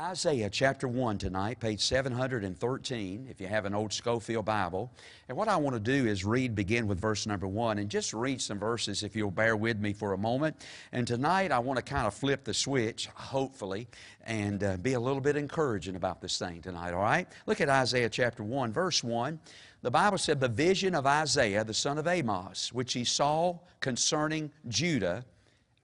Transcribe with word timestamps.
Isaiah 0.00 0.48
chapter 0.48 0.86
1 0.86 1.18
tonight, 1.18 1.58
page 1.58 1.80
713, 1.80 3.26
if 3.28 3.40
you 3.40 3.48
have 3.48 3.64
an 3.64 3.74
old 3.74 3.92
Scofield 3.92 4.44
Bible. 4.44 4.92
And 5.28 5.36
what 5.36 5.48
I 5.48 5.56
want 5.56 5.74
to 5.74 5.80
do 5.80 6.06
is 6.06 6.24
read, 6.24 6.54
begin 6.54 6.86
with 6.86 7.00
verse 7.00 7.26
number 7.26 7.48
1, 7.48 7.78
and 7.78 7.90
just 7.90 8.14
read 8.14 8.40
some 8.40 8.60
verses 8.60 9.02
if 9.02 9.16
you'll 9.16 9.32
bear 9.32 9.56
with 9.56 9.80
me 9.80 9.92
for 9.92 10.12
a 10.12 10.18
moment. 10.18 10.54
And 10.92 11.04
tonight 11.04 11.50
I 11.50 11.58
want 11.58 11.78
to 11.78 11.82
kind 11.82 12.06
of 12.06 12.14
flip 12.14 12.44
the 12.44 12.54
switch, 12.54 13.08
hopefully, 13.08 13.88
and 14.24 14.62
uh, 14.62 14.76
be 14.76 14.92
a 14.92 15.00
little 15.00 15.20
bit 15.20 15.34
encouraging 15.34 15.96
about 15.96 16.20
this 16.20 16.38
thing 16.38 16.62
tonight, 16.62 16.92
all 16.92 17.02
right? 17.02 17.26
Look 17.46 17.60
at 17.60 17.68
Isaiah 17.68 18.08
chapter 18.08 18.44
1, 18.44 18.72
verse 18.72 19.02
1. 19.02 19.40
The 19.82 19.90
Bible 19.90 20.18
said, 20.18 20.38
The 20.38 20.48
vision 20.48 20.94
of 20.94 21.06
Isaiah, 21.06 21.64
the 21.64 21.74
son 21.74 21.98
of 21.98 22.06
Amos, 22.06 22.72
which 22.72 22.92
he 22.92 23.02
saw 23.02 23.58
concerning 23.80 24.52
Judah 24.68 25.24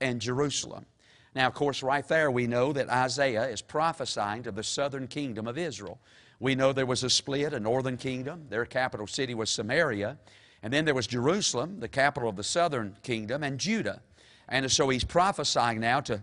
and 0.00 0.20
Jerusalem. 0.20 0.86
Now, 1.34 1.46
of 1.46 1.54
course, 1.54 1.82
right 1.82 2.06
there 2.06 2.30
we 2.30 2.46
know 2.46 2.72
that 2.72 2.88
Isaiah 2.88 3.48
is 3.48 3.60
prophesying 3.60 4.44
to 4.44 4.52
the 4.52 4.62
southern 4.62 5.08
kingdom 5.08 5.46
of 5.46 5.58
Israel. 5.58 5.98
We 6.40 6.54
know 6.54 6.72
there 6.72 6.86
was 6.86 7.02
a 7.02 7.10
split, 7.10 7.52
a 7.52 7.60
northern 7.60 7.96
kingdom. 7.96 8.46
Their 8.50 8.66
capital 8.66 9.06
city 9.06 9.34
was 9.34 9.50
Samaria. 9.50 10.18
And 10.62 10.72
then 10.72 10.84
there 10.84 10.94
was 10.94 11.06
Jerusalem, 11.06 11.80
the 11.80 11.88
capital 11.88 12.28
of 12.28 12.36
the 12.36 12.44
southern 12.44 12.96
kingdom, 13.02 13.42
and 13.42 13.58
Judah. 13.58 14.00
And 14.48 14.70
so 14.70 14.88
he's 14.90 15.04
prophesying 15.04 15.80
now 15.80 16.00
to, 16.00 16.22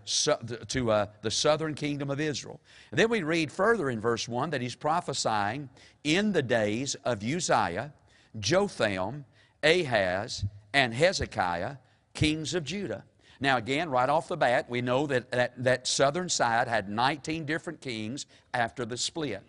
to 0.67 0.91
uh, 0.91 1.05
the 1.21 1.31
southern 1.31 1.73
kingdom 1.73 2.09
of 2.09 2.19
Israel. 2.19 2.59
And 2.91 2.99
then 2.99 3.09
we 3.09 3.23
read 3.23 3.51
further 3.51 3.89
in 3.89 3.99
verse 3.99 4.27
1 4.27 4.51
that 4.51 4.61
he's 4.61 4.75
prophesying 4.75 5.69
in 6.03 6.31
the 6.31 6.43
days 6.43 6.95
of 7.03 7.23
Uzziah, 7.23 7.93
Jotham, 8.39 9.25
Ahaz, 9.63 10.45
and 10.73 10.93
Hezekiah, 10.93 11.77
kings 12.13 12.53
of 12.53 12.63
Judah. 12.63 13.03
Now, 13.41 13.57
again, 13.57 13.89
right 13.89 14.07
off 14.07 14.27
the 14.27 14.37
bat, 14.37 14.69
we 14.69 14.81
know 14.81 15.07
that 15.07 15.31
that, 15.31 15.63
that 15.63 15.87
southern 15.87 16.29
side 16.29 16.67
had 16.67 16.87
19 16.87 17.45
different 17.45 17.81
kings 17.81 18.27
after 18.53 18.85
the 18.85 18.95
split. 18.95 19.41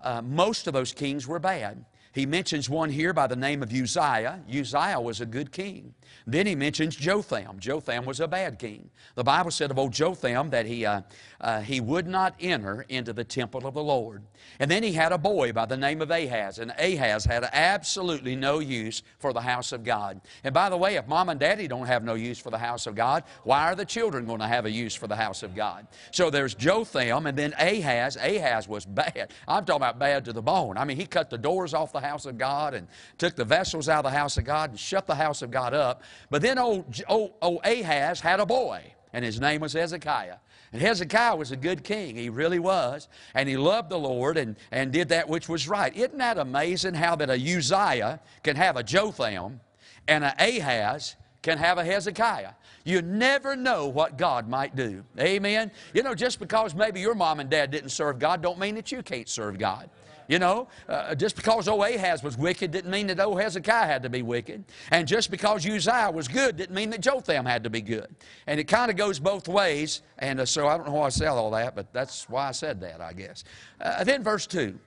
Uh, 0.00 0.20
most 0.20 0.66
of 0.66 0.74
those 0.74 0.92
kings 0.92 1.26
were 1.26 1.38
bad. 1.38 1.84
He 2.12 2.26
mentions 2.26 2.68
one 2.68 2.90
here 2.90 3.12
by 3.12 3.26
the 3.26 3.36
name 3.36 3.62
of 3.62 3.72
Uzziah. 3.72 4.40
Uzziah 4.48 5.00
was 5.00 5.20
a 5.20 5.26
good 5.26 5.50
king. 5.50 5.94
Then 6.26 6.46
he 6.46 6.54
mentions 6.54 6.94
Jotham. 6.94 7.58
Jotham 7.58 8.04
was 8.04 8.20
a 8.20 8.28
bad 8.28 8.58
king. 8.58 8.90
The 9.14 9.24
Bible 9.24 9.50
said 9.50 9.70
of 9.70 9.78
old 9.78 9.92
Jotham 9.92 10.50
that 10.50 10.66
he, 10.66 10.84
uh, 10.84 11.02
uh, 11.40 11.60
he 11.62 11.80
would 11.80 12.06
not 12.06 12.34
enter 12.38 12.84
into 12.88 13.12
the 13.12 13.24
temple 13.24 13.66
of 13.66 13.74
the 13.74 13.82
Lord. 13.82 14.22
And 14.58 14.70
then 14.70 14.82
he 14.82 14.92
had 14.92 15.12
a 15.12 15.18
boy 15.18 15.52
by 15.52 15.66
the 15.66 15.76
name 15.76 16.02
of 16.02 16.10
Ahaz, 16.10 16.58
and 16.58 16.72
Ahaz 16.78 17.24
had 17.24 17.48
absolutely 17.52 18.36
no 18.36 18.58
use 18.58 19.02
for 19.18 19.32
the 19.32 19.40
house 19.40 19.72
of 19.72 19.82
God. 19.82 20.20
And 20.44 20.52
by 20.52 20.68
the 20.68 20.76
way, 20.76 20.96
if 20.96 21.06
mom 21.06 21.28
and 21.28 21.40
daddy 21.40 21.66
don't 21.66 21.86
have 21.86 22.04
no 22.04 22.14
use 22.14 22.38
for 22.38 22.50
the 22.50 22.58
house 22.58 22.86
of 22.86 22.94
God, 22.94 23.24
why 23.44 23.70
are 23.70 23.74
the 23.74 23.84
children 23.84 24.26
going 24.26 24.40
to 24.40 24.46
have 24.46 24.66
a 24.66 24.70
use 24.70 24.94
for 24.94 25.06
the 25.06 25.16
house 25.16 25.42
of 25.42 25.54
God? 25.54 25.86
So 26.10 26.28
there's 26.28 26.54
Jotham, 26.54 27.26
and 27.26 27.38
then 27.38 27.54
Ahaz. 27.58 28.16
Ahaz 28.16 28.68
was 28.68 28.84
bad. 28.84 29.32
I'm 29.48 29.64
talking 29.64 29.76
about 29.76 29.98
bad 29.98 30.24
to 30.26 30.32
the 30.32 30.42
bone. 30.42 30.76
I 30.76 30.84
mean, 30.84 30.96
he 30.96 31.06
cut 31.06 31.30
the 31.30 31.38
doors 31.38 31.72
off 31.72 31.92
the 31.92 32.01
house 32.02 32.26
of 32.26 32.36
God 32.36 32.74
and 32.74 32.86
took 33.16 33.36
the 33.36 33.44
vessels 33.44 33.88
out 33.88 34.04
of 34.04 34.12
the 34.12 34.18
house 34.18 34.36
of 34.36 34.44
God 34.44 34.70
and 34.70 34.78
shut 34.78 35.06
the 35.06 35.14
house 35.14 35.42
of 35.42 35.50
God 35.50 35.72
up. 35.72 36.02
But 36.30 36.42
then 36.42 36.58
old, 36.58 37.00
old, 37.08 37.32
old 37.40 37.64
Ahaz 37.64 38.20
had 38.20 38.40
a 38.40 38.46
boy, 38.46 38.92
and 39.12 39.24
his 39.24 39.40
name 39.40 39.60
was 39.60 39.72
Hezekiah. 39.72 40.36
And 40.72 40.80
Hezekiah 40.80 41.36
was 41.36 41.52
a 41.52 41.56
good 41.56 41.84
king. 41.84 42.16
He 42.16 42.30
really 42.30 42.58
was. 42.58 43.08
And 43.34 43.48
he 43.48 43.56
loved 43.56 43.90
the 43.90 43.98
Lord 43.98 44.38
and, 44.38 44.56
and 44.70 44.90
did 44.90 45.10
that 45.10 45.28
which 45.28 45.48
was 45.48 45.68
right. 45.68 45.94
Isn't 45.94 46.18
that 46.18 46.38
amazing 46.38 46.94
how 46.94 47.14
that 47.16 47.28
a 47.28 47.34
Uzziah 47.34 48.20
can 48.42 48.56
have 48.56 48.76
a 48.76 48.82
Jotham 48.82 49.60
and 50.08 50.24
an 50.24 50.32
Ahaz 50.38 51.16
can 51.42 51.58
have 51.58 51.76
a 51.76 51.84
Hezekiah? 51.84 52.52
You 52.84 53.02
never 53.02 53.54
know 53.54 53.86
what 53.86 54.16
God 54.16 54.48
might 54.48 54.74
do. 54.74 55.04
Amen. 55.20 55.70
You 55.92 56.02
know, 56.02 56.14
just 56.14 56.40
because 56.40 56.74
maybe 56.74 57.00
your 57.00 57.14
mom 57.14 57.38
and 57.40 57.50
dad 57.50 57.70
didn't 57.70 57.90
serve 57.90 58.18
God 58.18 58.42
don't 58.42 58.58
mean 58.58 58.74
that 58.76 58.90
you 58.90 59.02
can't 59.02 59.28
serve 59.28 59.58
God. 59.58 59.90
You 60.32 60.38
know, 60.38 60.68
uh, 60.88 61.14
just 61.14 61.36
because 61.36 61.68
old 61.68 61.84
Ahaz 61.84 62.22
was 62.22 62.38
wicked 62.38 62.70
didn't 62.70 62.90
mean 62.90 63.08
that 63.08 63.20
old 63.20 63.38
Hezekiah 63.38 63.86
had 63.86 64.02
to 64.04 64.08
be 64.08 64.22
wicked. 64.22 64.64
And 64.90 65.06
just 65.06 65.30
because 65.30 65.66
Uzziah 65.66 66.10
was 66.10 66.26
good 66.26 66.56
didn't 66.56 66.74
mean 66.74 66.88
that 66.88 67.02
Jotham 67.02 67.44
had 67.44 67.64
to 67.64 67.68
be 67.68 67.82
good. 67.82 68.06
And 68.46 68.58
it 68.58 68.64
kind 68.64 68.90
of 68.90 68.96
goes 68.96 69.18
both 69.18 69.46
ways. 69.46 70.00
And 70.20 70.40
uh, 70.40 70.46
so 70.46 70.68
I 70.68 70.78
don't 70.78 70.86
know 70.86 70.94
why 70.94 71.04
I 71.04 71.10
said 71.10 71.28
all 71.28 71.50
that, 71.50 71.76
but 71.76 71.92
that's 71.92 72.30
why 72.30 72.48
I 72.48 72.52
said 72.52 72.80
that, 72.80 73.02
I 73.02 73.12
guess. 73.12 73.44
Uh, 73.78 74.04
then 74.04 74.22
verse 74.22 74.46
2, 74.46 74.78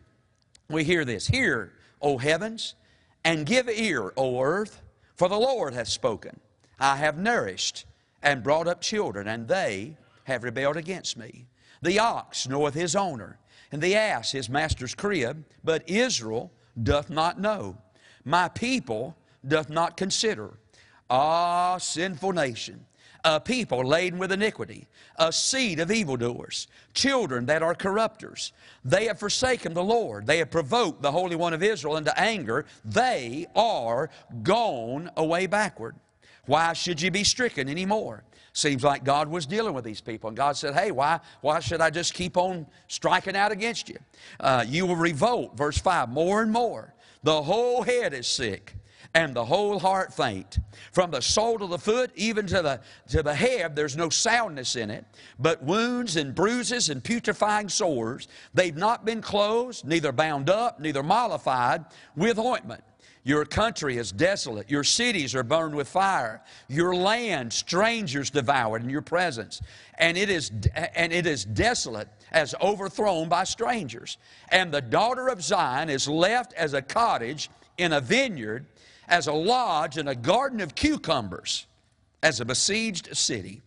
we 0.71 0.83
hear 0.83 1.05
this 1.05 1.27
Hear, 1.27 1.73
O 2.01 2.17
heavens, 2.17 2.73
and 3.23 3.45
give 3.45 3.69
ear, 3.69 4.13
O 4.17 4.41
earth, 4.41 4.81
for 5.13 5.29
the 5.29 5.37
Lord 5.37 5.75
hath 5.75 5.89
spoken. 5.89 6.39
I 6.79 6.95
have 6.95 7.19
nourished 7.19 7.85
and 8.23 8.41
brought 8.41 8.67
up 8.67 8.81
children, 8.81 9.27
and 9.27 9.47
they 9.47 9.95
have 10.23 10.43
rebelled 10.43 10.75
against 10.75 11.17
me. 11.17 11.45
The 11.83 11.99
ox 11.99 12.47
knoweth 12.47 12.73
his 12.73 12.95
owner 12.95 13.37
and 13.71 13.81
the 13.81 13.95
ass 13.95 14.31
his 14.31 14.49
master's 14.49 14.95
crib, 14.95 15.43
but 15.63 15.87
Israel 15.89 16.51
doth 16.81 17.09
not 17.09 17.39
know. 17.39 17.77
My 18.23 18.47
people 18.47 19.15
doth 19.47 19.69
not 19.69 19.97
consider. 19.97 20.57
Ah, 21.09 21.77
sinful 21.77 22.31
nation, 22.31 22.85
a 23.23 23.39
people 23.39 23.85
laden 23.85 24.17
with 24.17 24.31
iniquity, 24.31 24.87
a 25.17 25.31
seed 25.31 25.79
of 25.79 25.91
evildoers, 25.91 26.67
children 26.93 27.45
that 27.45 27.61
are 27.61 27.75
corrupters. 27.75 28.53
They 28.83 29.05
have 29.05 29.19
forsaken 29.19 29.73
the 29.73 29.83
Lord. 29.83 30.25
They 30.25 30.39
have 30.39 30.49
provoked 30.49 31.01
the 31.01 31.11
Holy 31.11 31.35
One 31.35 31.53
of 31.53 31.61
Israel 31.61 31.97
into 31.97 32.17
anger. 32.19 32.65
They 32.83 33.45
are 33.55 34.09
gone 34.41 35.11
away 35.15 35.45
backward. 35.45 35.95
Why 36.45 36.73
should 36.73 37.01
you 37.01 37.11
be 37.11 37.23
stricken 37.23 37.69
anymore? 37.69 38.23
Seems 38.55 38.85
like 38.85 39.03
God 39.03 39.27
was 39.27 39.45
dealing 39.45 39.73
with 39.73 39.83
these 39.83 39.99
people. 39.99 40.29
And 40.29 40.37
God 40.37 40.55
said, 40.55 40.73
Hey, 40.73 40.89
why, 40.89 41.19
why 41.41 41.59
should 41.59 41.81
I 41.81 41.89
just 41.89 42.13
keep 42.13 42.37
on 42.37 42.65
striking 42.87 43.35
out 43.35 43.51
against 43.51 43.89
you? 43.89 43.97
Uh, 44.39 44.63
you 44.65 44.85
will 44.85 44.95
revolt, 44.95 45.57
verse 45.57 45.77
5, 45.77 46.07
more 46.07 46.41
and 46.41 46.53
more. 46.53 46.93
The 47.23 47.43
whole 47.43 47.83
head 47.83 48.13
is 48.13 48.27
sick 48.27 48.73
and 49.13 49.33
the 49.33 49.43
whole 49.43 49.77
heart 49.77 50.13
faint. 50.13 50.59
From 50.93 51.11
the 51.11 51.21
sole 51.21 51.61
of 51.63 51.69
the 51.69 51.77
foot 51.77 52.11
even 52.15 52.47
to 52.47 52.61
the, 52.61 52.79
to 53.09 53.21
the 53.21 53.35
head, 53.35 53.75
there's 53.75 53.97
no 53.97 54.09
soundness 54.09 54.77
in 54.77 54.89
it, 54.89 55.03
but 55.37 55.61
wounds 55.61 56.15
and 56.15 56.33
bruises 56.33 56.87
and 56.87 57.03
putrefying 57.03 57.67
sores. 57.67 58.29
They've 58.53 58.75
not 58.75 59.03
been 59.03 59.21
closed, 59.21 59.85
neither 59.85 60.13
bound 60.13 60.49
up, 60.49 60.79
neither 60.79 61.03
mollified 61.03 61.83
with 62.15 62.39
ointment. 62.39 62.85
Your 63.25 63.43
country 63.43 63.97
is 63.97 64.11
desolate. 64.11 64.69
Your 64.69 64.83
cities 64.83 65.33
are 65.33 65.41
burned 65.41 65.73
with 65.73 65.87
fire. 65.87 66.43
Your 66.67 66.95
land, 66.95 67.51
strangers 67.51 68.29
devoured 68.29 68.83
in 68.83 68.89
your 68.91 69.01
presence. 69.01 69.63
And 69.97 70.15
it 70.15 70.29
is, 70.29 70.51
and 70.75 71.11
it 71.11 71.25
is 71.25 71.43
desolate 71.43 72.07
as 72.31 72.53
overthrown 72.61 73.27
by 73.27 73.45
strangers. 73.45 74.19
And 74.49 74.71
the 74.71 74.79
daughter 74.79 75.27
of 75.27 75.41
Zion 75.41 75.89
is 75.89 76.07
left 76.07 76.53
as 76.53 76.75
a 76.75 76.83
cottage 76.83 77.49
in 77.79 77.93
a 77.93 77.99
vineyard, 77.99 78.67
as 79.07 79.25
a 79.25 79.33
lodge 79.33 79.97
in 79.97 80.07
a 80.07 80.15
garden 80.15 80.61
of 80.61 80.75
cucumbers, 80.75 81.65
as 82.21 82.39
a 82.39 82.45
besieged 82.45 83.17
city. 83.17 83.63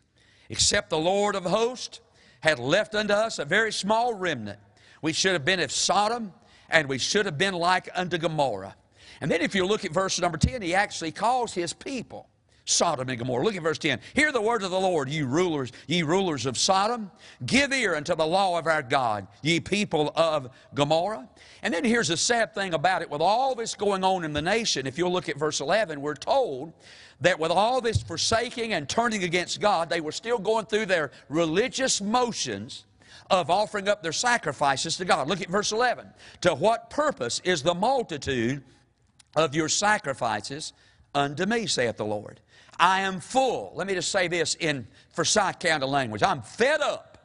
Except 0.51 0.89
the 0.89 0.99
Lord 0.99 1.35
of 1.35 1.43
hosts 1.45 2.01
had 2.43 2.61
left 2.61 2.95
unto 2.95 3.13
us 3.13 3.41
a 3.41 3.45
very 3.45 3.73
small 3.73 4.15
remnant. 4.15 4.61
We 5.03 5.13
should 5.13 5.33
have 5.33 5.45
been 5.45 5.59
of 5.59 5.73
Sodom, 5.73 6.33
and 6.71 6.89
we 6.89 6.99
should 6.99 7.27
have 7.27 7.39
been 7.39 7.55
like 7.55 7.89
unto 7.97 8.19
Gomorrah. 8.19 8.77
And 9.21 9.31
then 9.31 9.41
if 9.41 9.55
you 9.55 9.67
look 9.67 9.85
at 9.85 9.93
verse 9.93 10.21
number 10.21 10.39
10, 10.39 10.63
he 10.63 10.75
actually 10.75 11.13
calls 11.13 11.53
his 11.53 11.73
people 11.73 12.29
Sodom 12.69 13.09
and 13.09 13.19
Gomorrah. 13.19 13.45
Look 13.45 13.57
at 13.57 13.63
verse 13.63 13.79
10. 13.79 13.99
Hear 14.15 14.31
the 14.31 14.43
word 14.43 14.63
of 14.63 14.71
the 14.71 14.79
Lord, 14.79 15.09
ye 15.09 15.23
rulers, 15.23 15.73
ye 15.87 16.03
rulers 16.03 16.45
of 16.45 16.59
Sodom. 16.59 17.11
Give 17.47 17.73
ear 17.73 17.95
unto 17.95 18.15
the 18.15 18.27
law 18.27 18.59
of 18.59 18.67
our 18.67 18.83
God, 18.83 19.27
ye 19.41 19.59
people 19.59 20.13
of 20.15 20.51
Gomorrah. 20.75 21.27
And 21.63 21.73
then 21.73 21.83
here's 21.83 22.09
the 22.09 22.17
sad 22.19 22.55
thing 22.55 22.75
about 22.75 23.01
it. 23.01 23.11
With 23.11 23.23
all 23.23 23.55
this 23.55 23.75
going 23.75 24.05
on 24.05 24.23
in 24.23 24.35
the 24.35 24.43
nation, 24.43 24.87
if 24.87 24.99
you'll 24.99 25.13
look 25.13 25.31
at 25.31 25.39
verse 25.39 25.61
11, 25.61 25.99
we're 26.03 26.15
told 26.15 26.75
that 27.23 27.39
with 27.39 27.51
all 27.51 27.81
this 27.81 28.03
forsaking 28.03 28.75
and 28.75 28.87
turning 28.87 29.25
against 29.25 29.63
God, 29.63 29.89
they 29.89 30.03
were 30.03 30.13
still 30.13 30.39
going 30.39 30.67
through 30.67 30.87
their 30.87 31.11
religious 31.31 32.03
motions 32.03 32.85
of 33.31 33.49
offering 33.49 33.89
up 33.89 34.03
their 34.03 34.13
sacrifices 34.13 34.99
to 34.99 35.07
God. 35.07 35.27
Look 35.27 35.41
at 35.41 35.49
verse 35.49 35.73
11. 35.73 36.07
To 36.43 36.55
what 36.55 36.91
purpose 36.91 37.41
is 37.45 37.63
the 37.63 37.75
multitude 37.75 38.63
of 39.39 39.55
your 39.55 39.69
sacrifices 39.69 40.73
unto 41.15 41.47
me, 41.47 41.69
saith 41.69 41.97
the 41.97 42.05
Lord. 42.05 42.41
I 42.77 43.03
am 43.03 43.21
full. 43.21 43.73
Let 43.77 43.87
me 43.87 43.95
just 43.95 44.11
say 44.11 44.27
this 44.27 44.57
in 44.57 44.87
Forsyth 45.13 45.61
County 45.61 45.87
language. 45.87 46.25
I'm 46.25 46.43
fed 46.43 46.81
up, 46.81 47.19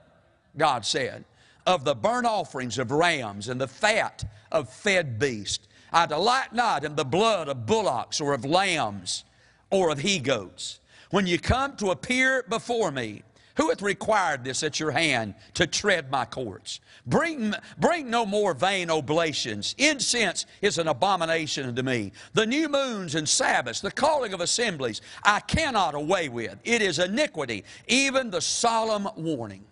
God 0.55 0.85
said, 0.85 1.25
of 1.65 1.83
the 1.83 1.95
burnt 1.95 2.27
offerings 2.27 2.77
of 2.77 2.91
rams 2.91 3.49
and 3.49 3.59
the 3.59 3.67
fat 3.67 4.23
of 4.51 4.69
fed 4.69 5.17
beasts. 5.17 5.67
I 5.91 6.05
delight 6.05 6.53
not 6.53 6.83
in 6.83 6.95
the 6.95 7.03
blood 7.03 7.49
of 7.49 7.65
bullocks 7.65 8.21
or 8.21 8.33
of 8.33 8.45
lambs 8.45 9.23
or 9.71 9.89
of 9.89 9.99
he 9.99 10.19
goats. 10.19 10.79
When 11.09 11.25
you 11.25 11.39
come 11.39 11.75
to 11.77 11.89
appear 11.89 12.43
before 12.47 12.91
me, 12.91 13.23
who 13.55 13.69
hath 13.69 13.81
required 13.81 14.43
this 14.43 14.63
at 14.63 14.79
your 14.79 14.91
hand 14.91 15.35
to 15.53 15.67
tread 15.67 16.09
my 16.09 16.25
courts? 16.25 16.79
Bring, 17.05 17.53
bring 17.77 18.09
no 18.09 18.25
more 18.25 18.53
vain 18.53 18.89
oblations. 18.89 19.75
Incense 19.77 20.45
is 20.61 20.77
an 20.77 20.87
abomination 20.87 21.67
unto 21.67 21.83
me. 21.83 22.11
The 22.33 22.45
new 22.45 22.69
moons 22.69 23.15
and 23.15 23.27
Sabbaths, 23.27 23.81
the 23.81 23.91
calling 23.91 24.33
of 24.33 24.41
assemblies, 24.41 25.01
I 25.23 25.39
cannot 25.41 25.95
away 25.95 26.29
with. 26.29 26.57
It 26.63 26.81
is 26.81 26.99
iniquity, 26.99 27.63
even 27.87 28.31
the 28.31 28.41
solemn 28.41 29.07
warning. 29.15 29.65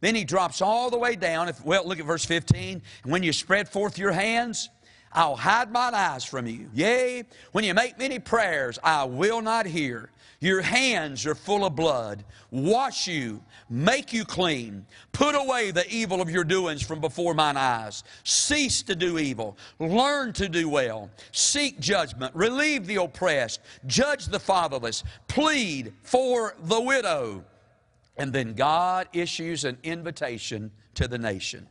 Then 0.00 0.14
he 0.16 0.24
drops 0.24 0.60
all 0.60 0.90
the 0.90 0.98
way 0.98 1.14
down. 1.14 1.48
If, 1.48 1.64
well, 1.64 1.86
look 1.86 2.00
at 2.00 2.04
verse 2.04 2.24
15. 2.24 2.82
When 3.04 3.22
you 3.22 3.32
spread 3.32 3.68
forth 3.68 3.98
your 3.98 4.12
hands, 4.12 4.68
I'll 5.12 5.36
hide 5.36 5.70
mine 5.70 5.94
eyes 5.94 6.24
from 6.24 6.46
you. 6.46 6.68
Yea, 6.74 7.24
when 7.52 7.64
you 7.64 7.72
make 7.72 7.98
many 7.98 8.18
prayers, 8.18 8.78
I 8.82 9.04
will 9.04 9.42
not 9.42 9.66
hear. 9.66 10.10
Your 10.42 10.60
hands 10.60 11.24
are 11.24 11.36
full 11.36 11.64
of 11.64 11.76
blood. 11.76 12.24
Wash 12.50 13.06
you, 13.06 13.40
make 13.70 14.12
you 14.12 14.24
clean. 14.24 14.84
Put 15.12 15.36
away 15.36 15.70
the 15.70 15.88
evil 15.88 16.20
of 16.20 16.28
your 16.28 16.42
doings 16.42 16.82
from 16.82 17.00
before 17.00 17.32
mine 17.32 17.56
eyes. 17.56 18.02
Cease 18.24 18.82
to 18.82 18.96
do 18.96 19.18
evil. 19.18 19.56
Learn 19.78 20.32
to 20.32 20.48
do 20.48 20.68
well. 20.68 21.10
Seek 21.30 21.78
judgment. 21.78 22.34
Relieve 22.34 22.88
the 22.88 22.96
oppressed. 22.96 23.60
Judge 23.86 24.26
the 24.26 24.40
fatherless. 24.40 25.04
Plead 25.28 25.92
for 26.02 26.56
the 26.64 26.80
widow. 26.80 27.44
And 28.16 28.32
then 28.32 28.54
God 28.54 29.06
issues 29.12 29.64
an 29.64 29.78
invitation 29.84 30.72
to 30.94 31.06
the 31.06 31.18
nation. 31.18 31.68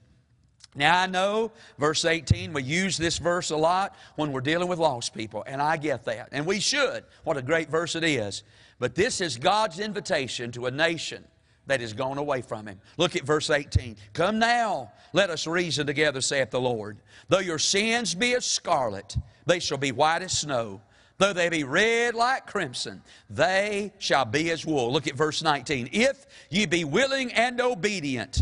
Now, 0.73 1.01
I 1.01 1.05
know, 1.07 1.51
verse 1.77 2.05
18, 2.05 2.53
we 2.53 2.63
use 2.63 2.97
this 2.97 3.17
verse 3.17 3.49
a 3.49 3.57
lot 3.57 3.95
when 4.15 4.31
we're 4.31 4.39
dealing 4.39 4.69
with 4.69 4.79
lost 4.79 5.13
people, 5.13 5.43
and 5.45 5.61
I 5.61 5.75
get 5.75 6.05
that. 6.05 6.29
And 6.31 6.45
we 6.45 6.61
should. 6.61 7.03
What 7.23 7.35
a 7.35 7.41
great 7.41 7.69
verse 7.69 7.95
it 7.95 8.05
is. 8.05 8.43
But 8.79 8.95
this 8.95 9.19
is 9.19 9.37
God's 9.37 9.79
invitation 9.79 10.51
to 10.53 10.67
a 10.67 10.71
nation 10.71 11.25
that 11.67 11.81
has 11.81 11.93
gone 11.93 12.17
away 12.17 12.41
from 12.41 12.67
Him. 12.67 12.79
Look 12.97 13.15
at 13.15 13.23
verse 13.23 13.49
18. 13.49 13.97
Come 14.13 14.39
now, 14.39 14.91
let 15.13 15.29
us 15.29 15.45
reason 15.45 15.85
together, 15.85 16.21
saith 16.21 16.51
the 16.51 16.61
Lord. 16.61 16.97
Though 17.27 17.39
your 17.39 17.59
sins 17.59 18.15
be 18.15 18.33
as 18.33 18.45
scarlet, 18.45 19.15
they 19.45 19.59
shall 19.59 19.77
be 19.77 19.91
white 19.91 20.21
as 20.21 20.39
snow. 20.39 20.81
Though 21.17 21.33
they 21.33 21.49
be 21.49 21.63
red 21.63 22.15
like 22.15 22.47
crimson, 22.47 23.03
they 23.29 23.93
shall 23.99 24.25
be 24.25 24.49
as 24.49 24.65
wool. 24.65 24.91
Look 24.91 25.07
at 25.07 25.15
verse 25.15 25.43
19. 25.43 25.89
If 25.91 26.25
ye 26.49 26.65
be 26.65 26.83
willing 26.83 27.31
and 27.33 27.61
obedient, 27.61 28.41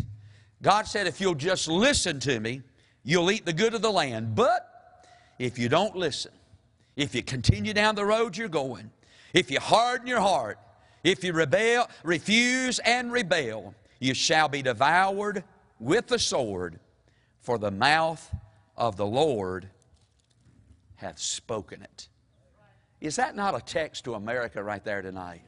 God 0.61 0.87
said, 0.87 1.07
if 1.07 1.21
you'll 1.21 1.35
just 1.35 1.67
listen 1.67 2.19
to 2.21 2.39
me, 2.39 2.61
you'll 3.03 3.31
eat 3.31 3.45
the 3.45 3.53
good 3.53 3.73
of 3.73 3.81
the 3.81 3.91
land. 3.91 4.35
But 4.35 4.67
if 5.37 5.57
you 5.57 5.69
don't 5.69 5.95
listen, 5.95 6.31
if 6.95 7.15
you 7.15 7.23
continue 7.23 7.73
down 7.73 7.95
the 7.95 8.05
road 8.05 8.35
you're 8.35 8.49
going, 8.49 8.91
if 9.33 9.49
you 9.49 9.59
harden 9.59 10.07
your 10.07 10.19
heart, 10.19 10.59
if 11.03 11.23
you 11.23 11.31
rebel, 11.31 11.89
refuse 12.03 12.79
and 12.79 13.11
rebel, 13.11 13.73
you 13.99 14.13
shall 14.13 14.49
be 14.49 14.61
devoured 14.61 15.43
with 15.79 16.07
the 16.07 16.19
sword, 16.19 16.79
for 17.39 17.57
the 17.57 17.71
mouth 17.71 18.35
of 18.75 18.97
the 18.97 19.05
Lord 19.05 19.69
hath 20.95 21.19
spoken 21.19 21.81
it. 21.81 22.09
Is 22.99 23.15
that 23.15 23.35
not 23.35 23.55
a 23.55 23.61
text 23.61 24.03
to 24.03 24.15
America 24.15 24.61
right 24.61 24.83
there 24.83 25.01
tonight? 25.01 25.41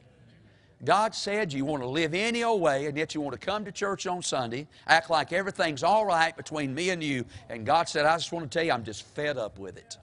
God 0.84 1.14
said 1.14 1.52
you 1.52 1.64
want 1.64 1.82
to 1.82 1.88
live 1.88 2.12
any 2.12 2.42
old 2.42 2.60
way, 2.60 2.86
and 2.86 2.96
yet 2.96 3.14
you 3.14 3.20
want 3.20 3.40
to 3.40 3.46
come 3.46 3.64
to 3.64 3.72
church 3.72 4.06
on 4.06 4.20
Sunday, 4.20 4.66
act 4.86 5.10
like 5.10 5.32
everything's 5.32 5.84
all 5.84 6.04
right 6.04 6.36
between 6.36 6.74
me 6.74 6.90
and 6.90 7.02
you. 7.02 7.24
And 7.48 7.64
God 7.64 7.88
said, 7.88 8.04
I 8.04 8.16
just 8.16 8.32
want 8.32 8.50
to 8.50 8.58
tell 8.58 8.66
you, 8.66 8.72
I'm 8.72 8.84
just 8.84 9.04
fed 9.04 9.38
up 9.38 9.58
with 9.58 9.76
it. 9.76 9.96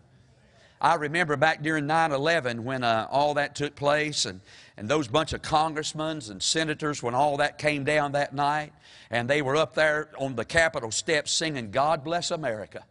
I 0.82 0.96
remember 0.96 1.36
back 1.36 1.62
during 1.62 1.88
9 1.88 2.14
11 2.14 2.64
when 2.64 2.86
uh, 2.86 3.08
all 3.12 3.34
that 3.34 3.56
took 3.56 3.76
place, 3.76 4.26
and, 4.26 4.40
and 4.78 4.88
those 4.88 5.10
bunch 5.10 5.34
of 5.34 5.42
congressmen 5.42 6.22
and 6.30 6.42
senators, 6.42 7.04
when 7.04 7.14
all 7.14 7.38
that 7.38 7.58
came 7.58 7.84
down 7.84 8.14
that 8.14 8.34
night, 8.34 8.72
and 9.12 9.30
they 9.30 9.42
were 9.42 9.58
up 9.58 9.76
there 9.76 10.10
on 10.18 10.36
the 10.36 10.46
Capitol 10.46 10.92
steps 10.92 11.32
singing, 11.34 11.72
God 11.72 12.06
Bless 12.06 12.32
America. 12.32 12.86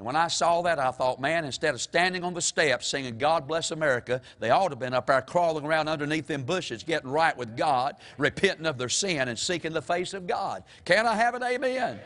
And 0.00 0.06
when 0.06 0.16
I 0.16 0.28
saw 0.28 0.62
that, 0.62 0.78
I 0.78 0.92
thought, 0.92 1.20
man, 1.20 1.44
instead 1.44 1.74
of 1.74 1.80
standing 1.82 2.24
on 2.24 2.32
the 2.32 2.40
steps 2.40 2.86
singing, 2.86 3.18
God 3.18 3.46
bless 3.46 3.70
America, 3.70 4.22
they 4.38 4.48
ought 4.48 4.68
to 4.68 4.70
have 4.70 4.78
been 4.78 4.94
up 4.94 5.08
there 5.08 5.20
crawling 5.20 5.66
around 5.66 5.88
underneath 5.88 6.26
them 6.26 6.42
bushes, 6.42 6.82
getting 6.82 7.10
right 7.10 7.36
with 7.36 7.54
God, 7.54 7.96
repenting 8.16 8.64
of 8.64 8.78
their 8.78 8.88
sin, 8.88 9.28
and 9.28 9.38
seeking 9.38 9.74
the 9.74 9.82
face 9.82 10.14
of 10.14 10.26
God. 10.26 10.64
Can 10.86 11.06
I 11.06 11.16
have 11.16 11.34
an 11.34 11.42
amen? 11.42 11.72
amen. 11.74 12.00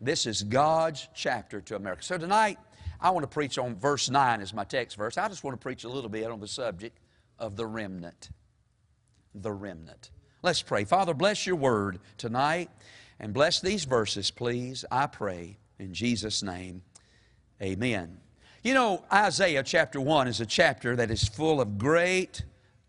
This 0.00 0.24
is 0.24 0.42
God's 0.42 1.06
chapter 1.14 1.60
to 1.60 1.76
America. 1.76 2.02
So 2.02 2.16
tonight, 2.16 2.58
I 2.98 3.10
want 3.10 3.24
to 3.24 3.28
preach 3.28 3.58
on 3.58 3.76
verse 3.76 4.08
9 4.08 4.40
as 4.40 4.54
my 4.54 4.64
text 4.64 4.96
verse. 4.96 5.18
I 5.18 5.28
just 5.28 5.44
want 5.44 5.60
to 5.60 5.62
preach 5.62 5.84
a 5.84 5.90
little 5.90 6.08
bit 6.08 6.30
on 6.30 6.40
the 6.40 6.48
subject 6.48 6.98
of 7.38 7.56
the 7.56 7.66
remnant. 7.66 8.30
The 9.34 9.52
remnant. 9.52 10.10
Let's 10.42 10.62
pray. 10.62 10.84
Father, 10.84 11.12
bless 11.12 11.46
your 11.46 11.56
word 11.56 12.00
tonight 12.16 12.70
and 13.20 13.34
bless 13.34 13.60
these 13.60 13.84
verses, 13.84 14.30
please, 14.30 14.86
I 14.90 15.08
pray. 15.08 15.58
In 15.82 15.92
Jesus' 15.92 16.44
name, 16.44 16.80
amen. 17.60 18.16
You 18.62 18.72
know, 18.72 19.04
Isaiah 19.12 19.64
chapter 19.64 20.00
1 20.00 20.28
is 20.28 20.40
a 20.40 20.46
chapter 20.46 20.94
that 20.94 21.10
is 21.10 21.26
full 21.26 21.60
of 21.60 21.76
great 21.76 22.44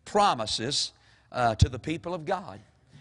promises 0.06 0.92
uh, 1.32 1.56
to 1.56 1.70
the 1.70 1.80
people 1.80 2.14
of 2.14 2.24
God. 2.24 2.60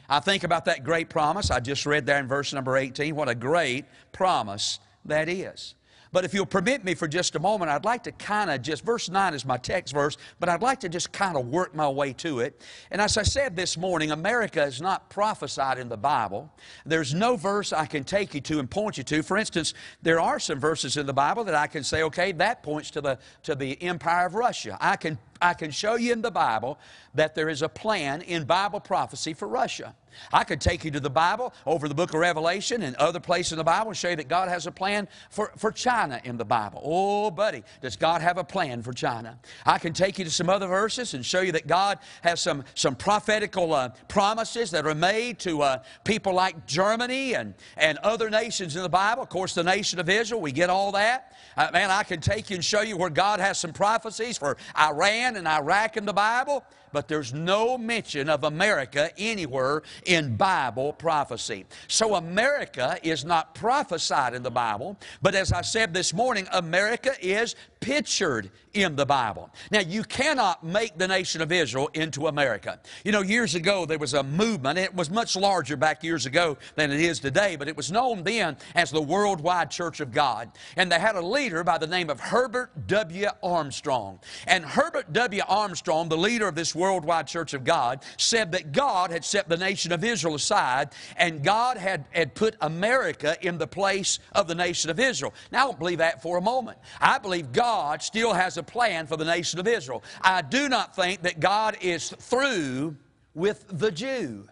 I 0.08 0.20
think 0.20 0.44
about 0.44 0.64
that 0.64 0.82
great 0.82 1.10
promise. 1.10 1.50
I 1.50 1.60
just 1.60 1.84
read 1.84 2.06
there 2.06 2.18
in 2.18 2.26
verse 2.26 2.54
number 2.54 2.78
18. 2.78 3.14
What 3.14 3.28
a 3.28 3.34
great 3.34 3.84
promise 4.12 4.80
that 5.04 5.28
is. 5.28 5.74
But 6.12 6.26
if 6.26 6.34
you'll 6.34 6.44
permit 6.44 6.84
me 6.84 6.94
for 6.94 7.08
just 7.08 7.34
a 7.36 7.38
moment, 7.38 7.70
I'd 7.70 7.86
like 7.86 8.04
to 8.04 8.12
kind 8.12 8.50
of 8.50 8.60
just, 8.60 8.84
verse 8.84 9.08
9 9.08 9.32
is 9.32 9.46
my 9.46 9.56
text 9.56 9.94
verse, 9.94 10.18
but 10.38 10.50
I'd 10.50 10.60
like 10.60 10.80
to 10.80 10.88
just 10.90 11.10
kind 11.10 11.38
of 11.38 11.46
work 11.46 11.74
my 11.74 11.88
way 11.88 12.12
to 12.14 12.40
it. 12.40 12.60
And 12.90 13.00
as 13.00 13.16
I 13.16 13.22
said 13.22 13.56
this 13.56 13.78
morning, 13.78 14.10
America 14.10 14.62
is 14.62 14.80
not 14.80 15.08
prophesied 15.08 15.78
in 15.78 15.88
the 15.88 15.96
Bible. 15.96 16.52
There's 16.84 17.14
no 17.14 17.36
verse 17.36 17.72
I 17.72 17.86
can 17.86 18.04
take 18.04 18.34
you 18.34 18.42
to 18.42 18.58
and 18.58 18.70
point 18.70 18.98
you 18.98 19.04
to. 19.04 19.22
For 19.22 19.38
instance, 19.38 19.72
there 20.02 20.20
are 20.20 20.38
some 20.38 20.60
verses 20.60 20.98
in 20.98 21.06
the 21.06 21.14
Bible 21.14 21.44
that 21.44 21.54
I 21.54 21.66
can 21.66 21.82
say, 21.82 22.02
okay, 22.02 22.32
that 22.32 22.62
points 22.62 22.90
to 22.90 23.00
the, 23.00 23.18
to 23.44 23.54
the 23.54 23.80
empire 23.82 24.26
of 24.26 24.34
Russia. 24.34 24.76
I 24.80 24.96
can 24.96 25.18
I 25.42 25.54
can 25.54 25.70
show 25.70 25.96
you 25.96 26.12
in 26.12 26.22
the 26.22 26.30
Bible 26.30 26.78
that 27.14 27.34
there 27.34 27.48
is 27.48 27.62
a 27.62 27.68
plan 27.68 28.22
in 28.22 28.44
Bible 28.44 28.80
prophecy 28.80 29.34
for 29.34 29.48
Russia. 29.48 29.94
I 30.32 30.44
could 30.44 30.60
take 30.60 30.84
you 30.84 30.90
to 30.92 31.00
the 31.00 31.10
Bible, 31.10 31.52
over 31.66 31.88
the 31.88 31.94
book 31.94 32.10
of 32.14 32.20
Revelation 32.20 32.82
and 32.82 32.94
other 32.96 33.20
places 33.20 33.52
in 33.52 33.58
the 33.58 33.64
Bible, 33.64 33.90
and 33.90 33.96
show 33.96 34.10
you 34.10 34.16
that 34.16 34.28
God 34.28 34.48
has 34.48 34.66
a 34.66 34.72
plan 34.72 35.08
for, 35.30 35.52
for 35.56 35.70
China 35.72 36.20
in 36.24 36.36
the 36.36 36.44
Bible. 36.44 36.80
Oh, 36.84 37.30
buddy, 37.30 37.62
does 37.80 37.96
God 37.96 38.20
have 38.20 38.38
a 38.38 38.44
plan 38.44 38.82
for 38.82 38.92
China? 38.92 39.38
I 39.64 39.78
can 39.78 39.92
take 39.92 40.18
you 40.18 40.24
to 40.24 40.30
some 40.30 40.50
other 40.50 40.66
verses 40.66 41.14
and 41.14 41.24
show 41.24 41.40
you 41.40 41.52
that 41.52 41.66
God 41.66 41.98
has 42.22 42.40
some, 42.40 42.64
some 42.74 42.94
prophetical 42.94 43.72
uh, 43.72 43.90
promises 44.08 44.70
that 44.72 44.86
are 44.86 44.94
made 44.94 45.38
to 45.40 45.62
uh, 45.62 45.82
people 46.04 46.34
like 46.34 46.66
Germany 46.66 47.34
and, 47.34 47.54
and 47.76 47.98
other 47.98 48.30
nations 48.30 48.76
in 48.76 48.82
the 48.82 48.88
Bible. 48.88 49.22
Of 49.22 49.28
course, 49.28 49.54
the 49.54 49.64
nation 49.64 49.98
of 49.98 50.08
Israel, 50.08 50.40
we 50.40 50.52
get 50.52 50.70
all 50.70 50.92
that. 50.92 51.32
Uh, 51.56 51.70
man, 51.72 51.90
I 51.90 52.02
can 52.02 52.20
take 52.20 52.50
you 52.50 52.56
and 52.56 52.64
show 52.64 52.82
you 52.82 52.96
where 52.96 53.10
God 53.10 53.40
has 53.40 53.58
some 53.58 53.72
prophecies 53.72 54.38
for 54.38 54.56
Iran 54.78 55.31
and 55.36 55.48
Iraq 55.48 55.96
in 55.96 56.04
the 56.04 56.12
Bible 56.12 56.64
but 56.92 57.08
there's 57.08 57.32
no 57.32 57.76
mention 57.78 58.28
of 58.28 58.44
America 58.44 59.10
anywhere 59.18 59.82
in 60.06 60.36
Bible 60.36 60.92
prophecy. 60.92 61.66
So 61.88 62.14
America 62.14 62.98
is 63.02 63.24
not 63.24 63.54
prophesied 63.54 64.34
in 64.34 64.42
the 64.42 64.50
Bible, 64.50 64.96
but 65.20 65.34
as 65.34 65.52
I 65.52 65.62
said 65.62 65.94
this 65.94 66.12
morning, 66.12 66.46
America 66.52 67.12
is 67.20 67.56
pictured 67.80 68.50
in 68.74 68.96
the 68.96 69.04
Bible. 69.04 69.50
Now, 69.70 69.80
you 69.80 70.02
cannot 70.04 70.64
make 70.64 70.96
the 70.96 71.08
nation 71.08 71.42
of 71.42 71.52
Israel 71.52 71.90
into 71.92 72.28
America. 72.28 72.80
You 73.04 73.12
know, 73.12 73.20
years 73.20 73.54
ago 73.54 73.84
there 73.84 73.98
was 73.98 74.14
a 74.14 74.22
movement, 74.22 74.78
it 74.78 74.94
was 74.94 75.10
much 75.10 75.36
larger 75.36 75.76
back 75.76 76.02
years 76.02 76.24
ago 76.24 76.56
than 76.76 76.90
it 76.90 77.00
is 77.00 77.20
today, 77.20 77.56
but 77.56 77.68
it 77.68 77.76
was 77.76 77.90
known 77.90 78.22
then 78.22 78.56
as 78.74 78.90
the 78.90 79.02
Worldwide 79.02 79.70
Church 79.70 80.00
of 80.00 80.12
God. 80.12 80.50
And 80.76 80.90
they 80.90 80.98
had 80.98 81.16
a 81.16 81.20
leader 81.20 81.62
by 81.64 81.76
the 81.76 81.86
name 81.86 82.08
of 82.08 82.20
Herbert 82.20 82.70
W. 82.86 83.28
Armstrong. 83.42 84.20
And 84.46 84.64
Herbert 84.64 85.12
W. 85.12 85.42
Armstrong, 85.48 86.08
the 86.08 86.16
leader 86.16 86.48
of 86.48 86.54
this 86.54 86.74
Worldwide 86.82 87.28
Church 87.28 87.54
of 87.54 87.62
God, 87.62 88.04
said 88.16 88.50
that 88.52 88.72
God 88.72 89.12
had 89.12 89.24
set 89.24 89.48
the 89.48 89.56
nation 89.56 89.92
of 89.92 90.02
Israel 90.02 90.34
aside 90.34 90.88
and 91.16 91.44
God 91.44 91.76
had, 91.76 92.06
had 92.10 92.34
put 92.34 92.56
America 92.60 93.36
in 93.40 93.56
the 93.56 93.68
place 93.68 94.18
of 94.32 94.48
the 94.48 94.56
nation 94.56 94.90
of 94.90 94.98
Israel. 94.98 95.32
Now, 95.52 95.62
I 95.62 95.64
don't 95.66 95.78
believe 95.78 95.98
that 95.98 96.22
for 96.22 96.38
a 96.38 96.40
moment. 96.40 96.78
I 97.00 97.18
believe 97.18 97.52
God 97.52 98.02
still 98.02 98.32
has 98.32 98.56
a 98.56 98.64
plan 98.64 99.06
for 99.06 99.16
the 99.16 99.24
nation 99.24 99.60
of 99.60 99.68
Israel. 99.68 100.02
I 100.22 100.42
do 100.42 100.68
not 100.68 100.96
think 100.96 101.22
that 101.22 101.38
God 101.38 101.76
is 101.80 102.10
through 102.10 102.96
with 103.32 103.64
the 103.68 103.92
Jew. 103.92 104.48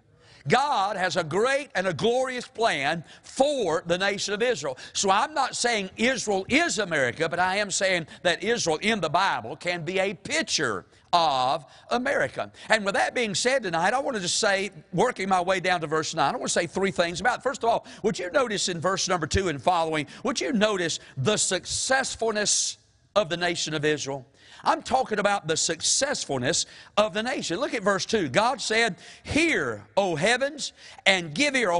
God 0.46 0.96
has 0.96 1.16
a 1.16 1.24
great 1.24 1.68
and 1.74 1.86
a 1.86 1.92
glorious 1.92 2.46
plan 2.46 3.04
for 3.22 3.82
the 3.86 3.98
nation 3.98 4.34
of 4.34 4.42
Israel. 4.42 4.78
So 4.92 5.10
I'm 5.10 5.34
not 5.34 5.56
saying 5.56 5.90
Israel 5.96 6.46
is 6.48 6.78
America, 6.78 7.28
but 7.28 7.40
I 7.40 7.56
am 7.56 7.70
saying 7.70 8.06
that 8.22 8.42
Israel 8.42 8.78
in 8.80 9.00
the 9.00 9.10
Bible 9.10 9.56
can 9.56 9.84
be 9.84 9.98
a 9.98 10.14
picture 10.14 10.86
of 11.12 11.64
America. 11.90 12.50
And 12.68 12.84
with 12.84 12.94
that 12.94 13.14
being 13.14 13.34
said 13.34 13.62
tonight, 13.62 13.94
I 13.94 13.98
want 13.98 14.16
to 14.16 14.22
just 14.22 14.38
say, 14.38 14.70
working 14.92 15.28
my 15.28 15.40
way 15.40 15.60
down 15.60 15.80
to 15.80 15.86
verse 15.86 16.14
9, 16.14 16.34
I 16.34 16.36
want 16.36 16.48
to 16.48 16.52
say 16.52 16.66
three 16.66 16.90
things 16.90 17.20
about 17.20 17.38
it. 17.38 17.42
First 17.42 17.64
of 17.64 17.70
all, 17.70 17.86
would 18.02 18.18
you 18.18 18.30
notice 18.30 18.68
in 18.68 18.80
verse 18.80 19.08
number 19.08 19.26
2 19.26 19.48
and 19.48 19.62
following, 19.62 20.06
would 20.24 20.40
you 20.40 20.52
notice 20.52 21.00
the 21.16 21.36
successfulness 21.36 22.78
of 23.16 23.28
the 23.28 23.36
nation 23.36 23.74
of 23.74 23.84
Israel. 23.84 24.26
I'm 24.62 24.82
talking 24.82 25.18
about 25.18 25.48
the 25.48 25.56
successfulness 25.56 26.66
of 26.96 27.14
the 27.14 27.22
nation. 27.22 27.58
Look 27.58 27.74
at 27.74 27.82
verse 27.82 28.04
2. 28.04 28.28
God 28.28 28.60
said, 28.60 28.96
Hear, 29.22 29.86
O 29.96 30.16
heavens, 30.16 30.72
and 31.06 31.34
give 31.34 31.56
ear. 31.56 31.70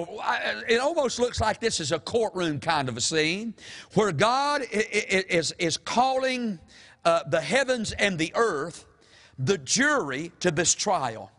It 0.68 0.80
almost 0.80 1.18
looks 1.18 1.40
like 1.40 1.60
this 1.60 1.78
is 1.78 1.92
a 1.92 1.98
courtroom 1.98 2.58
kind 2.58 2.88
of 2.88 2.96
a 2.96 3.00
scene 3.00 3.54
where 3.94 4.12
God 4.12 4.62
is, 4.72 5.52
is 5.58 5.76
calling 5.76 6.58
uh, 7.04 7.22
the 7.28 7.40
heavens 7.40 7.92
and 7.92 8.18
the 8.18 8.32
earth 8.34 8.86
the 9.44 9.58
jury 9.58 10.32
to 10.40 10.50
this 10.50 10.74
trial. 10.74 11.30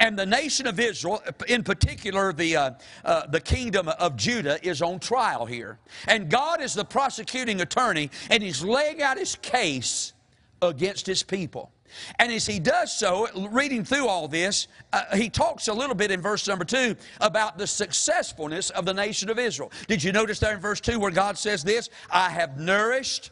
And 0.00 0.18
the 0.18 0.26
nation 0.26 0.66
of 0.66 0.80
Israel, 0.80 1.22
in 1.48 1.62
particular 1.62 2.32
the, 2.32 2.56
uh, 2.56 2.70
uh, 3.04 3.26
the 3.26 3.40
kingdom 3.40 3.88
of 3.88 4.16
Judah, 4.16 4.58
is 4.66 4.80
on 4.80 4.98
trial 4.98 5.44
here. 5.44 5.78
And 6.08 6.30
God 6.30 6.62
is 6.62 6.74
the 6.74 6.84
prosecuting 6.84 7.60
attorney, 7.60 8.10
and 8.30 8.42
He's 8.42 8.62
laying 8.62 9.02
out 9.02 9.18
His 9.18 9.36
case 9.36 10.14
against 10.62 11.06
His 11.06 11.22
people. 11.22 11.72
And 12.18 12.32
as 12.32 12.46
he 12.46 12.58
does 12.58 12.96
so, 12.96 13.28
reading 13.50 13.84
through 13.84 14.08
all 14.08 14.28
this, 14.28 14.66
uh, 14.92 15.16
he 15.16 15.30
talks 15.30 15.68
a 15.68 15.72
little 15.72 15.94
bit 15.94 16.10
in 16.10 16.20
verse 16.20 16.46
number 16.48 16.64
two 16.64 16.96
about 17.20 17.58
the 17.58 17.66
successfulness 17.66 18.70
of 18.70 18.84
the 18.84 18.92
nation 18.92 19.30
of 19.30 19.38
Israel. 19.38 19.70
Did 19.86 20.02
you 20.02 20.12
notice 20.12 20.40
there 20.40 20.52
in 20.52 20.60
verse 20.60 20.80
two 20.80 20.98
where 20.98 21.12
God 21.12 21.38
says 21.38 21.62
this? 21.62 21.88
I 22.10 22.30
have 22.30 22.58
nourished 22.58 23.30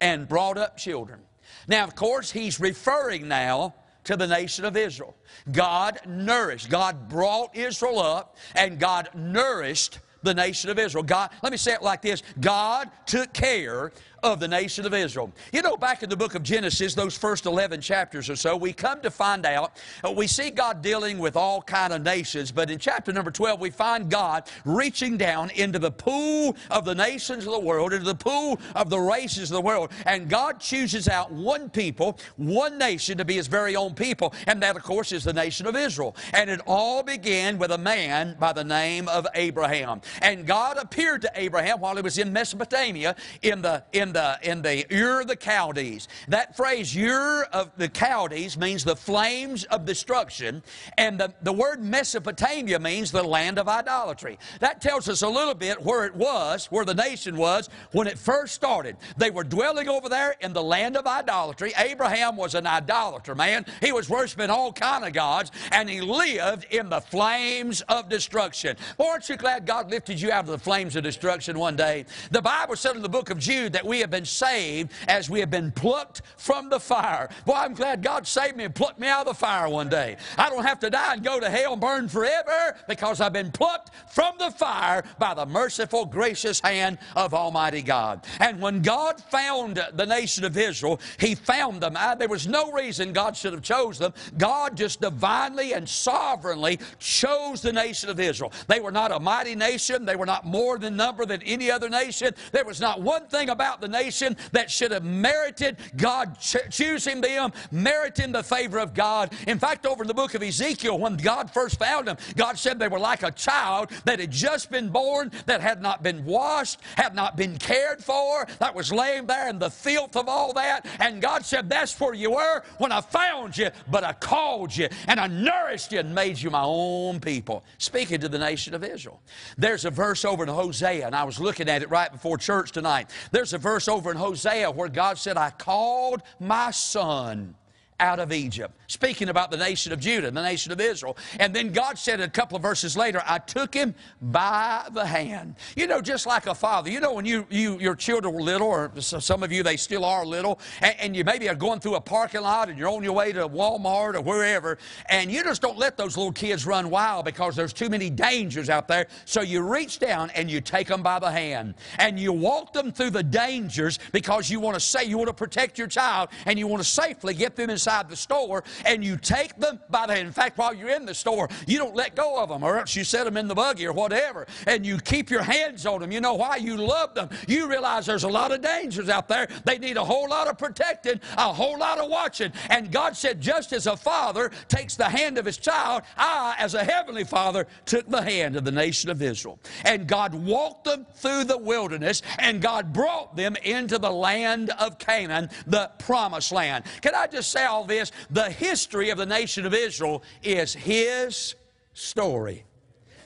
and 0.00 0.26
brought 0.26 0.56
up 0.56 0.76
children. 0.76 1.20
Now, 1.68 1.84
of 1.84 1.94
course, 1.94 2.30
he's 2.30 2.60
referring 2.60 3.28
now 3.28 3.74
to 4.04 4.16
the 4.16 4.26
nation 4.26 4.64
of 4.64 4.76
Israel. 4.76 5.16
God 5.50 6.00
nourished, 6.06 6.68
God 6.68 7.08
brought 7.08 7.56
Israel 7.56 8.00
up, 8.00 8.36
and 8.54 8.78
God 8.78 9.08
nourished 9.14 10.00
the 10.22 10.34
nation 10.34 10.70
of 10.70 10.78
Israel. 10.78 11.02
God, 11.02 11.30
let 11.42 11.52
me 11.52 11.58
say 11.58 11.72
it 11.72 11.82
like 11.82 12.02
this 12.02 12.22
God 12.40 12.90
took 13.06 13.32
care 13.32 13.92
of 14.22 14.40
the 14.40 14.48
nation 14.48 14.86
of 14.86 14.94
Israel. 14.94 15.32
You 15.52 15.62
know, 15.62 15.76
back 15.76 16.02
in 16.02 16.10
the 16.10 16.16
book 16.16 16.34
of 16.34 16.42
Genesis, 16.42 16.94
those 16.94 17.16
first 17.16 17.46
11 17.46 17.80
chapters 17.80 18.30
or 18.30 18.36
so, 18.36 18.56
we 18.56 18.72
come 18.72 19.00
to 19.02 19.10
find 19.10 19.44
out, 19.44 19.80
uh, 20.06 20.12
we 20.12 20.26
see 20.26 20.50
God 20.50 20.82
dealing 20.82 21.18
with 21.18 21.36
all 21.36 21.62
kind 21.62 21.92
of 21.92 22.02
nations, 22.02 22.52
but 22.52 22.70
in 22.70 22.78
chapter 22.78 23.12
number 23.12 23.30
12, 23.30 23.60
we 23.60 23.70
find 23.70 24.10
God 24.10 24.48
reaching 24.64 25.16
down 25.16 25.50
into 25.50 25.78
the 25.78 25.90
pool 25.90 26.56
of 26.70 26.84
the 26.84 26.94
nations 26.94 27.46
of 27.46 27.52
the 27.52 27.60
world, 27.60 27.92
into 27.92 28.04
the 28.04 28.14
pool 28.14 28.60
of 28.76 28.90
the 28.90 28.98
races 28.98 29.50
of 29.50 29.56
the 29.56 29.60
world, 29.60 29.90
and 30.06 30.28
God 30.28 30.60
chooses 30.60 31.08
out 31.08 31.32
one 31.32 31.68
people, 31.68 32.18
one 32.36 32.78
nation 32.78 33.18
to 33.18 33.24
be 33.24 33.34
his 33.34 33.48
very 33.48 33.76
own 33.76 33.94
people, 33.94 34.32
and 34.46 34.62
that, 34.62 34.76
of 34.76 34.82
course, 34.82 35.12
is 35.12 35.24
the 35.24 35.32
nation 35.32 35.66
of 35.66 35.76
Israel. 35.76 36.14
And 36.32 36.48
it 36.48 36.60
all 36.66 37.02
began 37.02 37.58
with 37.58 37.72
a 37.72 37.78
man 37.78 38.36
by 38.38 38.52
the 38.52 38.64
name 38.64 39.08
of 39.08 39.26
Abraham. 39.34 40.00
And 40.20 40.46
God 40.46 40.78
appeared 40.78 41.22
to 41.22 41.32
Abraham 41.34 41.80
while 41.80 41.96
he 41.96 42.02
was 42.02 42.18
in 42.18 42.32
Mesopotamia 42.32 43.16
in 43.42 43.62
the, 43.62 43.82
in 43.92 44.11
the, 44.12 44.38
in 44.42 44.62
the 44.62 44.86
Ur 44.92 45.20
of 45.20 45.28
the 45.28 45.36
Chaldees. 45.36 46.08
That 46.28 46.56
phrase, 46.56 46.96
Ur 46.96 47.44
of 47.52 47.70
the 47.76 47.88
Chaldees, 47.88 48.56
means 48.56 48.84
the 48.84 48.96
flames 48.96 49.64
of 49.64 49.84
destruction. 49.84 50.62
And 50.98 51.18
the, 51.18 51.32
the 51.42 51.52
word 51.52 51.82
Mesopotamia 51.82 52.78
means 52.78 53.10
the 53.10 53.22
land 53.22 53.58
of 53.58 53.68
idolatry. 53.68 54.38
That 54.60 54.80
tells 54.80 55.08
us 55.08 55.22
a 55.22 55.28
little 55.28 55.54
bit 55.54 55.82
where 55.82 56.04
it 56.04 56.14
was, 56.14 56.66
where 56.66 56.84
the 56.84 56.94
nation 56.94 57.36
was 57.36 57.68
when 57.92 58.06
it 58.06 58.18
first 58.18 58.54
started. 58.54 58.96
They 59.16 59.30
were 59.30 59.44
dwelling 59.44 59.88
over 59.88 60.08
there 60.08 60.34
in 60.40 60.52
the 60.52 60.62
land 60.62 60.96
of 60.96 61.06
idolatry. 61.06 61.72
Abraham 61.76 62.36
was 62.36 62.54
an 62.54 62.66
idolater, 62.66 63.34
man. 63.34 63.64
He 63.80 63.92
was 63.92 64.08
worshiping 64.08 64.50
all 64.50 64.72
kind 64.72 65.04
of 65.04 65.12
gods, 65.12 65.50
and 65.70 65.88
he 65.88 66.00
lived 66.00 66.66
in 66.70 66.88
the 66.88 67.00
flames 67.00 67.80
of 67.82 68.08
destruction. 68.08 68.76
Boy, 68.96 69.06
aren't 69.06 69.28
you 69.28 69.36
glad 69.36 69.66
God 69.66 69.90
lifted 69.90 70.20
you 70.20 70.30
out 70.30 70.44
of 70.44 70.50
the 70.50 70.58
flames 70.58 70.96
of 70.96 71.02
destruction 71.02 71.58
one 71.58 71.76
day? 71.76 72.04
The 72.30 72.42
Bible 72.42 72.76
said 72.76 72.96
in 72.96 73.02
the 73.02 73.08
book 73.08 73.30
of 73.30 73.38
Jude 73.38 73.72
that 73.72 73.86
we 73.86 74.01
have 74.02 74.10
been 74.10 74.24
saved 74.24 74.92
as 75.08 75.30
we 75.30 75.40
have 75.40 75.50
been 75.50 75.72
plucked 75.72 76.22
from 76.36 76.68
the 76.68 76.78
fire. 76.78 77.30
Boy, 77.46 77.54
I'm 77.54 77.74
glad 77.74 78.02
God 78.02 78.26
saved 78.26 78.56
me 78.56 78.64
and 78.64 78.74
plucked 78.74 79.00
me 79.00 79.08
out 79.08 79.26
of 79.26 79.26
the 79.26 79.34
fire 79.34 79.68
one 79.68 79.88
day. 79.88 80.16
I 80.36 80.50
don't 80.50 80.64
have 80.64 80.80
to 80.80 80.90
die 80.90 81.14
and 81.14 81.24
go 81.24 81.40
to 81.40 81.48
hell 81.48 81.72
and 81.72 81.80
burn 81.80 82.08
forever 82.08 82.76
because 82.88 83.20
I've 83.20 83.32
been 83.32 83.50
plucked 83.50 83.90
from 84.10 84.34
the 84.38 84.50
fire 84.50 85.04
by 85.18 85.34
the 85.34 85.46
merciful, 85.46 86.04
gracious 86.04 86.60
hand 86.60 86.98
of 87.16 87.32
Almighty 87.34 87.82
God. 87.82 88.24
And 88.40 88.60
when 88.60 88.82
God 88.82 89.20
found 89.20 89.82
the 89.94 90.06
nation 90.06 90.44
of 90.44 90.56
Israel, 90.56 91.00
He 91.18 91.34
found 91.34 91.80
them. 91.80 91.96
There 92.18 92.28
was 92.28 92.46
no 92.46 92.70
reason 92.72 93.12
God 93.12 93.36
should 93.36 93.52
have 93.52 93.62
chose 93.62 93.98
them. 93.98 94.12
God 94.36 94.76
just 94.76 95.00
divinely 95.00 95.72
and 95.72 95.88
sovereignly 95.88 96.78
chose 96.98 97.62
the 97.62 97.72
nation 97.72 98.10
of 98.10 98.20
Israel. 98.20 98.52
They 98.66 98.80
were 98.80 98.92
not 98.92 99.12
a 99.12 99.20
mighty 99.20 99.54
nation. 99.54 100.04
They 100.04 100.16
were 100.16 100.26
not 100.26 100.44
more 100.44 100.78
than 100.78 100.96
number 100.96 101.24
than 101.24 101.42
any 101.42 101.70
other 101.70 101.88
nation. 101.88 102.34
There 102.50 102.64
was 102.64 102.80
not 102.80 103.00
one 103.00 103.26
thing 103.26 103.48
about 103.48 103.80
the 103.80 103.88
nation 103.92 104.36
that 104.52 104.70
should 104.70 104.90
have 104.90 105.04
merited 105.04 105.76
God 105.96 106.38
choosing 106.40 107.20
them, 107.20 107.52
meriting 107.70 108.32
the 108.32 108.42
favor 108.42 108.78
of 108.78 108.94
God. 108.94 109.32
In 109.46 109.58
fact, 109.58 109.86
over 109.86 110.02
in 110.02 110.08
the 110.08 110.14
book 110.14 110.34
of 110.34 110.42
Ezekiel, 110.42 110.98
when 110.98 111.16
God 111.16 111.50
first 111.50 111.78
found 111.78 112.08
them, 112.08 112.16
God 112.36 112.58
said 112.58 112.78
they 112.78 112.88
were 112.88 112.98
like 112.98 113.22
a 113.22 113.30
child 113.30 113.90
that 114.04 114.18
had 114.18 114.30
just 114.30 114.70
been 114.70 114.88
born, 114.88 115.30
that 115.46 115.60
had 115.60 115.80
not 115.80 116.02
been 116.02 116.24
washed, 116.24 116.80
had 116.96 117.14
not 117.14 117.36
been 117.36 117.56
cared 117.58 118.02
for, 118.02 118.46
that 118.58 118.74
was 118.74 118.92
laying 118.92 119.26
there 119.26 119.48
in 119.48 119.58
the 119.58 119.70
filth 119.70 120.16
of 120.16 120.28
all 120.28 120.52
that. 120.54 120.86
And 120.98 121.22
God 121.22 121.44
said, 121.44 121.68
That's 121.68 121.98
where 122.00 122.14
you 122.14 122.32
were 122.32 122.62
when 122.78 122.92
I 122.92 123.00
found 123.00 123.56
you, 123.56 123.70
but 123.90 124.04
I 124.04 124.12
called 124.12 124.76
you 124.76 124.88
and 125.06 125.20
I 125.20 125.26
nourished 125.26 125.92
you 125.92 126.00
and 126.00 126.14
made 126.14 126.40
you 126.40 126.50
my 126.50 126.64
own 126.64 127.20
people. 127.20 127.64
Speaking 127.78 128.20
to 128.20 128.28
the 128.28 128.38
nation 128.38 128.74
of 128.74 128.82
Israel. 128.84 129.20
There's 129.58 129.84
a 129.84 129.90
verse 129.90 130.24
over 130.24 130.42
in 130.42 130.48
Hosea, 130.48 131.06
and 131.06 131.14
I 131.14 131.24
was 131.24 131.38
looking 131.38 131.68
at 131.68 131.82
it 131.82 131.90
right 131.90 132.10
before 132.10 132.38
church 132.38 132.72
tonight. 132.72 133.10
There's 133.30 133.52
a 133.52 133.58
verse 133.58 133.71
over 133.88 134.10
in 134.10 134.16
Hosea 134.16 134.70
where 134.70 134.88
God 134.88 135.18
said, 135.18 135.36
I 135.36 135.50
called 135.50 136.22
my 136.38 136.70
son 136.70 137.54
out 138.02 138.18
of 138.18 138.32
Egypt. 138.32 138.74
Speaking 138.88 139.28
about 139.28 139.52
the 139.52 139.56
nation 139.56 139.92
of 139.92 140.00
Judah, 140.00 140.30
the 140.32 140.42
nation 140.42 140.72
of 140.72 140.80
Israel. 140.80 141.16
And 141.38 141.54
then 141.54 141.70
God 141.70 141.96
said 141.96 142.20
a 142.20 142.28
couple 142.28 142.56
of 142.56 142.62
verses 142.62 142.96
later, 142.96 143.22
I 143.24 143.38
took 143.38 143.72
him 143.72 143.94
by 144.20 144.88
the 144.92 145.06
hand. 145.06 145.54
You 145.76 145.86
know, 145.86 146.00
just 146.00 146.26
like 146.26 146.48
a 146.48 146.54
father. 146.54 146.90
You 146.90 146.98
know, 146.98 147.14
when 147.14 147.24
you, 147.24 147.46
you 147.48 147.78
your 147.78 147.94
children 147.94 148.34
were 148.34 148.42
little, 148.42 148.66
or 148.66 148.90
some 149.00 149.44
of 149.44 149.52
you, 149.52 149.62
they 149.62 149.76
still 149.76 150.04
are 150.04 150.26
little, 150.26 150.58
and, 150.80 150.96
and 150.98 151.16
you 151.16 151.22
maybe 151.24 151.48
are 151.48 151.54
going 151.54 151.78
through 151.78 151.94
a 151.94 152.00
parking 152.00 152.40
lot 152.40 152.68
and 152.68 152.76
you're 152.76 152.88
on 152.88 153.04
your 153.04 153.12
way 153.12 153.32
to 153.32 153.48
Walmart 153.48 154.14
or 154.16 154.20
wherever, 154.20 154.78
and 155.08 155.30
you 155.30 155.44
just 155.44 155.62
don't 155.62 155.78
let 155.78 155.96
those 155.96 156.16
little 156.16 156.32
kids 156.32 156.66
run 156.66 156.90
wild 156.90 157.24
because 157.24 157.54
there's 157.54 157.72
too 157.72 157.88
many 157.88 158.10
dangers 158.10 158.68
out 158.68 158.88
there. 158.88 159.06
So 159.26 159.42
you 159.42 159.62
reach 159.62 160.00
down 160.00 160.30
and 160.30 160.50
you 160.50 160.60
take 160.60 160.88
them 160.88 161.04
by 161.04 161.20
the 161.20 161.30
hand. 161.30 161.74
And 161.98 162.18
you 162.18 162.32
walk 162.32 162.72
them 162.72 162.90
through 162.90 163.10
the 163.10 163.22
dangers 163.22 164.00
because 164.10 164.50
you 164.50 164.58
want 164.58 164.74
to 164.74 164.80
say, 164.80 165.04
you 165.04 165.18
want 165.18 165.28
to 165.28 165.34
protect 165.34 165.78
your 165.78 165.86
child, 165.86 166.30
and 166.46 166.58
you 166.58 166.66
want 166.66 166.82
to 166.82 166.88
safely 166.88 167.32
get 167.34 167.54
them 167.54 167.70
inside 167.70 167.91
the 168.00 168.16
store 168.16 168.64
and 168.86 169.04
you 169.04 169.16
take 169.16 169.56
them 169.56 169.80
by 169.90 170.06
the 170.06 170.14
hand. 170.14 170.26
In 170.26 170.32
fact, 170.32 170.56
while 170.56 170.74
you're 170.74 170.90
in 170.90 171.04
the 171.04 171.14
store, 171.14 171.48
you 171.66 171.78
don't 171.78 171.94
let 171.94 172.16
go 172.16 172.42
of 172.42 172.48
them 172.48 172.62
or 172.62 172.78
else 172.78 172.96
you 172.96 173.04
set 173.04 173.24
them 173.24 173.36
in 173.36 173.48
the 173.48 173.54
buggy 173.54 173.86
or 173.86 173.92
whatever 173.92 174.46
and 174.66 174.86
you 174.86 174.98
keep 174.98 175.30
your 175.30 175.42
hands 175.42 175.84
on 175.86 176.00
them. 176.00 176.10
You 176.10 176.20
know 176.20 176.34
why? 176.34 176.56
You 176.56 176.76
love 176.76 177.14
them. 177.14 177.28
You 177.46 177.68
realize 177.68 178.06
there's 178.06 178.24
a 178.24 178.28
lot 178.28 178.52
of 178.52 178.62
dangers 178.62 179.08
out 179.08 179.28
there. 179.28 179.48
They 179.64 179.78
need 179.78 179.96
a 179.96 180.04
whole 180.04 180.28
lot 180.28 180.48
of 180.48 180.58
protecting, 180.58 181.20
a 181.36 181.52
whole 181.52 181.78
lot 181.78 181.98
of 181.98 182.08
watching. 182.08 182.52
And 182.70 182.90
God 182.90 183.16
said, 183.16 183.40
just 183.40 183.72
as 183.72 183.86
a 183.86 183.96
father 183.96 184.50
takes 184.68 184.96
the 184.96 185.08
hand 185.08 185.38
of 185.38 185.44
his 185.44 185.58
child, 185.58 186.02
I, 186.16 186.54
as 186.58 186.74
a 186.74 186.84
heavenly 186.84 187.24
father, 187.24 187.66
took 187.84 188.08
the 188.08 188.22
hand 188.22 188.56
of 188.56 188.64
the 188.64 188.72
nation 188.72 189.10
of 189.10 189.20
Israel. 189.20 189.58
And 189.84 190.06
God 190.06 190.34
walked 190.34 190.84
them 190.84 191.06
through 191.14 191.44
the 191.44 191.58
wilderness 191.58 192.22
and 192.38 192.60
God 192.60 192.92
brought 192.92 193.36
them 193.36 193.56
into 193.62 193.98
the 193.98 194.10
land 194.10 194.70
of 194.78 194.98
Canaan, 194.98 195.50
the 195.66 195.90
promised 195.98 196.52
land. 196.52 196.84
Can 197.00 197.14
I 197.14 197.26
just 197.26 197.50
say 197.50 197.64
all 197.72 197.84
this, 197.84 198.12
the 198.30 198.50
history 198.50 199.08
of 199.10 199.18
the 199.18 199.26
nation 199.26 199.64
of 199.64 199.72
Israel 199.72 200.22
is 200.42 200.74
His 200.74 201.54
story. 201.94 202.64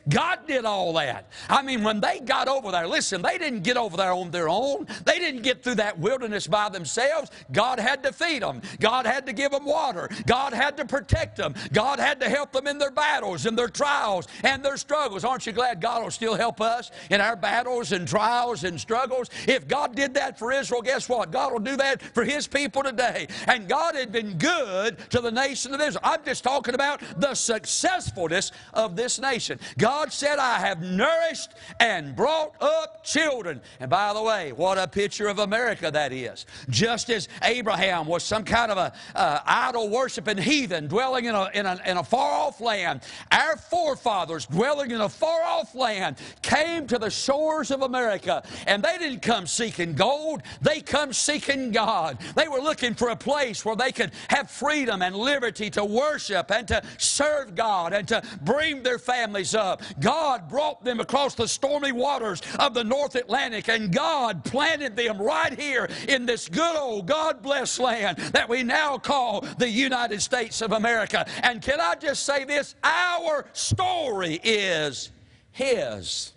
God 0.09 0.47
did 0.47 0.65
all 0.65 0.93
that. 0.95 1.29
I 1.49 1.63
mean, 1.63 1.83
when 1.83 2.01
they 2.01 2.21
got 2.21 2.47
over 2.49 2.71
there, 2.71 2.87
listen, 2.87 3.23
they 3.23 3.39
didn't 3.39 3.63
get 3.63 3.77
over 3.77 3.97
there 3.97 4.13
on 4.13 4.31
their 4.31 4.49
own. 4.49 4.87
They 5.05 5.19
didn't 5.19 5.43
get 5.43 5.65
through 5.65 5.77
that 5.77 5.99
wilderness 5.99 6.47
by 6.47 6.69
themselves. 6.69 7.31
God 7.51 7.81
had 7.81 8.03
to 8.05 8.13
feed 8.13 8.43
them. 8.43 8.61
God 8.79 9.07
had 9.07 9.27
to 9.27 9.33
give 9.33 9.51
them 9.51 9.65
water. 9.65 10.09
God 10.27 10.53
had 10.53 10.77
to 10.77 10.85
protect 10.85 11.37
them. 11.37 11.55
God 11.73 11.99
had 11.99 12.21
to 12.21 12.29
help 12.29 12.53
them 12.53 12.67
in 12.67 12.79
their 12.79 12.91
battles 12.91 13.47
and 13.47 13.59
their 13.59 13.69
trials 13.69 14.29
and 14.45 14.65
their 14.65 14.77
struggles. 14.77 15.25
Aren't 15.25 15.47
you 15.47 15.53
glad 15.53 15.81
God 15.81 16.05
will 16.05 16.11
still 16.11 16.35
help 16.35 16.61
us 16.61 16.91
in 17.11 17.21
our 17.21 17.37
battles 17.37 17.91
and 17.93 18.07
trials 18.07 18.63
and 18.63 18.81
struggles? 18.81 19.29
If 19.49 19.67
God 19.67 19.97
did 19.97 20.15
that 20.15 20.39
for 20.39 20.53
Israel, 20.53 20.83
guess 20.83 21.09
what? 21.09 21.33
God 21.33 21.53
will 21.53 21.59
do 21.59 21.77
that 21.79 22.01
for 22.01 22.25
His 22.25 22.47
people 22.47 22.83
today. 22.83 23.27
And 23.49 23.69
God 23.69 23.97
had 23.97 24.13
been 24.13 24.39
good 24.39 24.99
to 25.11 25.21
the 25.21 25.33
nation 25.33 25.75
of 25.75 25.81
Israel. 25.81 26.03
I'm 26.05 26.25
just 26.25 26.45
talking 26.45 26.75
about 26.75 27.03
the 27.17 27.35
successfulness 27.35 28.53
of 28.73 28.95
this 28.95 29.19
nation. 29.19 29.59
God 29.79 29.96
God 29.97 30.13
said, 30.13 30.39
I 30.39 30.59
have 30.59 30.83
nourished 30.83 31.53
and 31.81 32.15
brought 32.15 32.55
up 32.61 33.03
children. 33.03 33.63
And 33.81 33.89
by 33.89 34.13
the 34.13 34.21
way, 34.23 34.53
what 34.53 34.77
a 34.77 34.87
picture 34.87 35.27
of 35.27 35.39
America 35.39 35.91
that 35.91 36.13
is. 36.13 36.45
Just 36.69 37.09
as 37.09 37.31
Abraham 37.43 38.05
was 38.05 38.23
some 38.23 38.45
kind 38.45 38.71
of 38.71 38.77
a 38.77 38.93
uh, 39.15 39.41
idol 39.47 39.89
worshiping 39.89 40.37
heathen 40.37 40.87
dwelling 40.87 41.25
in 41.25 41.35
a, 41.35 41.51
in, 41.55 41.65
a, 41.65 41.81
in 41.87 41.97
a 41.97 42.05
far 42.05 42.31
off 42.31 42.61
land, 42.61 43.01
our 43.33 43.57
forefathers 43.57 44.45
dwelling 44.45 44.91
in 44.91 45.01
a 45.01 45.09
far 45.09 45.43
off 45.45 45.75
land 45.75 46.17
came 46.43 46.87
to 46.89 46.99
the 46.99 47.09
shores 47.09 47.71
of 47.71 47.81
America. 47.81 48.43
And 48.67 48.83
they 48.83 48.99
didn't 48.99 49.23
come 49.23 49.47
seeking 49.47 49.95
gold, 49.95 50.43
they 50.61 50.83
come 50.83 51.15
seeking 51.15 51.71
God. 51.71 52.19
They 52.35 52.49
were 52.49 52.61
looking 52.61 52.93
for 52.93 53.09
a 53.09 53.17
place 53.17 53.65
where 53.65 53.77
they 53.77 53.93
could 53.93 54.11
have 54.29 54.51
freedom 54.51 55.01
and 55.01 55.17
liberty 55.17 55.71
to 55.71 55.87
worship 55.87 56.51
and 56.51 56.69
to 56.69 56.83
serve 56.99 57.55
God 57.55 57.95
and 57.95 58.07
to 58.09 58.23
bring 58.43 58.83
their 58.83 58.99
families 58.99 59.55
up. 59.55 59.81
God 60.01 60.49
brought 60.49 60.85
them 60.85 61.01
across 61.01 61.35
the 61.35 61.49
stormy 61.49 61.93
waters 61.93 62.43
of 62.59 62.75
the 62.75 62.85
North 62.85 63.15
Atlantic, 63.15 63.69
and 63.69 63.93
God 63.93 64.45
planted 64.45 64.97
them 64.97 65.21
right 65.21 65.59
here 65.59 65.89
in 66.09 66.27
this 66.27 66.49
good 66.49 66.77
old 66.77 67.07
God 67.07 67.43
blessed 67.43 67.79
land 67.81 68.19
that 68.19 68.49
we 68.49 68.63
now 68.63 68.99
call 68.99 69.41
the 69.59 69.69
United 69.69 70.21
States 70.23 70.63
of 70.63 70.73
America. 70.73 71.27
And 71.43 71.63
can 71.63 71.81
I 71.81 71.95
just 71.95 72.25
say 72.25 72.45
this? 72.45 72.75
Our 72.83 73.47
story 73.53 74.41
is 74.43 75.11
His 75.53 76.33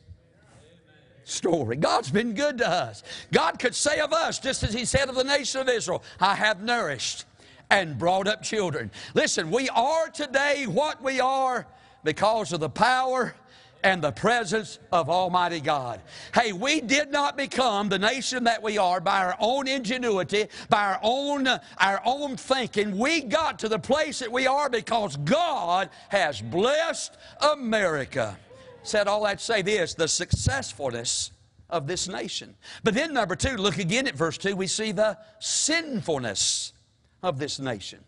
story. 1.23 1.75
God's 1.75 2.11
been 2.11 2.33
good 2.33 2.57
to 2.59 2.69
us. 2.69 3.03
God 3.31 3.59
could 3.59 3.75
say 3.75 3.99
of 3.99 4.13
us, 4.13 4.39
just 4.39 4.63
as 4.63 4.73
He 4.73 4.85
said 4.85 5.09
of 5.09 5.15
the 5.15 5.23
nation 5.23 5.61
of 5.61 5.69
Israel, 5.69 6.03
I 6.19 6.35
have 6.35 6.61
nourished 6.61 7.25
and 7.69 7.97
brought 7.97 8.27
up 8.27 8.41
children. 8.41 8.91
Listen, 9.13 9.51
we 9.51 9.69
are 9.69 10.09
today 10.09 10.65
what 10.65 11.01
we 11.03 11.19
are 11.19 11.67
because 12.03 12.53
of 12.53 12.59
the 12.59 12.69
power 12.69 13.35
and 13.83 14.01
the 14.01 14.11
presence 14.11 14.79
of 14.91 15.09
Almighty 15.09 15.59
God. 15.59 16.01
Hey, 16.33 16.51
we 16.51 16.81
did 16.81 17.11
not 17.11 17.37
become 17.37 17.89
the 17.89 17.99
nation 17.99 18.43
that 18.43 18.61
we 18.61 18.77
are 18.77 18.99
by 18.99 19.23
our 19.23 19.35
own 19.39 19.67
ingenuity, 19.67 20.47
by 20.69 20.83
our 20.83 20.99
own, 21.01 21.47
our 21.47 22.01
own 22.05 22.35
thinking. 22.35 22.97
We 22.97 23.21
got 23.21 23.59
to 23.59 23.69
the 23.69 23.79
place 23.79 24.19
that 24.19 24.31
we 24.31 24.47
are 24.47 24.69
because 24.69 25.15
God 25.17 25.89
has 26.09 26.41
blessed 26.41 27.17
America. 27.53 28.37
Said 28.83 29.07
all 29.07 29.23
that 29.23 29.41
say 29.41 29.61
this 29.61 29.93
the 29.93 30.07
successfulness 30.07 31.31
of 31.69 31.87
this 31.87 32.07
nation. 32.07 32.55
But 32.83 32.95
then, 32.95 33.13
number 33.13 33.35
two, 33.35 33.55
look 33.57 33.77
again 33.77 34.07
at 34.07 34.15
verse 34.15 34.37
2, 34.37 34.55
we 34.55 34.67
see 34.67 34.91
the 34.91 35.17
sinfulness 35.39 36.73
of 37.21 37.37
this 37.37 37.59
nation. 37.59 37.99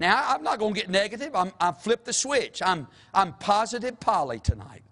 Now, 0.00 0.24
I'm 0.26 0.42
not 0.42 0.58
going 0.58 0.72
to 0.72 0.80
get 0.80 0.88
negative. 0.88 1.34
I'm, 1.34 1.52
I 1.60 1.72
flipped 1.72 2.06
the 2.06 2.12
switch. 2.14 2.62
I'm, 2.64 2.88
I'm 3.12 3.34
positive 3.34 4.00
Polly 4.00 4.40
tonight. 4.40 4.82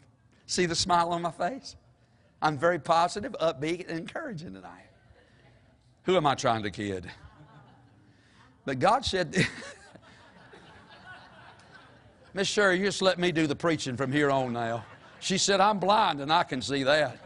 See 0.44 0.66
the 0.66 0.74
smile 0.74 1.10
on 1.12 1.22
my 1.22 1.30
face? 1.30 1.76
I'm 2.42 2.58
very 2.58 2.78
positive, 2.78 3.34
upbeat, 3.40 3.88
and 3.88 3.98
encouraging 3.98 4.52
tonight. 4.52 4.84
Who 6.04 6.16
am 6.16 6.26
I 6.26 6.34
trying 6.34 6.62
to 6.62 6.70
kid? 6.70 7.10
But 8.66 8.78
God 8.78 9.04
said, 9.04 9.34
Miss 12.34 12.46
Sherry, 12.46 12.78
you 12.78 12.84
just 12.84 13.00
let 13.00 13.18
me 13.18 13.32
do 13.32 13.46
the 13.46 13.56
preaching 13.56 13.96
from 13.96 14.12
here 14.12 14.30
on 14.30 14.52
now. 14.52 14.84
She 15.20 15.38
said, 15.38 15.58
I'm 15.60 15.78
blind 15.78 16.20
and 16.20 16.30
I 16.30 16.44
can 16.44 16.60
see 16.60 16.82
that. 16.82 17.18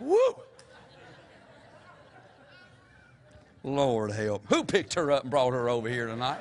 Woo! 0.00 0.18
Lord 3.68 4.12
help. 4.12 4.44
Who 4.48 4.64
picked 4.64 4.94
her 4.94 5.12
up 5.12 5.22
and 5.22 5.30
brought 5.30 5.52
her 5.52 5.68
over 5.68 5.88
here 5.88 6.06
tonight? 6.06 6.40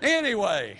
Anyway, 0.00 0.78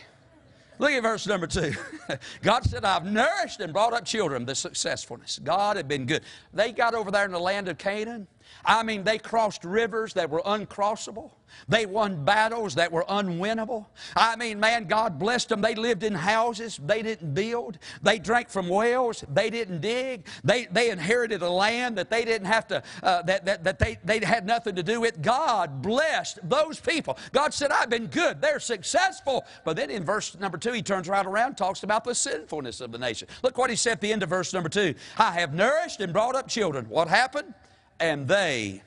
look 0.78 0.90
at 0.90 1.02
verse 1.02 1.26
number 1.26 1.46
two. 1.46 1.72
God 2.42 2.64
said, 2.64 2.84
I've 2.84 3.04
nourished 3.04 3.60
and 3.60 3.72
brought 3.72 3.92
up 3.92 4.04
children, 4.04 4.44
the 4.44 4.54
successfulness. 4.54 5.38
God 5.42 5.76
had 5.76 5.86
been 5.86 6.06
good. 6.06 6.22
They 6.52 6.72
got 6.72 6.94
over 6.94 7.10
there 7.10 7.24
in 7.24 7.32
the 7.32 7.38
land 7.38 7.68
of 7.68 7.78
Canaan. 7.78 8.26
I 8.64 8.82
mean, 8.82 9.04
they 9.04 9.18
crossed 9.18 9.64
rivers 9.64 10.14
that 10.14 10.30
were 10.30 10.42
uncrossable. 10.42 11.30
They 11.68 11.86
won 11.86 12.24
battles 12.24 12.74
that 12.76 12.90
were 12.90 13.04
unwinnable. 13.08 13.86
I 14.16 14.36
mean, 14.36 14.58
man, 14.60 14.84
God 14.84 15.18
blessed 15.18 15.48
them. 15.50 15.60
They 15.60 15.74
lived 15.74 16.02
in 16.02 16.14
houses 16.14 16.80
they 16.82 17.02
didn't 17.02 17.34
build. 17.34 17.78
They 18.02 18.18
drank 18.18 18.48
from 18.48 18.68
wells 18.68 19.24
they 19.28 19.50
didn't 19.50 19.80
dig. 19.80 20.26
They, 20.44 20.66
they 20.66 20.90
inherited 20.90 21.42
a 21.42 21.50
land 21.50 21.96
that 21.98 22.10
they 22.10 22.24
didn't 22.24 22.46
have 22.46 22.66
to, 22.68 22.82
uh, 23.02 23.22
that, 23.22 23.44
that, 23.44 23.64
that 23.64 23.78
they, 23.78 23.98
they 24.04 24.24
had 24.24 24.46
nothing 24.46 24.74
to 24.76 24.82
do 24.82 25.00
with. 25.00 25.22
God 25.22 25.82
blessed 25.82 26.38
those 26.48 26.80
people. 26.80 27.18
God 27.32 27.52
said, 27.54 27.70
I've 27.70 27.90
been 27.90 28.06
good. 28.06 28.40
They're 28.40 28.60
successful. 28.60 29.44
But 29.64 29.76
then 29.76 29.90
in 29.90 30.04
verse 30.04 30.38
number 30.38 30.58
two, 30.58 30.72
he 30.72 30.82
turns 30.82 31.08
right 31.08 31.26
around 31.26 31.56
talks 31.56 31.82
about 31.82 32.04
the 32.04 32.14
sinfulness 32.14 32.80
of 32.80 32.92
the 32.92 32.98
nation. 32.98 33.28
Look 33.42 33.58
what 33.58 33.70
he 33.70 33.76
said 33.76 33.92
at 33.92 34.00
the 34.00 34.12
end 34.12 34.22
of 34.22 34.28
verse 34.28 34.52
number 34.52 34.68
two. 34.68 34.94
I 35.18 35.32
have 35.32 35.54
nourished 35.54 36.00
and 36.00 36.12
brought 36.12 36.34
up 36.34 36.48
children. 36.48 36.86
What 36.88 37.08
happened? 37.08 37.54
And 38.00 38.26
they 38.26 38.82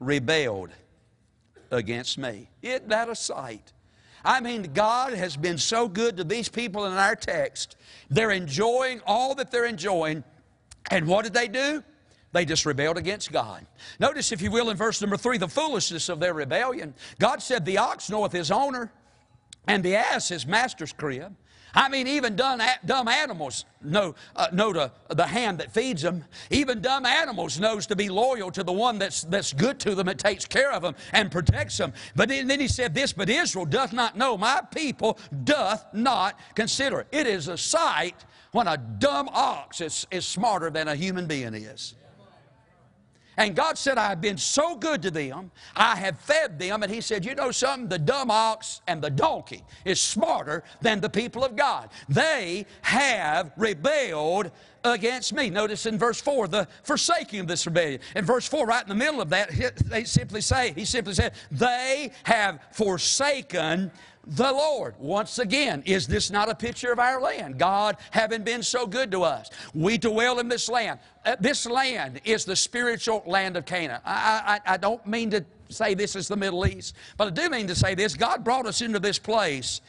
rebelled 0.00 0.70
against 1.70 2.18
me. 2.18 2.48
Isn't 2.62 2.88
that 2.88 3.08
a 3.08 3.14
sight? 3.14 3.72
I 4.24 4.40
mean, 4.40 4.70
God 4.74 5.12
has 5.12 5.36
been 5.36 5.58
so 5.58 5.88
good 5.88 6.16
to 6.16 6.24
these 6.24 6.48
people 6.48 6.86
in 6.86 6.92
our 6.92 7.14
text. 7.14 7.76
They're 8.10 8.30
enjoying 8.30 9.00
all 9.06 9.34
that 9.36 9.50
they're 9.50 9.64
enjoying. 9.64 10.24
And 10.90 11.06
what 11.06 11.24
did 11.24 11.34
they 11.34 11.48
do? 11.48 11.82
They 12.32 12.44
just 12.44 12.66
rebelled 12.66 12.98
against 12.98 13.32
God. 13.32 13.66
Notice, 13.98 14.32
if 14.32 14.42
you 14.42 14.50
will, 14.50 14.70
in 14.70 14.76
verse 14.76 15.00
number 15.00 15.16
three, 15.16 15.38
the 15.38 15.48
foolishness 15.48 16.08
of 16.08 16.20
their 16.20 16.34
rebellion. 16.34 16.94
God 17.18 17.40
said, 17.42 17.64
The 17.64 17.78
ox 17.78 18.10
knoweth 18.10 18.32
his 18.32 18.50
owner, 18.50 18.92
and 19.66 19.82
the 19.82 19.96
ass 19.96 20.28
his 20.28 20.46
master's 20.46 20.92
crib. 20.92 21.34
I 21.74 21.88
mean, 21.88 22.06
even 22.06 22.36
dumb, 22.36 22.60
dumb 22.84 23.08
animals 23.08 23.64
know, 23.82 24.14
uh, 24.34 24.48
know 24.52 24.72
to, 24.72 24.92
the 25.08 25.26
hand 25.26 25.58
that 25.58 25.72
feeds 25.72 26.02
them. 26.02 26.24
Even 26.50 26.80
dumb 26.80 27.06
animals 27.06 27.60
knows 27.60 27.86
to 27.86 27.96
be 27.96 28.08
loyal 28.08 28.50
to 28.52 28.62
the 28.62 28.72
one 28.72 28.98
that's, 28.98 29.22
that's 29.22 29.52
good 29.52 29.78
to 29.80 29.94
them, 29.94 30.06
that 30.06 30.18
takes 30.18 30.44
care 30.44 30.72
of 30.72 30.82
them 30.82 30.94
and 31.12 31.30
protects 31.30 31.76
them. 31.76 31.92
But 32.16 32.28
then, 32.28 32.46
then 32.46 32.60
he 32.60 32.68
said 32.68 32.94
this, 32.94 33.12
but 33.12 33.28
Israel 33.28 33.66
doth 33.66 33.92
not 33.92 34.16
know, 34.16 34.36
my 34.36 34.62
people 34.74 35.18
doth 35.44 35.86
not 35.92 36.38
consider. 36.54 37.06
It 37.12 37.26
is 37.26 37.48
a 37.48 37.56
sight 37.56 38.24
when 38.52 38.66
a 38.66 38.76
dumb 38.76 39.28
ox 39.32 39.80
is, 39.80 40.06
is 40.10 40.26
smarter 40.26 40.70
than 40.70 40.88
a 40.88 40.94
human 40.94 41.26
being 41.26 41.54
is. 41.54 41.94
And 43.38 43.54
God 43.54 43.78
said, 43.78 43.98
I 43.98 44.08
have 44.08 44.20
been 44.20 44.36
so 44.36 44.74
good 44.74 45.00
to 45.02 45.12
them. 45.12 45.52
I 45.76 45.94
have 45.94 46.18
fed 46.18 46.58
them. 46.58 46.82
And 46.82 46.92
He 46.92 47.00
said, 47.00 47.24
You 47.24 47.36
know 47.36 47.52
something? 47.52 47.88
The 47.88 47.98
dumb 47.98 48.32
ox 48.32 48.80
and 48.88 49.00
the 49.00 49.10
donkey 49.10 49.62
is 49.84 50.00
smarter 50.00 50.64
than 50.82 51.00
the 51.00 51.08
people 51.08 51.44
of 51.44 51.54
God. 51.54 51.88
They 52.08 52.66
have 52.82 53.52
rebelled 53.56 54.50
against 54.84 55.32
me. 55.32 55.50
Notice 55.50 55.86
in 55.86 55.98
verse 55.98 56.20
4, 56.20 56.48
the 56.48 56.68
forsaking 56.82 57.40
of 57.40 57.46
this 57.46 57.64
rebellion. 57.64 58.00
In 58.16 58.24
verse 58.24 58.46
4, 58.48 58.66
right 58.66 58.82
in 58.82 58.88
the 58.88 58.94
middle 58.94 59.20
of 59.20 59.30
that, 59.30 59.50
they 59.84 60.02
simply 60.02 60.40
say, 60.40 60.72
He 60.74 60.84
simply 60.84 61.14
said, 61.14 61.32
They 61.52 62.10
have 62.24 62.58
forsaken 62.72 63.92
the 64.28 64.52
Lord. 64.52 64.94
Once 64.98 65.38
again, 65.38 65.82
is 65.86 66.06
this 66.06 66.30
not 66.30 66.50
a 66.50 66.54
picture 66.54 66.92
of 66.92 66.98
our 66.98 67.20
land? 67.20 67.58
God 67.58 67.96
having 68.10 68.42
been 68.42 68.62
so 68.62 68.86
good 68.86 69.10
to 69.12 69.22
us. 69.22 69.50
We 69.74 69.96
dwell 69.96 70.38
in 70.38 70.48
this 70.48 70.68
land. 70.68 71.00
Uh, 71.24 71.36
this 71.40 71.66
land 71.66 72.20
is 72.24 72.44
the 72.44 72.54
spiritual 72.54 73.22
land 73.26 73.56
of 73.56 73.64
Canaan. 73.64 74.00
I, 74.04 74.60
I, 74.66 74.74
I 74.74 74.76
don't 74.76 75.04
mean 75.06 75.30
to 75.30 75.44
say 75.70 75.94
this 75.94 76.14
is 76.14 76.28
the 76.28 76.36
Middle 76.36 76.66
East, 76.66 76.94
but 77.16 77.28
I 77.28 77.30
do 77.30 77.48
mean 77.48 77.66
to 77.68 77.74
say 77.74 77.94
this. 77.94 78.14
God 78.14 78.44
brought 78.44 78.66
us 78.66 78.82
into 78.82 78.98
this 78.98 79.18
place, 79.18 79.80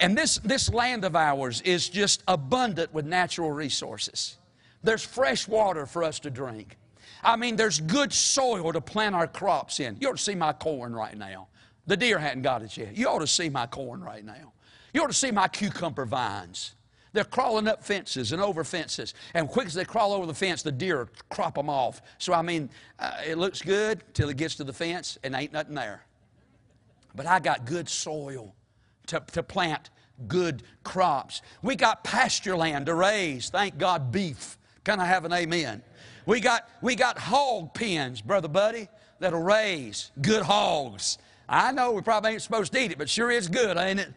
and 0.00 0.18
this, 0.18 0.38
this 0.38 0.72
land 0.72 1.04
of 1.04 1.14
ours 1.14 1.60
is 1.60 1.88
just 1.88 2.24
abundant 2.26 2.92
with 2.92 3.06
natural 3.06 3.52
resources. 3.52 4.38
There's 4.82 5.04
fresh 5.04 5.46
water 5.46 5.86
for 5.86 6.02
us 6.02 6.18
to 6.20 6.30
drink. 6.30 6.76
I 7.22 7.36
mean, 7.36 7.56
there's 7.56 7.80
good 7.80 8.12
soil 8.12 8.72
to 8.72 8.80
plant 8.80 9.14
our 9.14 9.26
crops 9.26 9.80
in. 9.80 9.96
You 10.00 10.08
ought 10.08 10.18
to 10.18 10.22
see 10.22 10.34
my 10.34 10.52
corn 10.52 10.94
right 10.94 11.16
now. 11.16 11.48
The 11.86 11.96
deer 11.96 12.18
hadn't 12.18 12.42
got 12.42 12.62
it 12.62 12.76
yet. 12.76 12.96
You 12.96 13.08
ought 13.08 13.18
to 13.18 13.26
see 13.26 13.48
my 13.48 13.66
corn 13.66 14.02
right 14.02 14.24
now. 14.24 14.52
You 14.92 15.02
ought 15.02 15.08
to 15.08 15.12
see 15.12 15.30
my 15.30 15.48
cucumber 15.48 16.06
vines. 16.06 16.74
They're 17.12 17.24
crawling 17.24 17.68
up 17.68 17.84
fences 17.84 18.32
and 18.32 18.42
over 18.42 18.64
fences. 18.64 19.14
And 19.34 19.48
quick 19.48 19.66
as 19.66 19.74
they 19.74 19.84
crawl 19.84 20.12
over 20.12 20.26
the 20.26 20.34
fence, 20.34 20.62
the 20.62 20.72
deer 20.72 21.08
crop 21.30 21.54
them 21.54 21.70
off. 21.70 22.02
So, 22.18 22.32
I 22.32 22.42
mean, 22.42 22.70
uh, 22.98 23.12
it 23.26 23.38
looks 23.38 23.62
good 23.62 24.02
till 24.14 24.28
it 24.28 24.36
gets 24.36 24.56
to 24.56 24.64
the 24.64 24.72
fence 24.72 25.16
and 25.22 25.34
ain't 25.34 25.52
nothing 25.52 25.74
there. 25.74 26.04
But 27.14 27.26
I 27.26 27.38
got 27.38 27.66
good 27.66 27.88
soil 27.88 28.54
to, 29.06 29.22
to 29.32 29.42
plant 29.44 29.90
good 30.26 30.64
crops. 30.82 31.42
We 31.62 31.76
got 31.76 32.02
pasture 32.02 32.56
land 32.56 32.86
to 32.86 32.94
raise, 32.94 33.50
thank 33.50 33.78
God, 33.78 34.10
beef. 34.10 34.58
Can 34.84 35.00
I 35.00 35.06
have 35.06 35.24
an 35.24 35.32
amen? 35.32 35.82
We 36.26 36.40
got, 36.40 36.68
we 36.82 36.96
got 36.96 37.18
hog 37.18 37.74
pens, 37.74 38.20
Brother 38.22 38.48
Buddy, 38.48 38.88
that'll 39.20 39.42
raise 39.42 40.10
good 40.20 40.42
hogs. 40.42 41.18
I 41.48 41.72
know 41.72 41.92
we 41.92 42.02
probably 42.02 42.32
ain't 42.32 42.42
supposed 42.42 42.72
to 42.72 42.80
eat 42.80 42.92
it, 42.92 42.98
but 42.98 43.08
sure 43.08 43.30
is 43.30 43.48
good, 43.48 43.76
ain't 43.76 44.00
it? 44.00 44.12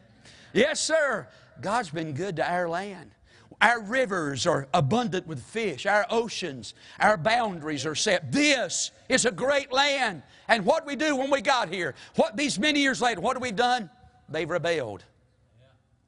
Yes, 0.53 0.79
sir. 0.79 1.27
God's 1.61 1.89
been 1.89 2.13
good 2.13 2.35
to 2.37 2.49
our 2.49 2.69
land. 2.69 3.11
Our 3.59 3.81
rivers 3.81 4.45
are 4.45 4.67
abundant 4.73 5.25
with 5.25 5.41
fish. 5.41 5.85
Our 5.87 6.05
oceans, 6.09 6.75
our 6.99 7.17
boundaries 7.17 7.85
are 7.85 7.95
set. 7.95 8.31
This 8.31 8.91
is 9.09 9.25
a 9.25 9.31
great 9.31 9.71
land. 9.71 10.21
And 10.47 10.63
what 10.63 10.85
we 10.85 10.95
do 10.95 11.15
when 11.15 11.31
we 11.31 11.41
got 11.41 11.69
here, 11.69 11.95
what 12.15 12.37
these 12.37 12.59
many 12.59 12.81
years 12.81 13.01
later, 13.01 13.19
what 13.19 13.35
have 13.35 13.41
we 13.41 13.51
done? 13.51 13.89
They've 14.29 14.49
rebelled 14.49 15.03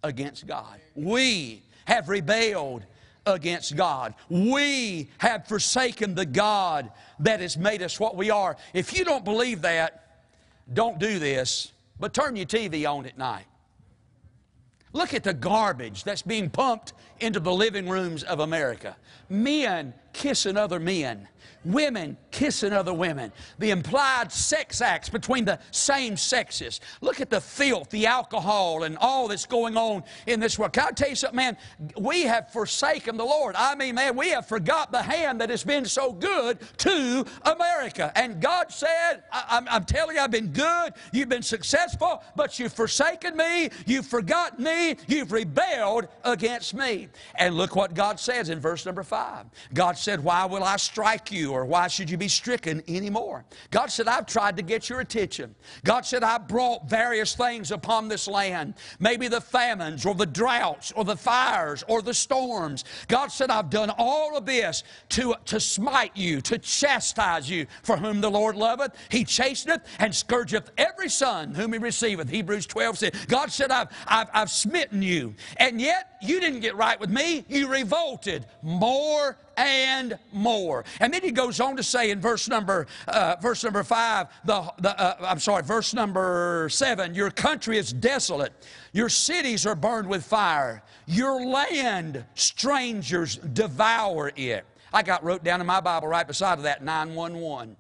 against 0.04 0.46
God. 0.46 0.80
We 0.94 1.64
have 1.86 2.08
rebelled 2.08 2.86
against 3.26 3.76
God. 3.76 4.14
We 4.30 5.10
have 5.18 5.48
forsaken 5.48 6.14
the 6.14 6.26
God 6.26 6.92
that 7.20 7.40
has 7.40 7.58
made 7.58 7.82
us 7.82 8.00
what 8.00 8.16
we 8.16 8.30
are. 8.30 8.58
If 8.74 8.96
you 8.98 9.04
don't 9.04 9.26
believe 9.26 9.64
that, 9.64 10.09
don't 10.74 11.00
do 11.00 11.20
this, 11.20 11.74
but 12.00 12.14
turn 12.14 12.36
your 12.36 12.46
TV 12.46 12.90
on 12.90 13.06
at 13.06 13.18
night. 13.18 13.46
Look 14.94 15.14
at 15.14 15.24
the 15.24 15.34
garbage 15.34 16.04
that's 16.04 16.24
being 16.24 16.50
pumped 16.50 16.94
into 17.20 17.40
the 17.40 17.54
living 17.54 17.88
rooms 17.88 18.24
of 18.24 18.40
America. 18.40 18.96
Men 19.30 19.94
kissing 20.20 20.58
other 20.58 20.82
men 20.82 21.30
women 21.66 22.18
kissing 22.32 22.72
other 22.72 22.94
women, 22.94 23.32
the 23.58 23.72
implied 23.72 24.32
sex 24.32 24.82
acts 24.82 25.10
between 25.10 25.46
the 25.46 25.60
same 25.72 26.16
sexes. 26.16 26.80
Look 27.02 27.20
at 27.22 27.30
the 27.30 27.42
filth, 27.42 27.90
the 27.90 28.06
alcohol, 28.06 28.84
and 28.84 28.98
all 29.00 29.28
that's 29.28 29.46
going 29.46 29.76
on 29.76 30.04
in 30.28 30.40
this 30.40 30.58
world. 30.58 30.74
Can 30.74 30.88
I 30.88 30.92
tell 30.92 31.10
you 31.10 31.16
something, 31.16 31.36
man? 31.36 31.58
We 32.00 32.24
have 32.24 32.52
forsaken 32.52 33.18
the 33.18 33.26
Lord. 33.26 33.56
I 33.58 33.76
mean, 33.76 33.96
man, 33.96 34.16
we 34.16 34.30
have 34.30 34.48
forgot 34.48 34.92
the 34.92 35.02
hand 35.02 35.42
that 35.42 35.50
has 35.50 35.64
been 35.64 35.86
so 35.86 36.14
good 36.14 36.60
to 36.78 37.26
America. 37.44 38.12
And 38.16 38.42
God 38.42 38.72
said, 38.72 39.24
I, 39.32 39.62
am 39.70 39.86
telling 39.86 40.16
you, 40.16 40.22
I've 40.22 40.32
been 40.32 40.52
good, 40.52 40.94
you've 41.12 41.30
been 41.30 41.44
successful, 41.44 42.24
but 42.36 42.60
you've 42.60 42.74
forsaken 42.74 43.36
me, 43.36 43.70
you've 43.86 44.06
forgotten 44.06 44.64
me, 44.64 44.96
you've 45.08 45.32
rebelled 45.32 46.08
against 46.24 46.74
me. 46.74 47.10
And 47.36 47.56
look 47.56 47.76
what 47.76 47.94
God 47.94 48.20
says 48.20 48.50
in 48.50 48.60
verse 48.60 48.86
number 48.86 49.04
five. 49.04 49.46
God 49.74 49.98
said, 50.10 50.24
Why 50.24 50.46
will 50.46 50.64
I 50.64 50.78
strike 50.78 51.32
you? 51.32 51.52
or 51.52 51.66
why 51.66 51.88
should 51.88 52.10
you 52.10 52.18
be 52.18 52.28
stricken 52.28 52.82
anymore? 52.88 53.46
God 53.70 53.92
said, 53.92 54.08
I've 54.08 54.26
tried 54.26 54.58
to 54.58 54.64
get 54.64 54.90
your 54.90 55.02
attention. 55.02 55.54
God 55.84 56.04
said, 56.04 56.24
I 56.24 56.40
brought 56.40 56.90
various 56.90 57.36
things 57.36 57.70
upon 57.72 58.08
this 58.08 58.28
land, 58.28 58.74
maybe 59.00 59.28
the 59.28 59.40
famines 59.40 60.08
or 60.08 60.16
the 60.16 60.26
droughts 60.26 60.92
or 60.96 61.04
the 61.04 61.16
fires 61.16 61.84
or 61.88 62.02
the 62.02 62.14
storms. 62.16 62.86
God 63.08 63.28
said, 63.28 63.52
I've 63.52 63.70
done 63.70 63.92
all 64.00 64.36
of 64.36 64.48
this 64.48 64.84
to, 65.10 65.36
to 65.46 65.60
smite 65.60 66.18
you, 66.18 66.42
to 66.42 66.58
chastise 66.58 67.48
you, 67.48 67.68
for 67.84 67.96
whom 67.96 68.20
the 68.20 68.32
Lord 68.32 68.56
loveth. 68.56 68.94
He 69.10 69.24
chasteneth 69.24 69.82
and 70.00 70.14
scourgeth 70.14 70.72
every 70.78 71.10
son 71.10 71.54
whom 71.54 71.74
he 71.74 71.80
receiveth. 71.80 72.30
Hebrews 72.30 72.66
12 72.66 72.98
said, 72.98 73.16
God 73.28 73.52
said, 73.52 73.70
I've, 73.70 73.90
I've, 74.08 74.30
I've 74.34 74.50
smitten 74.50 75.04
you. 75.04 75.36
And 75.58 75.80
yet, 75.80 76.18
you 76.22 76.40
didn't 76.40 76.62
get 76.62 76.76
right 76.76 77.00
with 77.00 77.12
me. 77.12 77.46
You 77.48 77.68
revolted 77.68 78.46
more 78.62 79.38
and 79.60 80.18
more. 80.32 80.86
And 81.02 81.14
then 81.14 81.22
he 81.22 81.32
goes 81.32 81.60
on 81.60 81.76
to 81.76 81.84
say 81.84 82.12
in 82.12 82.22
verse 82.22 82.48
number 82.48 82.88
uh, 83.08 83.36
verse 83.42 83.64
number 83.64 83.84
five, 83.84 84.28
the, 84.46 84.72
the 84.80 85.00
uh, 85.00 85.18
I'm 85.20 85.40
sorry, 85.40 85.64
verse 85.64 85.94
number 85.94 86.70
seven, 86.72 87.14
your 87.14 87.30
country 87.30 87.78
is 87.78 87.92
desolate, 87.92 88.54
your 88.94 89.10
cities 89.10 89.66
are 89.66 89.76
burned 89.76 90.08
with 90.08 90.24
fire, 90.24 90.82
your 91.06 91.46
land 91.46 92.24
strangers 92.36 93.36
devour 93.36 94.32
it. 94.36 94.66
I 94.94 95.04
got 95.04 95.24
wrote 95.24 95.44
down 95.44 95.60
in 95.60 95.68
my 95.68 95.82
Bible 95.82 96.08
right 96.08 96.26
beside 96.26 96.58
of 96.58 96.64
that 96.64 96.84
911. 96.84 97.76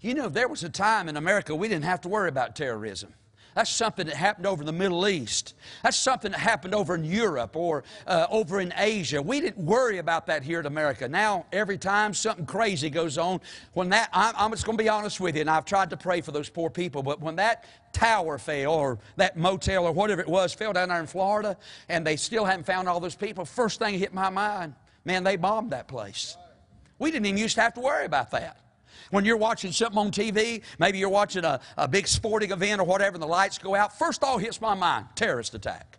You 0.00 0.14
know, 0.14 0.28
there 0.28 0.48
was 0.48 0.64
a 0.64 0.68
time 0.68 1.08
in 1.08 1.16
America 1.16 1.54
we 1.54 1.68
didn't 1.68 1.84
have 1.84 2.00
to 2.02 2.08
worry 2.08 2.28
about 2.28 2.56
terrorism. 2.56 3.14
That's 3.60 3.68
something 3.68 4.06
that 4.06 4.16
happened 4.16 4.46
over 4.46 4.62
in 4.62 4.66
the 4.66 4.72
Middle 4.72 5.06
East. 5.06 5.54
That's 5.82 5.98
something 5.98 6.32
that 6.32 6.38
happened 6.38 6.74
over 6.74 6.94
in 6.94 7.04
Europe 7.04 7.56
or 7.56 7.84
uh, 8.06 8.26
over 8.30 8.58
in 8.58 8.72
Asia. 8.74 9.20
We 9.20 9.38
didn't 9.38 9.62
worry 9.62 9.98
about 9.98 10.28
that 10.28 10.42
here 10.42 10.60
in 10.60 10.64
America. 10.64 11.06
Now, 11.06 11.44
every 11.52 11.76
time 11.76 12.14
something 12.14 12.46
crazy 12.46 12.88
goes 12.88 13.18
on, 13.18 13.38
when 13.74 13.90
that, 13.90 14.08
I'm, 14.14 14.32
I'm 14.34 14.50
just 14.52 14.64
going 14.64 14.78
to 14.78 14.82
be 14.82 14.88
honest 14.88 15.20
with 15.20 15.34
you, 15.34 15.42
and 15.42 15.50
I've 15.50 15.66
tried 15.66 15.90
to 15.90 15.98
pray 15.98 16.22
for 16.22 16.32
those 16.32 16.48
poor 16.48 16.70
people, 16.70 17.02
but 17.02 17.20
when 17.20 17.36
that 17.36 17.66
tower 17.92 18.38
fell 18.38 18.72
or 18.72 18.98
that 19.16 19.36
motel 19.36 19.84
or 19.84 19.92
whatever 19.92 20.22
it 20.22 20.28
was 20.28 20.54
fell 20.54 20.72
down 20.72 20.88
there 20.88 20.98
in 20.98 21.06
Florida 21.06 21.54
and 21.90 22.06
they 22.06 22.16
still 22.16 22.46
haven't 22.46 22.64
found 22.64 22.88
all 22.88 22.98
those 22.98 23.14
people, 23.14 23.44
first 23.44 23.78
thing 23.78 23.98
hit 23.98 24.14
my 24.14 24.30
mind, 24.30 24.72
man, 25.04 25.22
they 25.22 25.36
bombed 25.36 25.72
that 25.72 25.86
place. 25.86 26.38
We 26.98 27.10
didn't 27.10 27.26
even 27.26 27.36
used 27.36 27.56
to 27.56 27.60
have 27.60 27.74
to 27.74 27.80
worry 27.80 28.06
about 28.06 28.30
that. 28.30 28.56
When 29.10 29.24
you're 29.24 29.36
watching 29.36 29.72
something 29.72 29.98
on 29.98 30.10
TV, 30.10 30.62
maybe 30.78 30.98
you're 30.98 31.08
watching 31.08 31.44
a, 31.44 31.60
a 31.76 31.88
big 31.88 32.06
sporting 32.06 32.52
event 32.52 32.80
or 32.80 32.84
whatever, 32.84 33.14
and 33.14 33.22
the 33.22 33.26
lights 33.26 33.58
go 33.58 33.74
out, 33.74 33.98
first 33.98 34.22
all 34.22 34.38
hits 34.38 34.60
my 34.60 34.74
mind 34.74 35.06
terrorist 35.14 35.54
attack. 35.54 35.98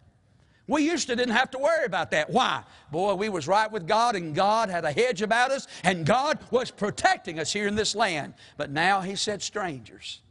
We 0.68 0.84
used 0.84 1.08
to 1.08 1.16
didn't 1.18 1.36
have 1.36 1.52
to 1.52 1.58
worry 1.58 1.86
about 1.86 2.12
that. 2.12 2.30
Why? 2.30 2.64
Boy, 2.92 3.16
we 3.16 3.28
was 3.28 3.46
right 3.46 3.70
with 3.70 3.88
God 3.88 4.16
and 4.16 4.34
God 4.34 4.70
had 4.70 4.86
a 4.86 4.92
hedge 4.92 5.22
about 5.22 5.52
us 5.52 5.68
and 5.84 6.06
God 6.06 6.40
was 6.50 6.72
protecting 6.72 7.40
us 7.40 7.52
here 7.52 7.68
in 7.68 7.76
this 7.76 7.94
land. 7.94 8.36
But 8.56 8.72
now 8.72 9.02
he 9.02 9.18
said 9.18 9.42
strangers 9.42 10.22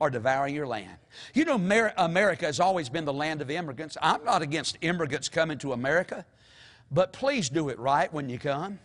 are 0.00 0.10
devouring 0.10 0.54
your 0.54 0.66
land. 0.66 0.96
You 1.34 1.44
know, 1.44 1.56
America 1.96 2.46
has 2.46 2.60
always 2.60 2.88
been 2.88 3.04
the 3.04 3.12
land 3.12 3.42
of 3.42 3.50
immigrants. 3.50 3.96
I'm 4.00 4.24
not 4.24 4.42
against 4.42 4.78
immigrants 4.80 5.28
coming 5.28 5.58
to 5.58 5.72
America, 5.72 6.24
but 6.92 7.12
please 7.12 7.48
do 7.48 7.68
it 7.68 7.78
right 7.80 8.12
when 8.12 8.28
you 8.28 8.38
come. 8.38 8.78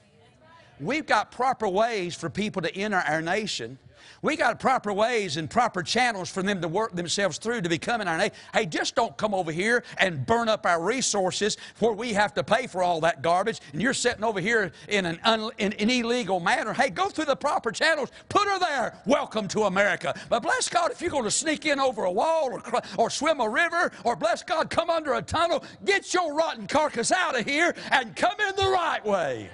We've 0.80 1.06
got 1.06 1.32
proper 1.32 1.68
ways 1.68 2.16
for 2.16 2.30
people 2.30 2.62
to 2.62 2.76
enter 2.76 2.98
our 2.98 3.22
nation. 3.22 3.80
We 4.22 4.36
got 4.36 4.60
proper 4.60 4.92
ways 4.94 5.38
and 5.38 5.50
proper 5.50 5.84
channels 5.84 6.30
for 6.30 6.42
them 6.42 6.62
to 6.62 6.68
work 6.68 6.96
themselves 6.96 7.38
through 7.38 7.62
to 7.62 7.70
become 7.70 8.02
in 8.02 8.08
our 8.08 8.18
nation. 8.18 8.34
Hey, 8.54 8.66
just 8.66 8.96
don't 8.96 9.16
come 9.18 9.34
over 9.34 9.52
here 9.52 9.84
and 9.98 10.26
burn 10.26 10.50
up 10.50 10.66
our 10.66 10.82
resources 10.82 11.58
where 11.80 11.94
we 11.94 12.14
have 12.14 12.34
to 12.36 12.44
pay 12.44 12.68
for 12.68 12.82
all 12.82 13.02
that 13.02 13.22
garbage 13.22 13.60
and 13.74 13.82
you're 13.82 13.94
sitting 13.94 14.24
over 14.24 14.40
here 14.40 14.72
in 14.88 15.06
an, 15.06 15.20
un, 15.24 15.52
in 15.58 15.74
an 15.74 15.90
illegal 15.90 16.40
manner. 16.40 16.74
Hey, 16.74 16.90
go 16.90 17.10
through 17.10 17.26
the 17.26 17.36
proper 17.36 17.72
channels. 17.72 18.12
Put 18.30 18.48
her 18.48 18.60
there. 18.60 18.98
Welcome 19.06 19.48
to 19.50 19.64
America. 19.64 20.20
But 20.30 20.42
bless 20.42 20.70
God, 20.70 20.92
if 20.92 21.02
you're 21.02 21.12
going 21.12 21.24
to 21.24 21.32
sneak 21.32 21.66
in 21.66 21.80
over 21.80 22.06
a 22.06 22.12
wall 22.12 22.52
or, 22.52 22.82
or 22.98 23.10
swim 23.10 23.40
a 23.40 23.50
river 23.50 23.92
or 24.04 24.16
bless 24.16 24.44
God, 24.44 24.70
come 24.70 24.90
under 24.90 25.14
a 25.14 25.22
tunnel, 25.22 25.64
get 25.86 26.14
your 26.14 26.34
rotten 26.34 26.68
carcass 26.68 27.12
out 27.12 27.40
of 27.40 27.46
here 27.46 27.76
and 27.92 28.16
come 28.16 28.36
in 28.40 28.56
the 28.56 28.70
right 28.70 29.06
way. 29.06 29.50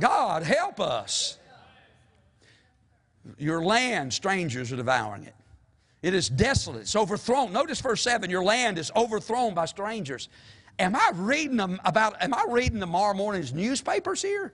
God, 0.00 0.42
help 0.42 0.80
us. 0.80 1.38
Your 3.36 3.62
land, 3.64 4.12
strangers 4.12 4.72
are 4.72 4.76
devouring 4.76 5.24
it. 5.24 5.34
It 6.02 6.14
is 6.14 6.28
desolate. 6.28 6.82
It's 6.82 6.96
overthrown. 6.96 7.52
Notice 7.52 7.80
verse 7.80 8.02
7 8.02 8.30
your 8.30 8.44
land 8.44 8.78
is 8.78 8.90
overthrown 8.94 9.54
by 9.54 9.66
strangers. 9.66 10.28
Am 10.78 10.94
I 10.94 11.10
reading 11.14 11.56
them 11.56 11.80
about, 11.84 12.22
am 12.22 12.32
I 12.32 12.46
reading 12.48 12.78
tomorrow 12.78 13.14
morning's 13.14 13.52
newspapers 13.52 14.22
here? 14.22 14.52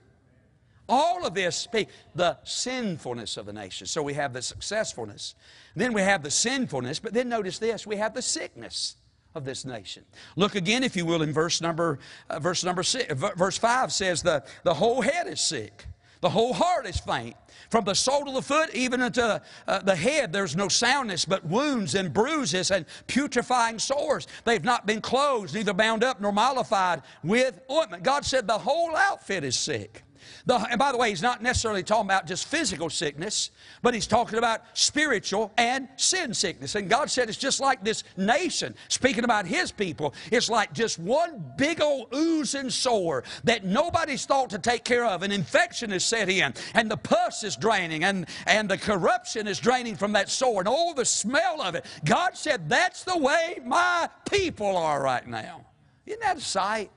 All 0.89 1.25
of 1.25 1.33
this 1.33 1.55
speak 1.55 1.89
the 2.13 2.37
sinfulness 2.43 3.37
of 3.37 3.45
the 3.45 3.53
nation. 3.53 3.87
So 3.87 4.03
we 4.03 4.13
have 4.13 4.33
the 4.33 4.41
successfulness. 4.41 5.35
Then 5.75 5.93
we 5.93 6.01
have 6.01 6.23
the 6.23 6.31
sinfulness, 6.31 6.99
but 6.99 7.13
then 7.13 7.29
notice 7.29 7.59
this 7.59 7.85
we 7.85 7.95
have 7.97 8.13
the 8.13 8.21
sickness 8.21 8.95
of 9.35 9.43
this 9.43 9.65
nation. 9.65 10.03
Look 10.35 10.55
again, 10.55 10.83
if 10.83 10.95
you 10.95 11.05
will, 11.05 11.21
in 11.21 11.33
verse 11.33 11.61
number, 11.61 11.99
uh, 12.29 12.39
verse 12.39 12.63
number 12.63 12.83
six, 12.83 13.13
verse 13.13 13.57
5 13.57 13.91
says, 13.91 14.23
the, 14.23 14.43
the 14.63 14.73
whole 14.73 15.01
head 15.01 15.27
is 15.27 15.41
sick. 15.41 15.85
The 16.21 16.29
whole 16.29 16.53
heart 16.53 16.87
is 16.87 16.97
faint. 16.97 17.35
From 17.69 17.83
the 17.83 17.93
sole 17.93 18.27
of 18.27 18.33
the 18.33 18.41
foot 18.41 18.73
even 18.73 19.01
unto 19.01 19.21
uh, 19.21 19.39
the 19.83 19.95
head, 19.95 20.31
there's 20.31 20.55
no 20.55 20.69
soundness, 20.69 21.25
but 21.25 21.45
wounds 21.45 21.93
and 21.93 22.13
bruises 22.13 22.71
and 22.71 22.85
putrefying 23.07 23.79
sores. 23.79 24.25
They've 24.45 24.63
not 24.63 24.87
been 24.87 25.01
closed, 25.01 25.53
neither 25.53 25.73
bound 25.73 26.03
up 26.03 26.21
nor 26.21 26.31
mollified 26.31 27.01
with 27.23 27.59
ointment. 27.69 28.03
God 28.03 28.25
said 28.25 28.47
the 28.47 28.57
whole 28.57 28.95
outfit 28.95 29.43
is 29.43 29.59
sick. 29.59 30.03
The, 30.45 30.55
and 30.55 30.79
by 30.79 30.91
the 30.91 30.97
way, 30.97 31.09
he's 31.09 31.21
not 31.21 31.41
necessarily 31.41 31.83
talking 31.83 32.05
about 32.05 32.27
just 32.27 32.47
physical 32.47 32.89
sickness, 32.89 33.51
but 33.81 33.93
he's 33.93 34.07
talking 34.07 34.37
about 34.37 34.61
spiritual 34.73 35.51
and 35.57 35.87
sin 35.95 36.33
sickness. 36.33 36.75
And 36.75 36.89
God 36.89 37.09
said 37.09 37.29
it's 37.29 37.37
just 37.37 37.59
like 37.59 37.83
this 37.83 38.03
nation, 38.17 38.75
speaking 38.87 39.23
about 39.23 39.45
his 39.45 39.71
people, 39.71 40.13
it's 40.31 40.49
like 40.49 40.73
just 40.73 40.99
one 40.99 41.43
big 41.57 41.81
old 41.81 42.13
oozing 42.13 42.69
sore 42.69 43.23
that 43.43 43.63
nobody's 43.63 44.25
thought 44.25 44.49
to 44.51 44.59
take 44.59 44.83
care 44.83 45.05
of. 45.05 45.23
An 45.23 45.31
infection 45.31 45.91
is 45.91 46.03
set 46.03 46.29
in, 46.29 46.53
and 46.73 46.89
the 46.89 46.97
pus 46.97 47.43
is 47.43 47.55
draining, 47.55 48.03
and, 48.03 48.27
and 48.45 48.69
the 48.69 48.77
corruption 48.77 49.47
is 49.47 49.59
draining 49.59 49.95
from 49.95 50.13
that 50.13 50.29
sore, 50.29 50.61
and 50.61 50.67
all 50.67 50.93
the 50.93 51.05
smell 51.05 51.61
of 51.61 51.75
it. 51.75 51.85
God 52.03 52.37
said, 52.37 52.69
That's 52.69 53.03
the 53.03 53.17
way 53.17 53.59
my 53.63 54.09
people 54.29 54.77
are 54.77 55.01
right 55.01 55.25
now. 55.27 55.65
Isn't 56.05 56.21
that 56.21 56.37
a 56.37 56.41
sight? 56.41 56.91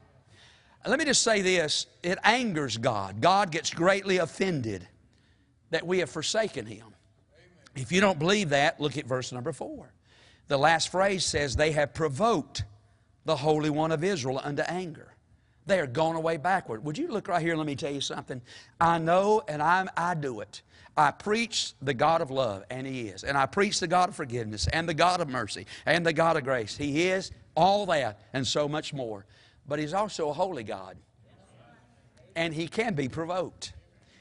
Let 0.87 0.99
me 0.99 1.05
just 1.05 1.23
say 1.23 1.43
this 1.43 1.87
it 2.03 2.19
angers 2.25 2.77
God. 2.77 3.21
God 3.21 3.51
gets 3.51 3.73
greatly 3.73 4.19
offended 4.19 4.87
that 5.71 5.87
we 5.87 5.99
have 5.99 6.11
forsaken 6.11 6.67
Him. 6.67 6.87
If 7.75 7.93
you 7.93 8.01
don't 8.01 8.19
believe 8.19 8.51
that, 8.51 8.81
look 8.81 8.97
at 8.97 9.07
verse 9.07 9.33
number 9.33 9.53
four. 9.53 9.93
The 10.49 10.57
last 10.57 10.91
phrase 10.91 11.25
says, 11.25 11.57
They 11.57 11.73
have 11.73 11.95
provoked 11.95 12.65
the 13.25 13.37
Holy 13.37 13.71
One 13.71 13.93
of 13.93 14.03
Israel 14.03 14.41
unto 14.43 14.63
anger. 14.63 15.15
They 15.67 15.79
are 15.79 15.87
gone 15.87 16.17
away 16.17 16.39
backward. 16.39 16.83
Would 16.85 16.97
you 16.97 17.09
look 17.09 17.29
right 17.29 17.43
here 17.43 17.51
and 17.51 17.59
let 17.59 17.67
me 17.67 17.77
tell 17.77 17.93
you 17.93 18.01
something? 18.01 18.41
I 18.81 18.99
know 18.99 19.43
and 19.47 19.63
I'm, 19.63 19.91
I 19.97 20.15
do 20.15 20.41
it. 20.41 20.63
I 20.97 21.11
preach 21.11 21.75
the 21.81 21.95
God 21.95 22.23
of 22.23 22.31
love, 22.31 22.65
and 22.71 22.87
He 22.87 23.03
is. 23.03 23.23
And 23.23 23.37
I 23.37 23.47
preach 23.47 23.79
the 23.79 23.87
God 23.87 24.09
of 24.09 24.17
forgiveness, 24.17 24.67
and 24.73 24.89
the 24.89 24.95
God 24.95 25.21
of 25.21 25.29
mercy, 25.29 25.67
and 25.87 26.05
the 26.05 26.13
God 26.13 26.37
of 26.37 26.45
grace. 26.45 26.77
He 26.77 27.09
is 27.09 27.31
all 27.55 27.87
that, 27.87 28.21
and 28.33 28.45
so 28.45 28.67
much 28.67 28.93
more 28.93 29.27
but 29.69 29.79
He's 29.79 29.95
also 29.95 30.31
a 30.31 30.33
holy 30.33 30.65
God. 30.65 30.97
And 32.35 32.55
He 32.55 32.67
can 32.67 32.95
be 32.95 33.09
provoked. 33.09 33.75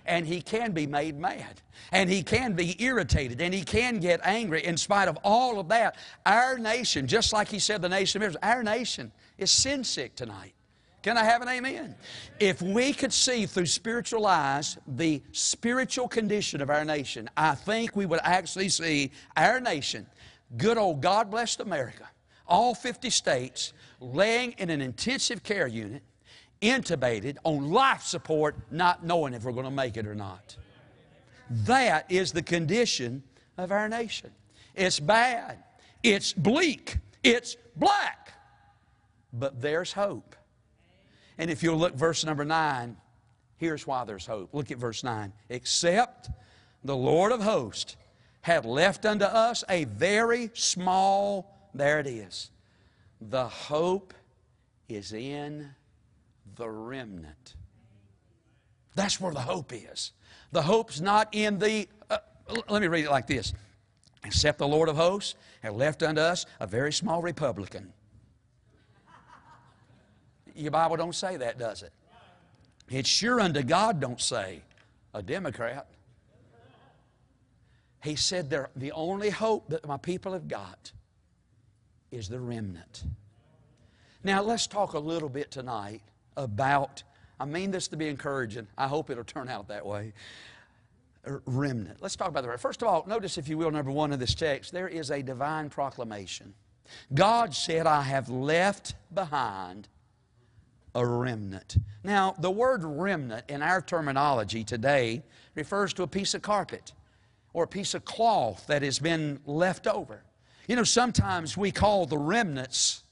And 0.05 0.25
He 0.25 0.41
can 0.41 0.71
be 0.71 0.87
made 0.87 1.17
mad. 1.17 1.61
And 1.91 2.09
He 2.09 2.23
can 2.23 2.53
be 2.53 2.81
irritated. 2.83 3.41
And 3.41 3.53
He 3.53 3.63
can 3.63 3.99
get 3.99 4.19
angry. 4.23 4.63
In 4.63 4.77
spite 4.77 5.07
of 5.07 5.17
all 5.23 5.59
of 5.59 5.69
that, 5.69 5.95
our 6.25 6.57
nation, 6.57 7.07
just 7.07 7.33
like 7.33 7.47
He 7.47 7.59
said 7.59 7.81
the 7.81 7.89
nation 7.89 8.21
of 8.21 8.27
Israel, 8.27 8.39
our 8.43 8.63
nation 8.63 9.11
is 9.37 9.51
sin 9.51 9.83
sick 9.83 10.15
tonight. 10.15 10.53
Can 11.03 11.15
I 11.15 11.23
have 11.23 11.41
an 11.41 11.47
amen? 11.47 11.95
If 12.39 12.61
we 12.61 12.91
could 12.91 13.13
see 13.13 13.45
through 13.45 13.67
spiritual 13.67 14.25
eyes 14.25 14.77
the 14.87 15.21
spiritual 15.31 16.07
condition 16.07 16.59
of 16.59 16.69
our 16.69 16.83
nation, 16.83 17.29
I 17.37 17.55
think 17.55 17.95
we 17.95 18.05
would 18.05 18.19
actually 18.23 18.67
see 18.69 19.11
our 19.37 19.61
nation, 19.61 20.07
good 20.57 20.77
old 20.77 21.01
God 21.01 21.31
blessed 21.31 21.61
America, 21.61 22.09
all 22.47 22.73
50 22.75 23.09
states, 23.09 23.73
laying 23.99 24.53
in 24.53 24.69
an 24.69 24.81
intensive 24.81 25.43
care 25.43 25.67
unit, 25.67 26.03
intubated, 26.61 27.37
on 27.43 27.71
life 27.71 28.03
support, 28.03 28.55
not 28.71 29.03
knowing 29.03 29.33
if 29.33 29.43
we're 29.43 29.51
going 29.51 29.65
to 29.65 29.71
make 29.71 29.97
it 29.97 30.07
or 30.07 30.15
not. 30.15 30.55
That 31.49 32.11
is 32.11 32.31
the 32.31 32.41
condition 32.41 33.23
of 33.57 33.71
our 33.71 33.87
nation. 33.87 34.31
It's 34.75 34.99
bad, 34.99 35.57
it's 36.03 36.33
bleak, 36.33 36.97
it's 37.23 37.55
black, 37.75 38.33
but 39.33 39.61
there's 39.61 39.93
hope. 39.93 40.35
And 41.37 41.51
if 41.51 41.63
you'll 41.63 41.77
look 41.77 41.95
verse 41.95 42.25
number 42.25 42.45
9, 42.45 42.97
here's 43.57 43.85
why 43.85 44.03
there's 44.05 44.25
hope. 44.25 44.53
Look 44.53 44.71
at 44.71 44.77
verse 44.77 45.03
9. 45.03 45.31
Except 45.49 46.29
the 46.83 46.95
Lord 46.95 47.31
of 47.31 47.41
hosts 47.41 47.95
had 48.41 48.65
left 48.65 49.05
unto 49.05 49.25
us 49.25 49.63
a 49.69 49.83
very 49.85 50.49
small, 50.53 51.56
there 51.77 51.99
it 51.99 52.07
is. 52.07 52.51
The 53.21 53.47
hope 53.47 54.13
is 54.89 55.13
in 55.13 55.69
the 56.55 56.69
remnant. 56.69 57.55
That's 58.95 59.21
where 59.21 59.33
the 59.33 59.41
hope 59.41 59.71
is. 59.73 60.11
The 60.51 60.61
hope's 60.61 60.99
not 60.99 61.29
in 61.33 61.59
the, 61.59 61.87
uh, 62.09 62.17
let 62.69 62.81
me 62.81 62.87
read 62.87 63.05
it 63.05 63.11
like 63.11 63.27
this. 63.27 63.53
Except 64.23 64.57
the 64.57 64.67
Lord 64.67 64.89
of 64.89 64.95
hosts 64.95 65.35
have 65.61 65.75
left 65.75 66.01
unto 66.03 66.21
us 66.21 66.45
a 66.59 66.67
very 66.67 66.91
small 66.91 67.21
Republican. 67.21 67.93
Your 70.55 70.71
Bible 70.71 70.97
don't 70.97 71.13
say 71.13 71.37
that, 71.37 71.59
does 71.59 71.83
it? 71.83 71.93
It's 72.89 73.09
sure 73.09 73.39
unto 73.39 73.61
God 73.61 73.99
don't 73.99 74.19
say 74.19 74.61
a 75.13 75.21
Democrat. 75.21 75.87
He 78.03 78.15
said, 78.15 78.49
The 78.75 78.91
only 78.91 79.29
hope 79.29 79.69
that 79.69 79.85
my 79.85 79.97
people 79.97 80.33
have 80.33 80.47
got 80.47 80.91
is 82.11 82.29
the 82.29 82.39
remnant. 82.39 83.03
Now, 84.23 84.41
let's 84.41 84.67
talk 84.67 84.93
a 84.93 84.99
little 84.99 85.29
bit 85.29 85.51
tonight 85.51 86.01
about, 86.35 87.03
I 87.39 87.45
mean 87.45 87.71
this 87.71 87.87
to 87.89 87.97
be 87.97 88.07
encouraging. 88.07 88.67
I 88.77 88.87
hope 88.87 89.09
it'll 89.09 89.23
turn 89.23 89.49
out 89.49 89.67
that 89.69 89.85
way. 89.85 90.13
Uh, 91.25 91.37
remnant. 91.45 91.97
Let's 92.01 92.15
talk 92.15 92.29
about 92.29 92.41
the 92.41 92.47
remnant. 92.47 92.61
First 92.61 92.81
of 92.81 92.87
all, 92.87 93.05
notice, 93.07 93.37
if 93.37 93.47
you 93.47 93.57
will, 93.57 93.71
number 93.71 93.91
one 93.91 94.11
in 94.13 94.19
this 94.19 94.35
text, 94.35 94.71
there 94.71 94.87
is 94.87 95.11
a 95.11 95.21
divine 95.21 95.69
proclamation. 95.69 96.53
God 97.13 97.53
said, 97.53 97.85
I 97.85 98.01
have 98.01 98.29
left 98.29 98.95
behind 99.13 99.87
a 100.95 101.05
remnant. 101.05 101.77
Now, 102.03 102.33
the 102.39 102.49
word 102.49 102.83
remnant 102.83 103.45
in 103.49 103.61
our 103.61 103.81
terminology 103.81 104.63
today 104.63 105.23
refers 105.53 105.93
to 105.93 106.03
a 106.03 106.07
piece 106.07 106.33
of 106.33 106.41
carpet 106.41 106.93
or 107.53 107.65
a 107.65 107.67
piece 107.67 107.93
of 107.93 108.05
cloth 108.05 108.65
that 108.67 108.81
has 108.81 108.99
been 108.99 109.39
left 109.45 109.85
over. 109.85 110.23
You 110.67 110.75
know, 110.75 110.83
sometimes 110.83 111.57
we 111.57 111.71
call 111.71 112.05
the 112.05 112.17
remnants 112.17 113.03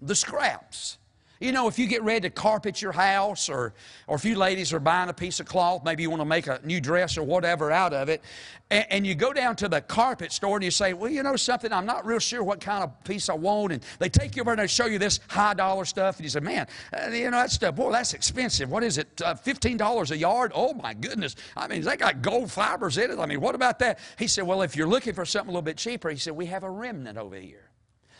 the 0.00 0.14
scraps. 0.14 0.98
You 1.38 1.52
know, 1.52 1.68
if 1.68 1.78
you 1.78 1.86
get 1.86 2.02
ready 2.02 2.20
to 2.22 2.30
carpet 2.30 2.80
your 2.80 2.92
house, 2.92 3.50
or, 3.50 3.74
or 4.06 4.16
if 4.16 4.24
you 4.24 4.36
ladies 4.36 4.72
are 4.72 4.80
buying 4.80 5.10
a 5.10 5.14
piece 5.14 5.38
of 5.38 5.46
cloth, 5.46 5.84
maybe 5.84 6.02
you 6.02 6.08
want 6.08 6.22
to 6.22 6.26
make 6.26 6.46
a 6.46 6.60
new 6.64 6.80
dress 6.80 7.18
or 7.18 7.24
whatever 7.24 7.70
out 7.70 7.92
of 7.92 8.08
it, 8.08 8.22
and, 8.70 8.86
and, 8.90 9.06
you 9.06 9.14
go 9.14 9.32
down 9.32 9.54
to 9.56 9.68
the 9.68 9.80
carpet 9.80 10.32
store 10.32 10.56
and 10.56 10.64
you 10.64 10.72
say, 10.72 10.92
Well, 10.92 11.10
you 11.10 11.22
know 11.22 11.36
something, 11.36 11.72
I'm 11.72 11.86
not 11.86 12.04
real 12.04 12.18
sure 12.18 12.42
what 12.42 12.60
kind 12.60 12.82
of 12.82 13.04
piece 13.04 13.28
I 13.28 13.34
want. 13.34 13.72
And 13.72 13.82
they 13.98 14.08
take 14.08 14.34
you 14.34 14.42
over 14.42 14.50
and 14.50 14.58
they 14.58 14.66
show 14.66 14.86
you 14.86 14.98
this 14.98 15.20
high 15.28 15.54
dollar 15.54 15.84
stuff, 15.84 16.16
and 16.16 16.24
you 16.24 16.30
say, 16.30 16.40
Man, 16.40 16.66
uh, 16.92 17.10
you 17.10 17.30
know, 17.30 17.36
that 17.36 17.50
stuff, 17.50 17.76
boy, 17.76 17.92
that's 17.92 18.14
expensive. 18.14 18.70
What 18.70 18.82
is 18.82 18.98
it, 18.98 19.20
uh, 19.22 19.34
$15 19.34 20.10
a 20.10 20.16
yard? 20.16 20.52
Oh, 20.54 20.72
my 20.74 20.94
goodness. 20.94 21.36
I 21.56 21.68
mean, 21.68 21.82
they 21.82 21.96
got 21.96 22.22
gold 22.22 22.50
fibers 22.50 22.98
in 22.98 23.10
it. 23.10 23.18
I 23.18 23.26
mean, 23.26 23.40
what 23.40 23.54
about 23.54 23.78
that? 23.80 24.00
He 24.18 24.26
said, 24.26 24.46
Well, 24.46 24.62
if 24.62 24.74
you're 24.74 24.88
looking 24.88 25.12
for 25.12 25.26
something 25.26 25.50
a 25.50 25.52
little 25.52 25.62
bit 25.62 25.76
cheaper, 25.76 26.08
he 26.10 26.16
said, 26.16 26.32
We 26.32 26.46
have 26.46 26.64
a 26.64 26.70
remnant 26.70 27.18
over 27.18 27.36
here. 27.36 27.65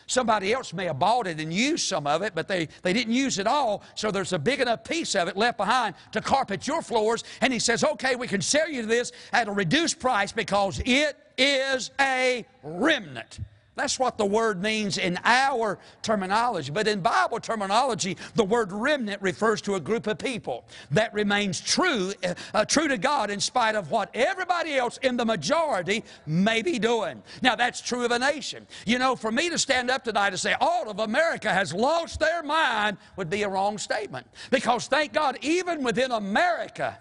Somebody 0.07 0.53
else 0.53 0.73
may 0.73 0.85
have 0.85 0.99
bought 0.99 1.27
it 1.27 1.41
and 1.41 1.53
used 1.53 1.87
some 1.87 2.07
of 2.07 2.23
it, 2.23 2.35
but 2.35 2.47
they, 2.47 2.69
they 2.83 2.93
didn't 2.93 3.13
use 3.13 3.39
it 3.39 3.47
all, 3.47 3.83
so 3.95 4.11
there's 4.11 4.33
a 4.33 4.39
big 4.39 4.61
enough 4.61 4.85
piece 4.85 5.15
of 5.17 5.27
it 5.27 5.37
left 5.37 5.59
behind 5.59 5.95
to 6.13 6.21
carpet 6.21 6.67
your 6.67 6.81
floors. 6.81 7.25
And 7.41 7.53
he 7.53 7.59
says, 7.59 7.83
okay, 7.83 8.15
we 8.15 8.29
can 8.29 8.41
sell 8.41 8.71
you 8.71 8.87
this 8.87 9.11
at 9.33 9.49
a 9.49 9.53
reduced 9.53 9.99
price 9.99 10.31
because 10.31 10.81
it 10.85 11.17
is 11.37 11.91
a 12.01 12.47
remnant. 12.63 13.41
That's 13.77 13.99
what 13.99 14.17
the 14.17 14.25
word 14.25 14.63
means 14.63 14.97
in 14.97 15.21
our 15.23 15.79
terminology. 16.01 16.73
But 16.73 16.89
in 16.89 17.01
Bible 17.01 17.39
terminology, 17.41 18.17
the 18.35 18.43
word 18.43 18.73
remnant 18.73 19.21
refers 19.21 19.61
to 19.63 19.75
a 19.75 19.81
group 19.81 20.07
of 20.07 20.17
people 20.17 20.65
that 20.93 21.13
remains 21.13 21.61
true, 21.61 22.15
uh, 22.25 22.35
uh, 22.55 22.65
true 22.65 22.89
to 22.89 22.97
God 22.97 23.31
in 23.31 23.39
spite 23.39 23.75
of 23.75 23.91
what 23.91 24.09
everybody 24.15 24.77
else 24.77 24.97
in 25.03 25.19
the 25.19 25.27
majority 25.27 26.05
may 26.27 26.63
be 26.63 26.79
doing. 26.79 27.23
Now, 27.43 27.55
that's 27.55 27.83
true 27.83 28.07
of 28.07 28.13
a 28.13 28.19
nation. 28.19 28.67
You 28.87 28.99
know, 28.99 29.15
for 29.15 29.31
me 29.31 29.51
to 29.51 29.59
stand 29.59 29.91
up 29.91 30.05
tonight 30.05 30.29
and 30.29 30.41
say 30.41 30.55
all 30.59 30.89
of 30.89 30.99
America 30.99 31.53
has 31.53 31.75
lost 31.75 32.19
their 32.19 32.43
mind 32.43 32.97
would 33.17 33.29
be 33.29 33.43
a 33.43 33.49
wrong 33.49 33.77
statement. 33.77 34.27
Because 34.51 34.87
thank 34.87 35.13
God, 35.13 35.37
even 35.43 35.85
within 35.85 36.13
America, 36.13 36.99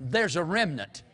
there's 0.00 0.34
a 0.34 0.42
remnant. 0.42 1.04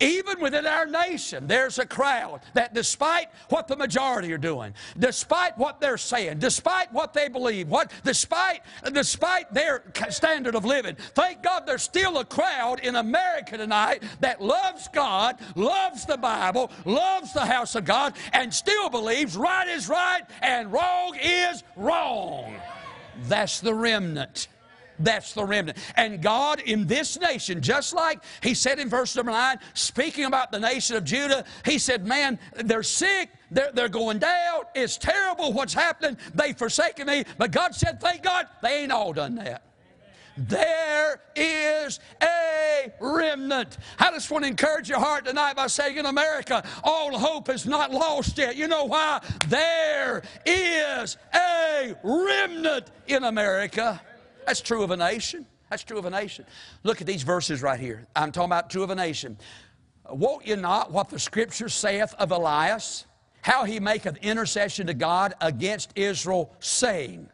Even 0.00 0.40
within 0.40 0.66
our 0.66 0.86
nation, 0.86 1.46
there's 1.46 1.78
a 1.78 1.86
crowd 1.86 2.40
that, 2.54 2.74
despite 2.74 3.28
what 3.48 3.68
the 3.68 3.76
majority 3.76 4.32
are 4.32 4.38
doing, 4.38 4.74
despite 4.98 5.56
what 5.58 5.80
they're 5.80 5.98
saying, 5.98 6.38
despite 6.38 6.92
what 6.92 7.12
they 7.12 7.28
believe, 7.28 7.68
what, 7.68 7.92
despite, 8.04 8.60
despite 8.92 9.52
their 9.52 9.82
standard 10.10 10.54
of 10.54 10.64
living, 10.64 10.96
thank 11.14 11.42
God 11.42 11.66
there's 11.66 11.82
still 11.82 12.18
a 12.18 12.24
crowd 12.24 12.80
in 12.80 12.96
America 12.96 13.56
tonight 13.56 14.02
that 14.20 14.40
loves 14.40 14.88
God, 14.88 15.36
loves 15.54 16.06
the 16.06 16.16
Bible, 16.16 16.70
loves 16.84 17.32
the 17.32 17.44
house 17.44 17.74
of 17.74 17.84
God, 17.84 18.14
and 18.32 18.52
still 18.52 18.88
believes 18.88 19.36
right 19.36 19.68
is 19.68 19.88
right 19.88 20.22
and 20.42 20.72
wrong 20.72 21.16
is 21.20 21.62
wrong. 21.76 22.54
That's 23.24 23.60
the 23.60 23.74
remnant. 23.74 24.48
That's 24.98 25.32
the 25.32 25.44
remnant. 25.44 25.78
And 25.96 26.22
God 26.22 26.60
in 26.60 26.86
this 26.86 27.18
nation, 27.18 27.60
just 27.62 27.94
like 27.94 28.22
He 28.42 28.54
said 28.54 28.78
in 28.78 28.88
verse 28.88 29.14
number 29.16 29.32
9, 29.32 29.58
speaking 29.74 30.24
about 30.24 30.52
the 30.52 30.60
nation 30.60 30.96
of 30.96 31.04
Judah, 31.04 31.44
He 31.64 31.78
said, 31.78 32.06
Man, 32.06 32.38
they're 32.56 32.82
sick, 32.82 33.30
they're, 33.50 33.72
they're 33.72 33.88
going 33.88 34.18
down, 34.18 34.62
it's 34.74 34.96
terrible 34.96 35.52
what's 35.52 35.74
happening, 35.74 36.16
they've 36.34 36.56
forsaken 36.56 37.06
me. 37.06 37.24
But 37.36 37.52
God 37.52 37.74
said, 37.74 38.00
Thank 38.00 38.22
God, 38.22 38.46
they 38.62 38.82
ain't 38.82 38.92
all 38.92 39.12
done 39.12 39.36
that. 39.36 39.62
There 40.38 41.20
is 41.34 41.98
a 42.22 42.92
remnant. 43.00 43.76
I 43.98 44.12
just 44.12 44.30
want 44.30 44.44
to 44.44 44.48
encourage 44.48 44.88
your 44.88 45.00
heart 45.00 45.24
tonight 45.24 45.56
by 45.56 45.66
saying, 45.66 45.96
in 45.96 46.06
America, 46.06 46.64
all 46.84 47.18
hope 47.18 47.48
is 47.48 47.66
not 47.66 47.90
lost 47.90 48.38
yet. 48.38 48.54
You 48.54 48.68
know 48.68 48.84
why? 48.84 49.20
There 49.48 50.22
is 50.46 51.16
a 51.34 51.96
remnant 52.04 52.86
in 53.08 53.24
America. 53.24 54.00
That's 54.48 54.62
true 54.62 54.82
of 54.82 54.90
a 54.90 54.96
nation. 54.96 55.44
That's 55.68 55.84
true 55.84 55.98
of 55.98 56.06
a 56.06 56.10
nation. 56.10 56.46
Look 56.82 57.02
at 57.02 57.06
these 57.06 57.22
verses 57.22 57.60
right 57.60 57.78
here. 57.78 58.06
I'm 58.16 58.32
talking 58.32 58.48
about 58.48 58.70
true 58.70 58.82
of 58.82 58.88
a 58.88 58.94
nation. 58.94 59.36
Wot 60.08 60.46
ye 60.46 60.56
not 60.56 60.90
what 60.90 61.10
the 61.10 61.18
scripture 61.18 61.68
saith 61.68 62.14
of 62.14 62.30
Elias, 62.30 63.04
how 63.42 63.64
he 63.64 63.78
maketh 63.78 64.16
intercession 64.22 64.86
to 64.86 64.94
God 64.94 65.34
against 65.42 65.92
Israel, 65.96 66.50
saying, 66.60 67.28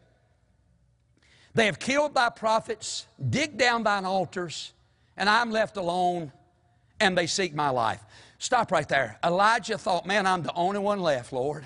They 1.55 1.66
have 1.66 1.79
killed 1.79 2.16
thy 2.16 2.31
prophets, 2.31 3.07
digged 3.31 3.59
down 3.59 3.85
thine 3.85 4.05
altars, 4.05 4.72
and 5.16 5.31
I'm 5.31 5.53
left 5.53 5.77
alone, 5.77 6.33
and 6.98 7.16
they 7.16 7.29
seek 7.29 7.55
my 7.55 7.70
life. 7.70 8.03
Stop 8.38 8.72
right 8.72 8.88
there. 8.88 9.20
Elijah 9.22 9.79
thought, 9.79 10.05
Man, 10.05 10.27
I'm 10.27 10.42
the 10.42 10.55
only 10.55 10.81
one 10.81 10.98
left, 10.98 11.33
Lord. 11.33 11.64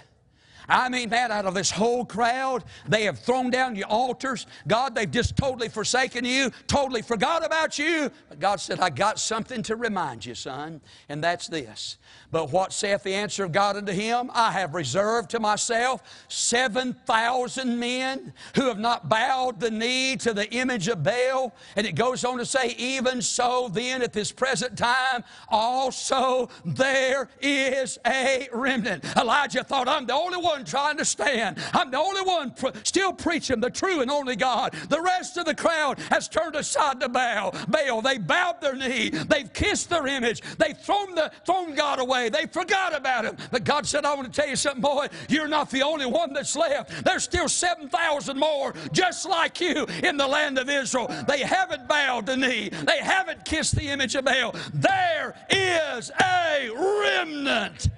I 0.69 0.89
mean, 0.89 1.09
man, 1.09 1.33
out 1.33 1.47
of 1.47 1.55
this 1.55 1.71
whole 1.71 2.05
crowd, 2.05 2.65
they 2.87 3.05
have 3.05 3.19
thrown 3.19 3.51
down 3.51 3.75
your 3.75 3.87
altars. 3.87 4.47
God, 4.67 4.95
they've 4.95 5.11
just 5.11 5.37
totally 5.37 5.69
forsaken 5.69 6.25
you, 6.25 6.51
totally 6.67 7.03
forgot 7.03 7.45
about 7.45 7.79
you. 7.79 8.11
But 8.29 8.39
God 8.39 8.61
said, 8.61 8.81
I 8.81 8.91
got 8.91 9.19
something 9.19 9.63
to 9.63 9.77
remind 9.77 10.27
you, 10.27 10.35
son, 10.35 10.81
and 11.09 11.25
that's 11.25 11.49
this. 11.49 11.97
But 12.31 12.51
what 12.53 12.73
saith 12.73 13.03
the 13.03 13.15
answer 13.15 13.45
of 13.45 13.53
God 13.53 13.77
unto 13.77 13.93
him? 13.93 14.31
I 14.35 14.53
have 14.53 14.75
reserved 14.75 15.31
to 15.31 15.41
myself 15.41 16.03
7,000 16.29 17.79
men 17.79 18.35
who 18.55 18.67
have 18.67 18.79
not 18.79 19.09
bowed 19.09 19.61
the 19.61 19.71
knee 19.71 20.17
to 20.17 20.35
the 20.35 20.51
image 20.53 20.89
of 20.89 21.03
Baal. 21.03 21.55
And 21.77 21.87
it 21.87 21.95
goes 21.95 22.25
on 22.25 22.37
to 22.39 22.45
say, 22.45 22.75
even 22.77 23.23
so, 23.23 23.71
then 23.73 24.03
at 24.03 24.13
this 24.13 24.33
present 24.33 24.77
time, 24.77 25.25
also 25.49 26.51
there 26.65 27.31
is 27.41 27.99
a 28.07 28.49
remnant. 28.53 29.05
Elijah 29.17 29.65
thought, 29.65 29.89
I'm 29.89 30.07
the 30.07 30.15
only 30.15 30.39
one 30.39 30.58
trying 30.65 30.97
to 30.99 31.05
stand. 31.05 31.59
I'm 31.73 31.91
the 31.91 31.99
only 31.99 32.23
one 32.23 32.51
pr- 32.51 32.77
still 32.83 33.13
preaching 33.13 33.61
the 33.61 33.71
true 33.71 34.01
and 34.01 34.11
only 34.11 34.37
God. 34.37 34.75
The 34.89 35.01
rest 35.01 35.37
of 35.37 35.45
the 35.45 35.55
crowd 35.55 35.99
has 36.11 36.29
turned 36.29 36.57
aside 36.57 37.01
to 37.01 37.09
Baal. 37.09 37.55
Baal, 37.69 38.03
they 38.03 38.19
bowed 38.19 38.61
their 38.61 38.75
knee. 38.75 39.11
They've 39.11 39.53
kissed 39.53 39.89
their 39.89 40.07
image. 40.07 40.43
They've 40.59 40.79
thrown, 40.79 41.15
the, 41.15 41.31
thrown 41.45 41.75
God 41.75 42.01
away 42.01 42.09
away. 42.09 42.29
They 42.29 42.47
forgot 42.47 42.97
about 42.97 43.25
him. 43.25 43.37
But 43.51 43.65
God 43.65 43.87
said, 43.87 44.05
I 44.05 44.15
want 44.15 44.33
to 44.33 44.41
tell 44.41 44.49
you 44.49 44.57
something, 44.57 44.81
boy. 44.81 45.09
You're 45.29 45.49
not 45.49 45.71
the 45.71 45.83
only 45.83 46.07
one 46.07 46.33
that's 46.33 46.57
left. 46.57 47.05
There's 47.05 47.23
still 47.23 47.49
7,000 47.49 48.39
more 48.39 48.75
just 48.93 49.29
like 49.29 49.61
you 49.61 49.87
in 50.03 50.17
the 50.17 50.27
land 50.27 50.59
of 50.59 50.69
Israel. 50.69 51.09
They 51.29 51.41
haven't 51.41 51.87
bowed 51.87 52.27
the 52.27 52.37
knee, 52.37 52.71
they 52.71 52.99
haven't 52.99 53.45
kissed 53.45 53.77
the 53.77 53.89
image 53.89 54.15
of 54.15 54.25
Baal. 54.25 54.55
There 54.73 55.35
is 55.51 56.11
a 56.21 56.71
remnant. 56.75 57.89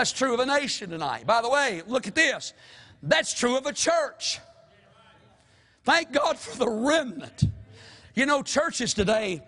That's 0.00 0.12
true 0.12 0.32
of 0.32 0.40
a 0.40 0.46
nation 0.46 0.88
tonight. 0.88 1.26
By 1.26 1.42
the 1.42 1.50
way, 1.50 1.82
look 1.86 2.06
at 2.06 2.14
this. 2.14 2.54
That's 3.02 3.34
true 3.34 3.58
of 3.58 3.66
a 3.66 3.72
church. 3.74 4.38
Thank 5.84 6.10
God 6.10 6.38
for 6.38 6.56
the 6.56 6.70
remnant. 6.70 7.44
You 8.14 8.24
know, 8.24 8.42
churches 8.42 8.94
today, 8.94 9.42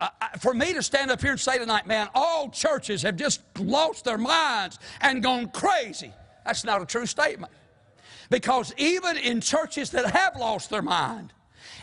uh, 0.00 0.08
for 0.40 0.54
me 0.54 0.72
to 0.72 0.82
stand 0.82 1.12
up 1.12 1.20
here 1.20 1.30
and 1.30 1.38
say 1.38 1.56
tonight, 1.56 1.86
man, 1.86 2.08
all 2.16 2.48
churches 2.50 3.02
have 3.02 3.14
just 3.14 3.42
lost 3.60 4.04
their 4.04 4.18
minds 4.18 4.80
and 5.02 5.22
gone 5.22 5.48
crazy. 5.50 6.12
That's 6.44 6.64
not 6.64 6.82
a 6.82 6.84
true 6.84 7.06
statement. 7.06 7.52
Because 8.28 8.74
even 8.76 9.18
in 9.18 9.40
churches 9.40 9.90
that 9.90 10.04
have 10.10 10.34
lost 10.34 10.70
their 10.70 10.82
mind 10.82 11.32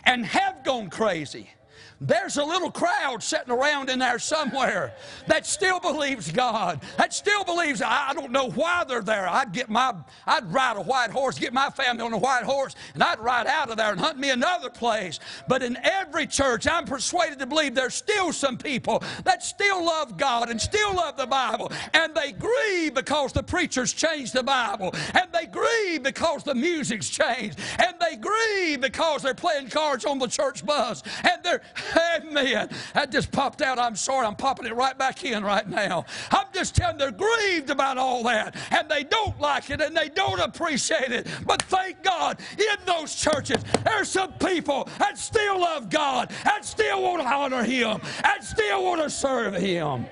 and 0.04 0.26
have 0.26 0.65
gone 0.65 0.89
crazy, 0.89 1.50
there's 1.99 2.38
a 2.38 2.43
little 2.43 2.69
crowd 2.69 3.23
sitting 3.23 3.51
around 3.51 3.89
in 3.89 3.99
there 3.99 4.19
somewhere 4.19 4.93
that 5.25 5.47
still 5.47 5.79
believes 5.79 6.31
God, 6.31 6.81
that 6.97 7.13
still 7.13 7.43
believes, 7.43 7.81
I 7.81 8.13
don't 8.13 8.31
know 8.31 8.49
why 8.51 8.83
they're 8.83 9.01
there. 9.01 9.27
I'd 9.27 9.51
get 9.51 9.69
my, 9.69 9.95
I'd 10.25 10.51
ride 10.53 10.77
a 10.77 10.81
white 10.81 11.10
horse, 11.10 11.39
get 11.39 11.53
my 11.53 11.69
family 11.71 12.03
on 12.03 12.13
a 12.13 12.17
white 12.17 12.43
horse, 12.43 12.75
and 12.93 13.03
I'd 13.03 13.19
ride 13.19 13.47
out 13.47 13.69
of 13.69 13.77
there 13.77 13.91
and 13.91 13.99
hunt 13.99 14.19
me 14.19 14.29
another 14.29 14.69
place. 14.69 15.19
But 15.47 15.63
in 15.63 15.77
every 15.83 16.27
church, 16.27 16.67
I'm 16.67 16.86
persuaded 16.86 17.39
to 17.39 17.47
believe 17.47 17.73
there's 17.73 17.95
still 17.95 18.31
some 18.31 18.57
people 18.57 19.03
that 19.23 19.43
still 19.43 19.83
love 19.83 20.17
God 20.17 20.49
and 20.49 20.62
still 20.62 20.95
love 20.95 21.17
the 21.17 21.25
Bible, 21.25 21.71
and 21.93 22.13
they 22.13 22.31
grieve 22.31 22.93
because 22.93 23.33
the 23.33 23.43
preachers 23.43 23.91
changed 23.93 24.33
the 24.33 24.43
Bible, 24.43 24.93
and 25.15 25.31
they 25.33 25.47
grieve 25.47 26.03
because 26.03 26.43
the 26.43 26.55
music's 26.55 27.10
changed, 27.10 27.60
and 27.79 27.95
they 27.99 28.17
grieve 28.17 28.81
because 28.81 29.23
they're 29.23 29.33
playing 29.33 29.69
cards 29.69 30.05
on 30.05 30.19
the 30.19 30.27
church 30.27 30.63
bus, 30.63 31.01
and 31.23 31.43
they're 31.43 31.62
Amen. 31.95 32.69
That 32.93 33.12
just 33.12 33.32
popped 33.32 33.62
out. 33.62 33.80
I'm 33.80 33.95
sorry. 33.95 34.26
I'm 34.26 34.36
popping 34.36 34.65
it 34.65 34.76
right 34.76 34.97
back 34.97 35.23
in 35.23 35.43
right 35.43 35.67
now. 35.67 36.06
I'm 36.32 36.47
just 36.54 36.76
telling 36.76 36.97
they're 36.97 37.12
grieved 37.12 37.69
about 37.69 37.97
all 37.97 38.23
that 38.23 38.56
and 38.71 38.89
they 38.89 39.04
don't 39.04 39.39
like 39.39 39.69
it 39.69 39.82
and 39.82 39.95
they 39.95 40.10
don't 40.10 40.39
appreciate 40.39 41.12
it. 41.12 41.28
But 41.45 41.62
thank 41.63 42.04
God 42.04 42.39
in 42.58 42.86
those 42.86 43.15
churches, 43.15 43.63
there's 43.84 44.10
some 44.10 44.34
people 44.34 44.89
that 45.00 45.17
still 45.17 45.60
love 45.60 45.89
God 45.89 46.32
and 46.54 46.63
still 46.63 47.04
want 47.04 47.21
to 47.21 47.28
honor 47.28 47.63
Him 47.63 48.02
and 48.23 48.43
still 48.43 48.84
want 48.84 49.02
to 49.02 49.10
serve 49.10 49.56
Him. 49.56 50.06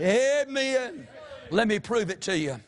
Amen. 0.00 1.06
Let 1.50 1.68
me 1.68 1.78
prove 1.78 2.10
it 2.10 2.20
to 2.22 2.38
you. 2.38 2.60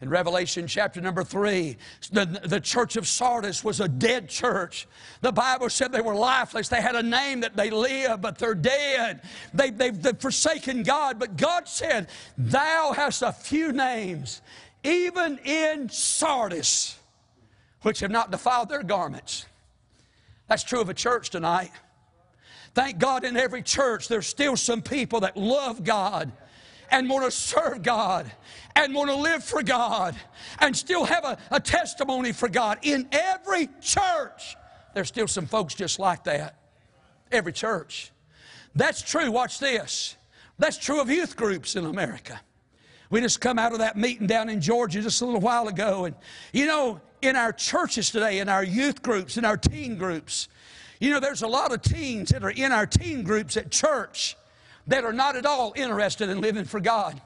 In 0.00 0.10
Revelation 0.10 0.68
chapter 0.68 1.00
number 1.00 1.24
three, 1.24 1.76
the, 2.12 2.24
the 2.44 2.60
church 2.60 2.96
of 2.96 3.06
Sardis 3.06 3.64
was 3.64 3.80
a 3.80 3.88
dead 3.88 4.28
church. 4.28 4.86
The 5.22 5.32
Bible 5.32 5.68
said 5.70 5.90
they 5.90 6.00
were 6.00 6.14
lifeless. 6.14 6.68
They 6.68 6.80
had 6.80 6.94
a 6.94 7.02
name 7.02 7.40
that 7.40 7.56
they 7.56 7.70
live, 7.70 8.20
but 8.20 8.38
they're 8.38 8.54
dead. 8.54 9.22
They, 9.52 9.70
they've, 9.70 10.00
they've 10.00 10.18
forsaken 10.18 10.84
God. 10.84 11.18
But 11.18 11.36
God 11.36 11.66
said, 11.66 12.08
Thou 12.36 12.92
hast 12.94 13.22
a 13.22 13.32
few 13.32 13.72
names, 13.72 14.40
even 14.84 15.38
in 15.38 15.88
Sardis, 15.88 16.96
which 17.82 17.98
have 17.98 18.12
not 18.12 18.30
defiled 18.30 18.68
their 18.68 18.84
garments. 18.84 19.46
That's 20.46 20.62
true 20.62 20.80
of 20.80 20.88
a 20.88 20.94
church 20.94 21.30
tonight. 21.30 21.72
Thank 22.74 22.98
God 22.98 23.24
in 23.24 23.36
every 23.36 23.62
church 23.62 24.06
there's 24.06 24.28
still 24.28 24.56
some 24.56 24.82
people 24.82 25.20
that 25.20 25.36
love 25.36 25.82
God 25.82 26.30
and 26.90 27.08
want 27.08 27.24
to 27.24 27.30
serve 27.30 27.82
God 27.82 28.30
and 28.76 28.94
want 28.94 29.10
to 29.10 29.16
live 29.16 29.44
for 29.44 29.62
God 29.62 30.14
and 30.60 30.76
still 30.76 31.04
have 31.04 31.24
a, 31.24 31.38
a 31.50 31.60
testimony 31.60 32.32
for 32.32 32.48
God. 32.48 32.78
In 32.82 33.08
every 33.12 33.68
church, 33.80 34.56
there's 34.94 35.08
still 35.08 35.28
some 35.28 35.46
folks 35.46 35.74
just 35.74 35.98
like 35.98 36.24
that. 36.24 36.56
Every 37.30 37.52
church. 37.52 38.12
That's 38.74 39.02
true. 39.02 39.30
Watch 39.30 39.58
this. 39.58 40.16
That's 40.58 40.78
true 40.78 41.00
of 41.00 41.10
youth 41.10 41.36
groups 41.36 41.76
in 41.76 41.84
America. 41.84 42.40
We 43.10 43.20
just 43.20 43.40
come 43.40 43.58
out 43.58 43.72
of 43.72 43.78
that 43.78 43.96
meeting 43.96 44.26
down 44.26 44.48
in 44.48 44.60
Georgia 44.60 45.00
just 45.00 45.22
a 45.22 45.24
little 45.24 45.40
while 45.40 45.68
ago. 45.68 46.04
And, 46.04 46.14
you 46.52 46.66
know, 46.66 47.00
in 47.22 47.36
our 47.36 47.52
churches 47.52 48.10
today, 48.10 48.38
in 48.38 48.48
our 48.48 48.62
youth 48.62 49.02
groups, 49.02 49.36
in 49.36 49.44
our 49.44 49.56
teen 49.56 49.96
groups, 49.96 50.48
you 51.00 51.10
know, 51.10 51.20
there's 51.20 51.42
a 51.42 51.48
lot 51.48 51.72
of 51.72 51.80
teens 51.80 52.30
that 52.30 52.44
are 52.44 52.50
in 52.50 52.72
our 52.72 52.86
teen 52.86 53.22
groups 53.22 53.56
at 53.56 53.70
church 53.70 54.36
that 54.88 55.04
are 55.04 55.12
not 55.12 55.36
at 55.36 55.46
all 55.46 55.72
interested 55.76 56.28
in 56.28 56.40
living 56.40 56.64
for 56.64 56.80
God. 56.80 57.20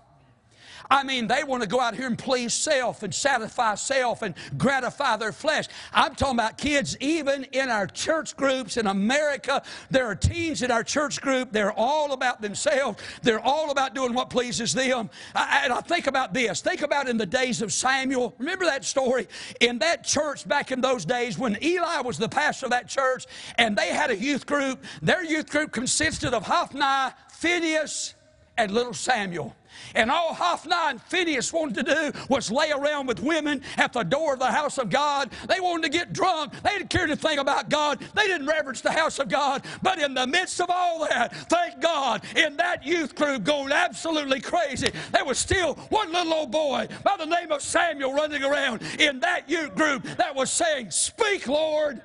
I 0.90 1.04
mean, 1.04 1.26
they 1.26 1.42
want 1.42 1.62
to 1.62 1.68
go 1.68 1.80
out 1.80 1.94
here 1.94 2.06
and 2.06 2.18
please 2.18 2.52
self 2.52 3.02
and 3.02 3.14
satisfy 3.14 3.76
self 3.76 4.20
and 4.20 4.34
gratify 4.58 5.16
their 5.16 5.32
flesh. 5.32 5.66
I'm 5.92 6.14
talking 6.14 6.36
about 6.36 6.58
kids, 6.58 6.98
even 7.00 7.44
in 7.44 7.70
our 7.70 7.86
church 7.86 8.36
groups 8.36 8.76
in 8.76 8.86
America. 8.86 9.62
There 9.90 10.04
are 10.06 10.14
teens 10.14 10.60
in 10.60 10.70
our 10.70 10.84
church 10.84 11.22
group. 11.22 11.50
They're 11.50 11.72
all 11.72 12.12
about 12.12 12.42
themselves. 12.42 13.02
They're 13.22 13.40
all 13.40 13.70
about 13.70 13.94
doing 13.94 14.12
what 14.12 14.28
pleases 14.28 14.74
them. 14.74 15.08
And 15.34 15.72
I 15.72 15.80
think 15.80 16.08
about 16.08 16.34
this. 16.34 16.60
Think 16.60 16.82
about 16.82 17.08
in 17.08 17.16
the 17.16 17.26
days 17.26 17.62
of 17.62 17.72
Samuel. 17.72 18.34
Remember 18.38 18.66
that 18.66 18.84
story? 18.84 19.28
In 19.60 19.78
that 19.78 20.04
church 20.04 20.46
back 20.46 20.72
in 20.72 20.82
those 20.82 21.06
days 21.06 21.38
when 21.38 21.56
Eli 21.62 22.00
was 22.00 22.18
the 22.18 22.28
pastor 22.28 22.66
of 22.66 22.70
that 22.70 22.88
church 22.88 23.24
and 23.56 23.76
they 23.76 23.88
had 23.88 24.10
a 24.10 24.16
youth 24.16 24.44
group, 24.44 24.84
their 25.00 25.24
youth 25.24 25.48
group 25.48 25.72
consisted 25.72 26.34
of 26.34 26.42
Hophni, 26.44 27.14
Phinehas, 27.42 28.14
and 28.56 28.70
little 28.70 28.94
Samuel. 28.94 29.56
And 29.96 30.10
all 30.10 30.32
Hophni 30.32 30.72
and 30.72 31.02
Phinehas 31.02 31.52
wanted 31.52 31.84
to 31.84 31.94
do 31.94 32.18
was 32.28 32.52
lay 32.52 32.70
around 32.70 33.08
with 33.08 33.18
women 33.18 33.62
at 33.78 33.92
the 33.92 34.04
door 34.04 34.34
of 34.34 34.38
the 34.38 34.50
house 34.50 34.78
of 34.78 34.90
God. 34.90 35.30
They 35.48 35.58
wanted 35.58 35.82
to 35.84 35.88
get 35.88 36.12
drunk. 36.12 36.52
They 36.62 36.70
didn't 36.70 36.90
care 36.90 37.02
anything 37.02 37.38
about 37.38 37.68
God. 37.68 37.98
They 38.14 38.28
didn't 38.28 38.46
reverence 38.46 38.80
the 38.80 38.92
house 38.92 39.18
of 39.18 39.28
God. 39.28 39.64
But 39.82 39.98
in 39.98 40.14
the 40.14 40.26
midst 40.26 40.60
of 40.60 40.70
all 40.70 41.00
that, 41.08 41.34
thank 41.48 41.80
God, 41.80 42.22
in 42.36 42.56
that 42.58 42.86
youth 42.86 43.16
group 43.16 43.42
going 43.42 43.72
absolutely 43.72 44.40
crazy, 44.40 44.90
there 45.10 45.24
was 45.24 45.38
still 45.38 45.74
one 45.88 46.12
little 46.12 46.34
old 46.34 46.52
boy 46.52 46.86
by 47.02 47.16
the 47.16 47.26
name 47.26 47.50
of 47.50 47.60
Samuel 47.60 48.12
running 48.12 48.44
around 48.44 48.82
in 49.00 49.18
that 49.20 49.50
youth 49.50 49.74
group 49.74 50.04
that 50.16 50.34
was 50.34 50.52
saying, 50.52 50.92
Speak, 50.92 51.48
Lord, 51.48 52.00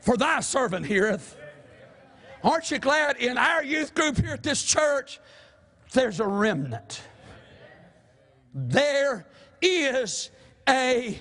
for 0.00 0.16
thy 0.16 0.40
servant 0.40 0.86
heareth. 0.86 1.37
Aren't 2.42 2.70
you 2.70 2.78
glad 2.78 3.16
in 3.16 3.36
our 3.36 3.62
youth 3.62 3.94
group 3.94 4.18
here 4.18 4.32
at 4.32 4.42
this 4.42 4.62
church, 4.62 5.20
there's 5.92 6.20
a 6.20 6.26
remnant? 6.26 7.02
There 8.54 9.26
is 9.60 10.30
a 10.68 11.18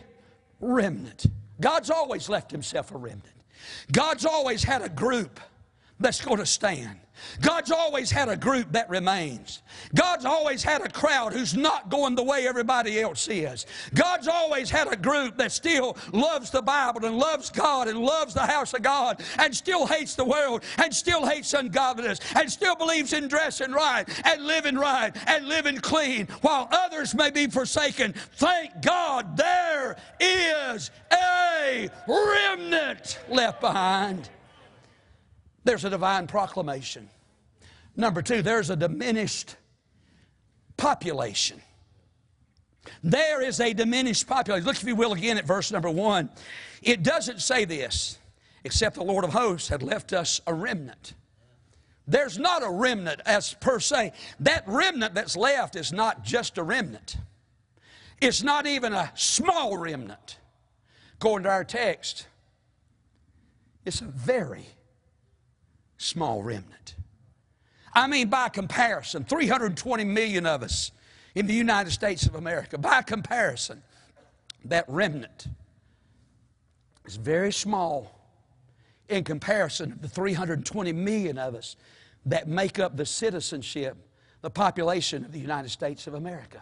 remnant. 0.60 1.26
God's 1.60 1.90
always 1.90 2.30
left 2.30 2.52
Himself 2.52 2.92
a 2.92 2.98
remnant. 2.98 3.26
God's 3.92 4.26
always 4.26 4.64
had 4.64 4.82
a 4.82 4.90
group 4.90 5.40
that's 6.00 6.24
going 6.24 6.38
to 6.38 6.46
stand. 6.46 7.00
God's 7.42 7.72
always 7.72 8.12
had 8.12 8.30
a 8.30 8.36
group 8.36 8.72
that 8.72 8.90
remains. 8.90 9.62
God's 9.96 10.26
always 10.26 10.64
had 10.64 10.82
a 10.82 10.90
crowd 10.90 11.34
who's 11.34 11.56
not 11.56 11.90
going 11.90 12.16
the 12.16 12.24
way 12.24 12.48
everybody 12.48 13.00
else 13.00 13.28
is. 13.28 13.66
God's 13.94 14.28
always 14.28 14.70
had 14.70 14.92
a 14.92 14.96
group 14.96 15.38
that 15.38 15.52
still 15.52 15.98
loves 16.12 16.50
the 16.50 16.62
Bible 16.62 17.06
and 17.06 17.18
loves 17.18 17.50
God 17.50 17.88
and 17.88 18.00
loves 18.00 18.34
the 18.34 18.46
house 18.46 18.74
of 18.74 18.82
God 18.82 19.22
and 19.38 19.56
still 19.56 19.86
hates 19.86 20.16
the 20.16 20.26
world 20.26 20.64
and 20.78 20.94
still 20.94 21.26
hates 21.26 21.54
ungodliness 21.54 22.20
and 22.36 22.52
still 22.52 22.76
believes 22.76 23.14
in 23.14 23.28
dressing 23.28 23.72
right 23.72 24.06
and 24.26 24.46
living 24.46 24.76
right 24.76 25.16
and 25.28 25.48
living 25.48 25.78
clean 25.78 26.28
while 26.42 26.68
others 26.72 27.14
may 27.16 27.30
be 27.30 27.48
forsaken. 27.48 28.14
Thank 28.36 28.82
God 28.82 29.38
there 29.38 29.98
is 30.20 30.92
a 31.12 31.90
remnant 32.08 33.20
left 33.30 33.62
behind. 33.62 34.30
There's 35.68 35.84
a 35.84 35.90
divine 35.90 36.28
proclamation. 36.28 37.10
Number 37.98 38.22
two, 38.22 38.42
there's 38.42 38.70
a 38.70 38.76
diminished 38.78 39.58
population. 40.78 41.62
There 43.04 43.42
is 43.42 43.60
a 43.60 43.74
diminished 43.74 44.28
population. 44.28 44.66
Look, 44.66 44.78
if 44.78 44.88
you 44.88 44.96
will, 44.96 45.12
again 45.12 45.38
at 45.38 45.44
verse 45.44 45.70
number 45.70 45.90
one. 45.90 46.30
It 46.82 47.04
doesn't 47.04 47.42
say 47.42 47.66
this, 47.66 48.18
except 48.64 48.96
the 48.96 49.04
Lord 49.04 49.26
of 49.26 49.32
hosts 49.32 49.68
had 49.68 49.84
left 49.84 50.14
us 50.14 50.40
a 50.48 50.54
remnant. 50.54 51.16
There's 52.08 52.40
not 52.40 52.64
a 52.64 52.70
remnant 52.70 53.20
as 53.26 53.54
per 53.56 53.82
se. 53.82 54.14
That 54.40 54.64
remnant 54.68 55.16
that's 55.16 55.36
left 55.36 55.76
is 55.76 55.92
not 55.92 56.24
just 56.24 56.58
a 56.58 56.64
remnant, 56.64 57.18
it's 58.22 58.42
not 58.42 58.66
even 58.66 58.94
a 58.94 59.12
small 59.16 59.76
remnant. 59.76 60.40
According 61.16 61.44
to 61.44 61.50
our 61.50 61.66
text, 61.66 62.26
it's 63.84 64.00
a 64.00 64.06
very 64.06 64.66
small 65.98 66.44
remnant. 66.44 66.96
I 67.94 68.08
mean, 68.08 68.30
by 68.30 68.50
comparison, 68.50 69.24
320 69.24 70.04
million 70.04 70.46
of 70.46 70.64
us 70.64 70.92
in 71.36 71.48
the 71.48 71.54
United 71.54 71.92
States 71.92 72.26
of 72.26 72.36
America, 72.36 72.78
by 72.78 73.02
comparison, 73.02 73.82
that 74.66 74.86
remnant 74.88 75.48
is 77.06 77.16
very 77.16 77.52
small 77.52 78.20
in 79.10 79.24
comparison 79.24 79.92
to 79.92 79.98
the 80.00 80.08
320 80.08 80.94
million 80.94 81.38
of 81.38 81.56
us 81.56 81.76
that 82.26 82.48
make 82.48 82.78
up 82.78 82.98
the 82.98 83.06
citizenship, 83.06 83.96
the 84.42 84.50
population 84.50 85.24
of 85.24 85.32
the 85.32 85.40
United 85.40 85.70
States 85.70 86.08
of 86.08 86.14
America. 86.14 86.62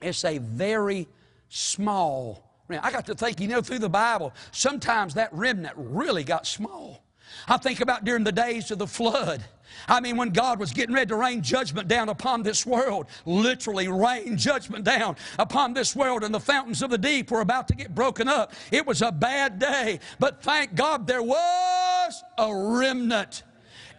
It's 0.00 0.24
a 0.24 0.38
very 0.38 1.06
small 1.48 2.50
remnant. 2.66 2.86
I 2.86 2.90
got 2.90 3.06
to 3.06 3.14
think, 3.14 3.40
you 3.40 3.48
know, 3.48 3.60
through 3.60 3.80
the 3.80 3.90
Bible, 3.90 4.32
sometimes 4.52 5.14
that 5.14 5.32
remnant 5.32 5.74
really 5.76 6.24
got 6.24 6.46
small. 6.46 7.04
I 7.48 7.56
think 7.56 7.80
about 7.80 8.04
during 8.04 8.24
the 8.24 8.32
days 8.32 8.70
of 8.70 8.78
the 8.78 8.86
flood. 8.86 9.42
I 9.88 10.00
mean, 10.00 10.16
when 10.16 10.30
God 10.30 10.58
was 10.58 10.72
getting 10.72 10.94
ready 10.94 11.08
to 11.08 11.16
rain 11.16 11.42
judgment 11.42 11.88
down 11.88 12.08
upon 12.08 12.42
this 12.42 12.66
world, 12.66 13.06
literally 13.24 13.88
rain 13.88 14.36
judgment 14.36 14.84
down 14.84 15.16
upon 15.38 15.74
this 15.74 15.94
world, 15.94 16.24
and 16.24 16.34
the 16.34 16.40
fountains 16.40 16.82
of 16.82 16.90
the 16.90 16.98
deep 16.98 17.30
were 17.30 17.40
about 17.40 17.68
to 17.68 17.74
get 17.74 17.94
broken 17.94 18.28
up. 18.28 18.52
It 18.70 18.86
was 18.86 19.02
a 19.02 19.12
bad 19.12 19.58
day, 19.58 20.00
but 20.18 20.42
thank 20.42 20.74
God 20.74 21.06
there 21.06 21.22
was 21.22 22.22
a 22.36 22.54
remnant 22.54 23.44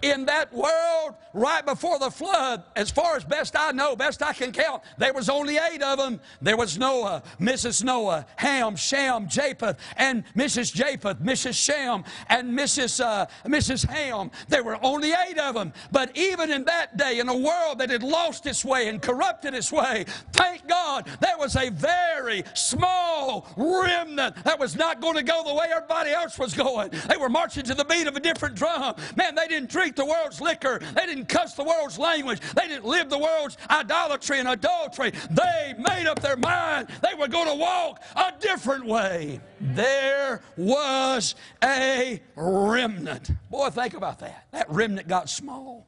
in 0.01 0.25
that 0.25 0.53
world 0.53 1.15
right 1.33 1.65
before 1.65 1.99
the 1.99 2.09
flood, 2.09 2.63
as 2.75 2.91
far 2.91 3.15
as 3.15 3.23
best 3.23 3.55
I 3.57 3.71
know, 3.71 3.95
best 3.95 4.21
I 4.21 4.33
can 4.33 4.51
count, 4.51 4.83
there 4.97 5.13
was 5.13 5.29
only 5.29 5.57
eight 5.57 5.81
of 5.81 5.97
them. 5.97 6.19
There 6.41 6.57
was 6.57 6.77
Noah, 6.77 7.23
Mrs. 7.39 7.83
Noah, 7.83 8.25
Ham, 8.37 8.75
Shem, 8.75 9.27
Japheth, 9.27 9.77
and 9.97 10.23
Mrs. 10.35 10.73
Japheth, 10.73 11.19
Mrs. 11.19 11.53
Shem, 11.53 12.03
and 12.27 12.57
Mrs. 12.57 13.03
Uh, 13.03 13.27
Mrs. 13.45 13.87
Ham. 13.87 14.31
There 14.49 14.63
were 14.63 14.77
only 14.83 15.11
eight 15.11 15.37
of 15.37 15.55
them. 15.55 15.73
But 15.91 16.17
even 16.17 16.51
in 16.51 16.65
that 16.65 16.97
day, 16.97 17.19
in 17.19 17.29
a 17.29 17.37
world 17.37 17.79
that 17.79 17.89
had 17.89 18.03
lost 18.03 18.45
its 18.45 18.65
way 18.65 18.87
and 18.87 19.01
corrupted 19.01 19.53
its 19.53 19.71
way, 19.71 20.05
thank 20.33 20.67
God 20.67 21.07
there 21.19 21.37
was 21.37 21.55
a 21.55 21.69
very 21.69 22.43
small 22.53 23.47
remnant 23.55 24.35
that 24.43 24.59
was 24.59 24.75
not 24.75 25.01
going 25.01 25.15
to 25.15 25.23
go 25.23 25.43
the 25.43 25.53
way 25.53 25.67
everybody 25.73 26.11
else 26.11 26.37
was 26.37 26.53
going. 26.53 26.91
They 27.07 27.17
were 27.17 27.29
marching 27.29 27.63
to 27.63 27.73
the 27.73 27.85
beat 27.85 28.07
of 28.07 28.15
a 28.15 28.19
different 28.19 28.55
drum. 28.55 28.95
Man, 29.15 29.35
they 29.35 29.47
didn't 29.47 29.69
drink 29.69 29.90
drink 29.91 30.07
the 30.07 30.13
world's 30.13 30.41
liquor. 30.41 30.79
They 30.95 31.05
didn't 31.05 31.27
cuss 31.27 31.53
the 31.53 31.63
world's 31.63 31.97
language. 31.97 32.39
They 32.55 32.67
didn't 32.67 32.85
live 32.85 33.09
the 33.09 33.17
world's 33.17 33.57
idolatry 33.69 34.39
and 34.39 34.47
adultery. 34.47 35.11
They 35.29 35.73
made 35.77 36.07
up 36.07 36.21
their 36.21 36.37
mind 36.37 36.87
they 37.01 37.17
were 37.17 37.27
going 37.27 37.47
to 37.47 37.55
walk 37.55 38.01
a 38.15 38.33
different 38.39 38.85
way. 38.85 39.39
There 39.59 40.41
was 40.57 41.35
a 41.63 42.21
remnant. 42.35 43.31
Boy, 43.49 43.69
think 43.69 43.93
about 43.93 44.19
that. 44.19 44.47
That 44.51 44.69
remnant 44.69 45.07
got 45.07 45.29
small. 45.29 45.87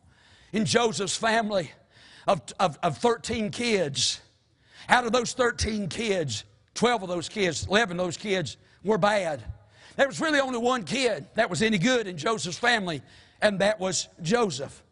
In 0.51 0.65
Joseph's 0.65 1.17
family 1.17 1.71
of, 2.27 2.41
of, 2.59 2.77
of 2.83 2.97
13 2.97 3.49
kids, 3.49 4.21
out 4.87 5.05
of 5.05 5.11
those 5.11 5.33
13 5.33 5.87
kids, 5.87 6.43
12 6.75 7.03
of 7.03 7.09
those 7.09 7.29
kids, 7.29 7.65
11 7.67 7.99
of 7.99 8.05
those 8.05 8.17
kids 8.17 8.57
were 8.83 8.97
bad. 8.97 9.43
There 9.95 10.07
was 10.07 10.19
really 10.19 10.39
only 10.39 10.57
one 10.57 10.83
kid 10.83 11.27
that 11.35 11.49
was 11.49 11.61
any 11.61 11.77
good 11.77 12.07
in 12.07 12.17
Joseph's 12.17 12.57
family, 12.57 13.01
and 13.43 13.59
that 13.59 13.79
was 13.79 14.07
Joseph. 14.21 14.82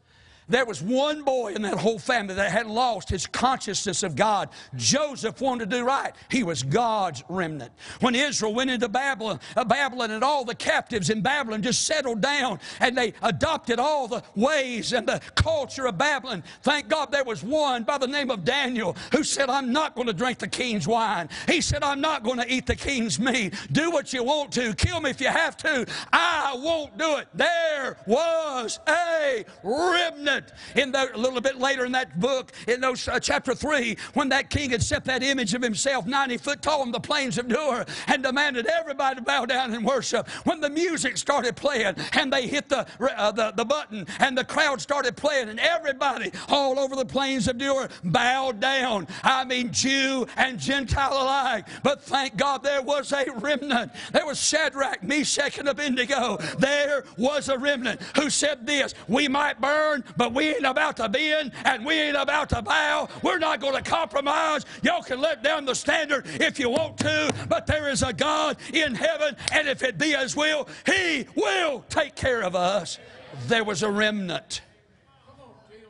There 0.52 0.66
was 0.66 0.82
one 0.82 1.24
boy 1.24 1.54
in 1.54 1.62
that 1.62 1.78
whole 1.78 1.98
family 1.98 2.36
that 2.36 2.52
had 2.52 2.68
lost 2.68 3.10
his 3.10 3.26
consciousness 3.26 4.04
of 4.04 4.18
God. 4.18 4.50
Joseph 4.76 5.40
wanted 5.40 5.70
to 5.70 5.78
do 5.78 5.86
right. 5.86 6.14
He 6.30 6.44
was 6.44 6.62
God's 6.62 7.24
remnant. 7.30 7.72
When 8.02 8.16
Israel 8.16 8.54
went 8.54 8.70
into 8.70 8.90
Babylon, 8.90 9.40
uh, 9.56 9.64
Babylon 9.64 10.12
and 10.12 10.26
all 10.26 10.44
the 10.44 10.54
captives 10.54 11.10
in 11.10 11.22
Babylon 11.22 11.62
just 11.62 11.86
settled 11.86 12.20
down 12.20 12.60
and 12.82 12.98
they 12.98 13.14
adopted 13.22 13.80
all 13.80 14.10
the 14.10 14.24
ways 14.36 14.92
and 14.92 15.08
the 15.08 15.22
culture 15.36 15.88
of 15.88 15.98
Babylon. 15.98 16.44
Thank 16.64 16.90
God 16.90 17.14
there 17.14 17.24
was 17.24 17.44
one 17.44 17.84
by 17.84 17.98
the 17.98 18.08
name 18.08 18.30
of 18.30 18.44
Daniel 18.44 18.98
who 19.14 19.24
said, 19.24 19.50
I'm 19.50 19.72
not 19.72 19.96
going 19.96 20.08
to 20.08 20.14
drink 20.14 20.40
the 20.40 20.50
king's 20.50 20.86
wine. 20.86 21.30
He 21.48 21.62
said, 21.62 21.82
I'm 21.82 22.02
not 22.02 22.24
going 22.24 22.40
to 22.40 22.54
eat 22.54 22.66
the 22.66 22.76
king's 22.76 23.20
meat. 23.20 23.54
Do 23.72 23.90
what 23.90 24.12
you 24.12 24.24
want 24.24 24.52
to. 24.54 24.74
Kill 24.74 25.00
me 25.00 25.12
if 25.12 25.22
you 25.22 25.30
have 25.30 25.56
to. 25.58 25.86
I 26.12 26.60
won't 26.62 26.98
do 26.98 27.18
it. 27.18 27.30
There 27.34 27.96
was 28.06 28.80
a 28.90 29.46
remnant 29.64 30.41
in 30.76 30.92
the, 30.92 31.16
a 31.16 31.18
little 31.18 31.42
bit 31.42 31.60
later 31.60 31.86
in 31.86 31.92
that 31.94 32.20
book, 32.20 32.52
in 32.68 32.82
those 32.82 33.08
uh, 33.08 33.20
chapter 33.20 33.54
3, 33.54 33.98
when 34.14 34.30
that 34.30 34.50
king 34.50 34.72
had 34.72 34.84
set 34.84 35.06
that 35.06 35.24
image 35.24 35.54
of 35.54 35.62
himself 35.62 36.06
90 36.06 36.38
foot 36.38 36.62
tall 36.62 36.82
on 36.82 36.92
the 36.92 37.00
plains 37.00 37.38
of 37.38 37.48
Dura 37.48 37.86
and 38.08 38.24
demanded 38.24 38.68
everybody 38.68 39.16
to 39.16 39.22
bow 39.22 39.46
down 39.46 39.74
and 39.74 39.86
worship. 39.86 40.28
When 40.46 40.62
the 40.62 40.70
music 40.70 41.18
started 41.18 41.56
playing 41.56 41.96
and 42.14 42.32
they 42.32 42.48
hit 42.48 42.70
the, 42.70 42.86
uh, 43.00 43.32
the, 43.32 43.52
the 43.56 43.66
button 43.66 44.06
and 44.20 44.38
the 44.38 44.46
crowd 44.46 44.82
started 44.82 45.16
playing 45.16 45.50
and 45.50 45.60
everybody 45.60 46.32
all 46.50 46.80
over 46.80 46.96
the 46.96 47.06
plains 47.06 47.48
of 47.48 47.58
Dura 47.58 47.90
bowed 48.04 48.60
down. 48.60 49.08
I 49.24 49.44
mean, 49.46 49.72
Jew 49.72 50.28
and 50.38 50.60
Gentile 50.60 51.14
alike. 51.14 51.68
But 51.84 52.02
thank 52.02 52.38
God 52.38 52.64
there 52.64 52.82
was 52.82 53.12
a 53.12 53.26
remnant. 53.38 53.92
There 54.12 54.26
was 54.26 54.42
Shadrach, 54.42 55.04
Meshach, 55.04 55.58
and 55.58 55.68
Abednego. 55.68 56.38
There 56.58 57.04
was 57.18 57.50
a 57.50 57.58
remnant 57.58 58.02
who 58.16 58.30
said 58.30 58.66
this 58.66 58.94
We 59.08 59.28
might 59.28 59.60
burn, 59.62 60.04
but 60.18 60.31
we 60.34 60.50
ain't 60.50 60.66
about 60.66 60.98
to 60.98 61.10
bend 61.10 61.52
and 61.66 61.86
we 61.86 62.00
ain't 62.00 62.18
about 62.18 62.50
to 62.50 62.62
bow. 62.62 63.10
We're 63.24 63.40
not 63.40 63.60
going 63.60 63.82
to 63.82 63.90
compromise. 63.90 64.66
Y'all 64.84 65.04
can 65.04 65.20
let 65.20 65.44
down 65.44 65.66
the 65.66 65.76
standard 65.76 66.26
if 66.40 66.60
you 66.60 66.70
want 66.70 66.98
to, 67.00 67.34
but 67.50 67.68
there 67.68 67.90
is 67.90 68.04
a 68.04 68.14
God 68.14 68.58
in 68.74 68.96
heaven, 68.96 69.36
and 69.52 69.68
if 69.68 69.84
it 69.84 69.98
be 69.98 70.12
His 70.12 70.36
will, 70.36 70.68
He 70.86 71.26
will 71.36 71.86
take 71.90 72.16
care 72.16 72.42
of 72.44 72.56
us. 72.56 73.00
There 73.48 73.64
was 73.64 73.84
a 73.84 73.90
remnant. 73.90 74.62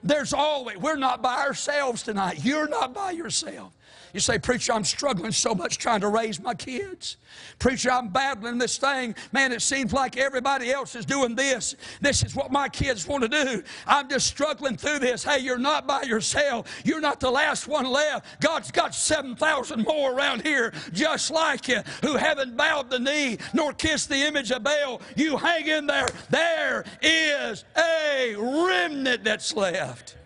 There's 0.04 0.34
always, 0.34 0.78
we're 0.78 0.96
not 0.96 1.22
by 1.22 1.42
ourselves 1.42 2.04
tonight. 2.04 2.44
You're 2.44 2.68
not 2.68 2.94
by 2.94 3.12
yourself. 3.12 3.74
You 4.14 4.20
say, 4.20 4.39
Preacher, 4.39 4.74
I'm 4.74 4.84
struggling 4.84 5.32
so 5.32 5.55
much 5.55 5.78
trying 5.78 6.01
to 6.01 6.09
raise 6.09 6.39
my 6.39 6.53
kids. 6.53 7.18
Preacher, 7.59 7.91
I'm 7.91 8.09
battling 8.09 8.57
this 8.57 8.78
thing. 8.78 9.16
Man, 9.32 9.51
it 9.51 9.62
seems 9.62 9.93
like 9.93 10.18
everybody 10.18 10.72
else 10.72 10.95
is 10.95 11.05
doing 11.05 11.36
this. 11.36 11.76
This 12.01 12.24
is 12.24 12.36
what 12.36 12.51
my 12.51 12.68
kids 12.70 13.07
want 13.07 13.24
to 13.24 13.30
do. 13.30 13.64
I'm 13.88 14.09
just 14.09 14.28
struggling 14.28 14.78
through 14.78 14.99
this. 14.99 15.24
Hey, 15.24 15.39
you're 15.39 15.57
not 15.57 15.88
by 15.88 16.03
yourself. 16.03 16.82
You're 16.84 17.01
not 17.01 17.20
the 17.20 17.32
last 17.32 17.68
one 17.68 17.86
left. 17.86 18.41
God's 18.41 18.72
got 18.72 18.93
7,000 18.93 19.84
more 19.84 20.14
around 20.14 20.41
here 20.41 20.74
just 20.91 21.32
like 21.32 21.68
you 21.68 21.82
who 22.01 22.16
haven't 22.16 22.57
bowed 22.57 22.89
the 22.89 22.99
knee 22.99 23.38
nor 23.53 23.74
kissed 23.74 24.09
the 24.09 24.28
image 24.28 24.51
of 24.51 24.64
Baal. 24.64 25.01
You 25.16 25.38
hang 25.38 25.68
in 25.68 25.88
there. 25.88 26.07
There 26.30 26.84
is 27.01 27.64
a 27.78 28.36
remnant 28.38 29.24
that's 29.24 29.55
left. 29.55 30.18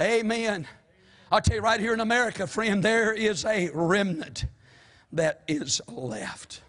Amen. 0.00 0.66
I'll 1.32 1.40
tell 1.40 1.56
you 1.56 1.62
right 1.62 1.80
here 1.80 1.94
in 1.94 2.00
America, 2.00 2.46
friend, 2.46 2.82
there 2.82 3.10
is 3.10 3.46
a 3.46 3.70
remnant 3.72 4.44
that 5.12 5.40
is 5.48 5.80
left. 5.88 6.60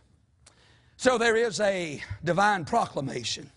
So 0.95 1.18
there 1.18 1.36
is 1.36 1.59
a 1.59 2.01
divine 2.24 2.64
proclamation, 2.64 3.51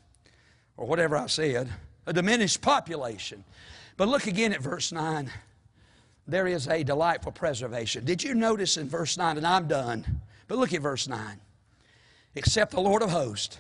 or 0.76 0.88
whatever 0.88 1.16
I 1.16 1.28
said, 1.28 1.70
a 2.06 2.12
diminished 2.12 2.60
population. 2.60 3.44
But 3.96 4.08
look 4.08 4.26
again 4.26 4.52
at 4.52 4.60
verse 4.60 4.90
9. 4.90 5.30
There 6.26 6.48
is 6.48 6.66
a 6.66 6.82
delightful 6.82 7.30
preservation. 7.30 8.04
Did 8.04 8.24
you 8.24 8.34
notice 8.34 8.76
in 8.76 8.88
verse 8.88 9.16
9, 9.16 9.36
and 9.36 9.46
I'm 9.46 9.68
done, 9.68 10.22
but 10.48 10.58
look 10.58 10.74
at 10.74 10.82
verse 10.82 11.06
9. 11.06 11.40
Except 12.34 12.72
the 12.72 12.80
Lord 12.80 13.02
of 13.02 13.10
hosts 13.10 13.58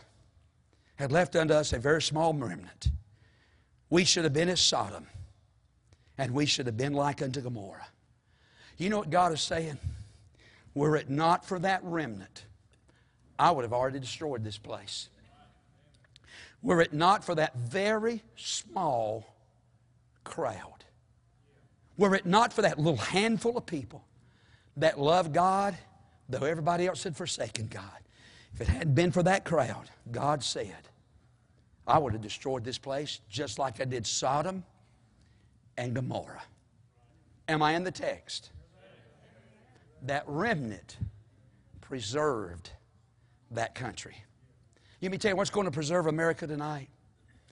had 0.96 1.12
left 1.12 1.36
unto 1.36 1.54
us 1.54 1.72
a 1.72 1.78
very 1.78 2.02
small 2.02 2.34
remnant, 2.34 2.88
we 3.88 4.02
should 4.02 4.24
have 4.24 4.32
been 4.32 4.48
as 4.48 4.60
Sodom 4.60 5.06
and 6.18 6.32
we 6.32 6.46
should 6.46 6.66
have 6.66 6.76
been 6.76 6.92
like 6.92 7.22
unto 7.22 7.40
Gomorrah. 7.40 7.86
You 8.78 8.90
know 8.90 8.98
what 8.98 9.10
God 9.10 9.32
is 9.32 9.40
saying? 9.40 9.78
Were 10.74 10.96
it 10.96 11.08
not 11.08 11.44
for 11.44 11.58
that 11.60 11.82
remnant, 11.82 12.44
I 13.38 13.50
would 13.50 13.62
have 13.62 13.72
already 13.72 13.98
destroyed 13.98 14.44
this 14.44 14.58
place. 14.58 15.08
Were 16.62 16.80
it 16.80 16.92
not 16.92 17.24
for 17.24 17.34
that 17.34 17.54
very 17.56 18.22
small 18.36 19.26
crowd, 20.24 20.84
were 21.96 22.14
it 22.14 22.26
not 22.26 22.52
for 22.52 22.62
that 22.62 22.78
little 22.78 22.96
handful 22.96 23.56
of 23.56 23.64
people 23.64 24.04
that 24.76 24.98
loved 24.98 25.32
God, 25.32 25.76
though 26.28 26.44
everybody 26.44 26.86
else 26.86 27.04
had 27.04 27.16
forsaken 27.16 27.68
God, 27.68 27.82
if 28.54 28.60
it 28.62 28.68
hadn't 28.68 28.94
been 28.94 29.12
for 29.12 29.22
that 29.22 29.44
crowd, 29.44 29.88
God 30.10 30.42
said, 30.42 30.88
I 31.86 31.98
would 31.98 32.12
have 32.12 32.22
destroyed 32.22 32.64
this 32.64 32.78
place 32.78 33.20
just 33.30 33.58
like 33.58 33.80
I 33.80 33.84
did 33.84 34.06
Sodom 34.06 34.64
and 35.76 35.94
Gomorrah. 35.94 36.42
Am 37.48 37.62
I 37.62 37.74
in 37.74 37.84
the 37.84 37.90
text? 37.90 38.50
That 40.02 40.24
remnant 40.26 40.98
preserved 41.80 42.70
that 43.52 43.74
country. 43.74 44.16
Let 45.02 45.12
me 45.12 45.18
tell 45.18 45.30
you 45.30 45.36
what's 45.36 45.50
going 45.50 45.66
to 45.66 45.70
preserve 45.70 46.06
America 46.06 46.46
tonight. 46.46 46.88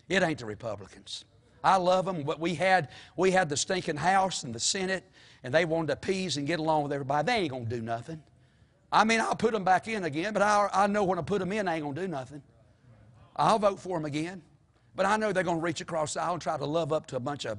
It 0.09 0.23
ain't 0.23 0.39
the 0.39 0.47
Republicans. 0.47 1.25
I 1.63 1.77
love 1.77 2.05
them, 2.05 2.25
but 2.25 2.39
we 2.41 2.55
had 2.55 2.89
we 3.17 3.31
had 3.31 3.49
the 3.49 3.57
stinking 3.57 3.97
House 3.97 4.43
and 4.43 4.55
the 4.55 4.61
Senate, 4.61 5.05
and 5.43 5.55
they 5.55 5.65
wanted 5.65 5.87
to 5.87 5.93
appease 5.95 6.37
and 6.37 6.47
get 6.47 6.59
along 6.59 6.83
with 6.83 6.93
everybody. 6.93 7.27
They 7.27 7.39
ain't 7.39 7.51
gonna 7.51 7.65
do 7.65 7.81
nothing. 7.81 8.23
I 8.93 9.05
mean, 9.05 9.21
I'll 9.21 9.35
put 9.35 9.53
them 9.53 9.65
back 9.65 9.89
in 9.89 10.05
again, 10.05 10.35
but 10.35 10.43
I, 10.43 10.69
I 10.73 10.87
know 10.87 11.05
when 11.05 11.19
I 11.19 11.23
put 11.23 11.39
them 11.39 11.53
in, 11.53 11.67
they 11.67 11.75
ain't 11.75 11.83
gonna 11.83 12.01
do 12.01 12.07
nothing. 12.07 12.43
I'll 13.35 13.59
vote 13.59 13.81
for 13.81 13.97
them 13.97 14.05
again, 14.05 14.43
but 14.95 15.07
I 15.07 15.17
know 15.17 15.33
they're 15.33 15.43
gonna 15.43 15.59
reach 15.59 15.81
across 15.81 16.15
the 16.15 16.23
aisle 16.23 16.35
and 16.35 16.43
try 16.43 16.59
to 16.59 16.67
love 16.67 16.93
up 16.93 17.07
to 17.07 17.17
a 17.17 17.21
bunch 17.21 17.47
of 17.47 17.59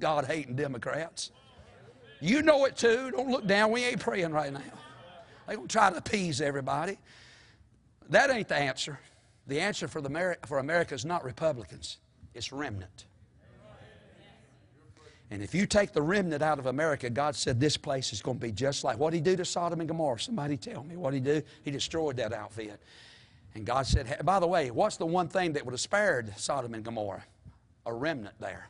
God 0.00 0.24
hating 0.24 0.56
Democrats. 0.56 1.30
You 2.20 2.42
know 2.42 2.64
it 2.64 2.76
too. 2.76 3.10
Don't 3.10 3.30
look 3.30 3.46
down. 3.46 3.70
We 3.70 3.84
ain't 3.84 4.00
praying 4.00 4.32
right 4.32 4.52
now. 4.52 4.60
They're 5.46 5.56
going 5.56 5.68
to 5.68 5.72
try 5.72 5.90
to 5.90 5.96
appease 5.96 6.40
everybody. 6.40 6.98
That 8.10 8.30
ain't 8.30 8.48
the 8.48 8.56
answer. 8.56 8.98
The 9.46 9.60
answer 9.60 9.88
for, 9.88 10.00
the 10.00 10.36
for 10.46 10.58
America 10.58 10.94
is 10.94 11.04
not 11.04 11.24
Republicans, 11.24 11.98
it's 12.34 12.52
remnant. 12.52 13.06
And 15.32 15.42
if 15.42 15.54
you 15.54 15.64
take 15.64 15.92
the 15.92 16.02
remnant 16.02 16.42
out 16.42 16.58
of 16.58 16.66
America, 16.66 17.08
God 17.08 17.36
said 17.36 17.60
this 17.60 17.76
place 17.76 18.12
is 18.12 18.20
going 18.20 18.38
to 18.38 18.44
be 18.44 18.50
just 18.50 18.82
like 18.82 18.98
what 18.98 19.12
He 19.12 19.20
do 19.20 19.36
to 19.36 19.44
Sodom 19.44 19.80
and 19.80 19.88
Gomorrah. 19.88 20.18
Somebody 20.18 20.56
tell 20.56 20.82
me 20.82 20.96
what 20.96 21.14
He 21.14 21.20
do. 21.20 21.40
He 21.62 21.70
destroyed 21.70 22.16
that 22.16 22.32
outfit. 22.32 22.80
And 23.54 23.64
God 23.64 23.86
said, 23.86 24.06
"Hey, 24.06 24.16
by 24.24 24.40
the 24.40 24.46
way, 24.46 24.70
what's 24.70 24.96
the 24.96 25.06
one 25.06 25.28
thing 25.28 25.52
that 25.52 25.64
would 25.64 25.72
have 25.72 25.80
spared 25.80 26.32
Sodom 26.36 26.74
and 26.74 26.84
Gomorrah? 26.84 27.24
A 27.86 27.92
remnant 27.92 28.34
there. 28.40 28.68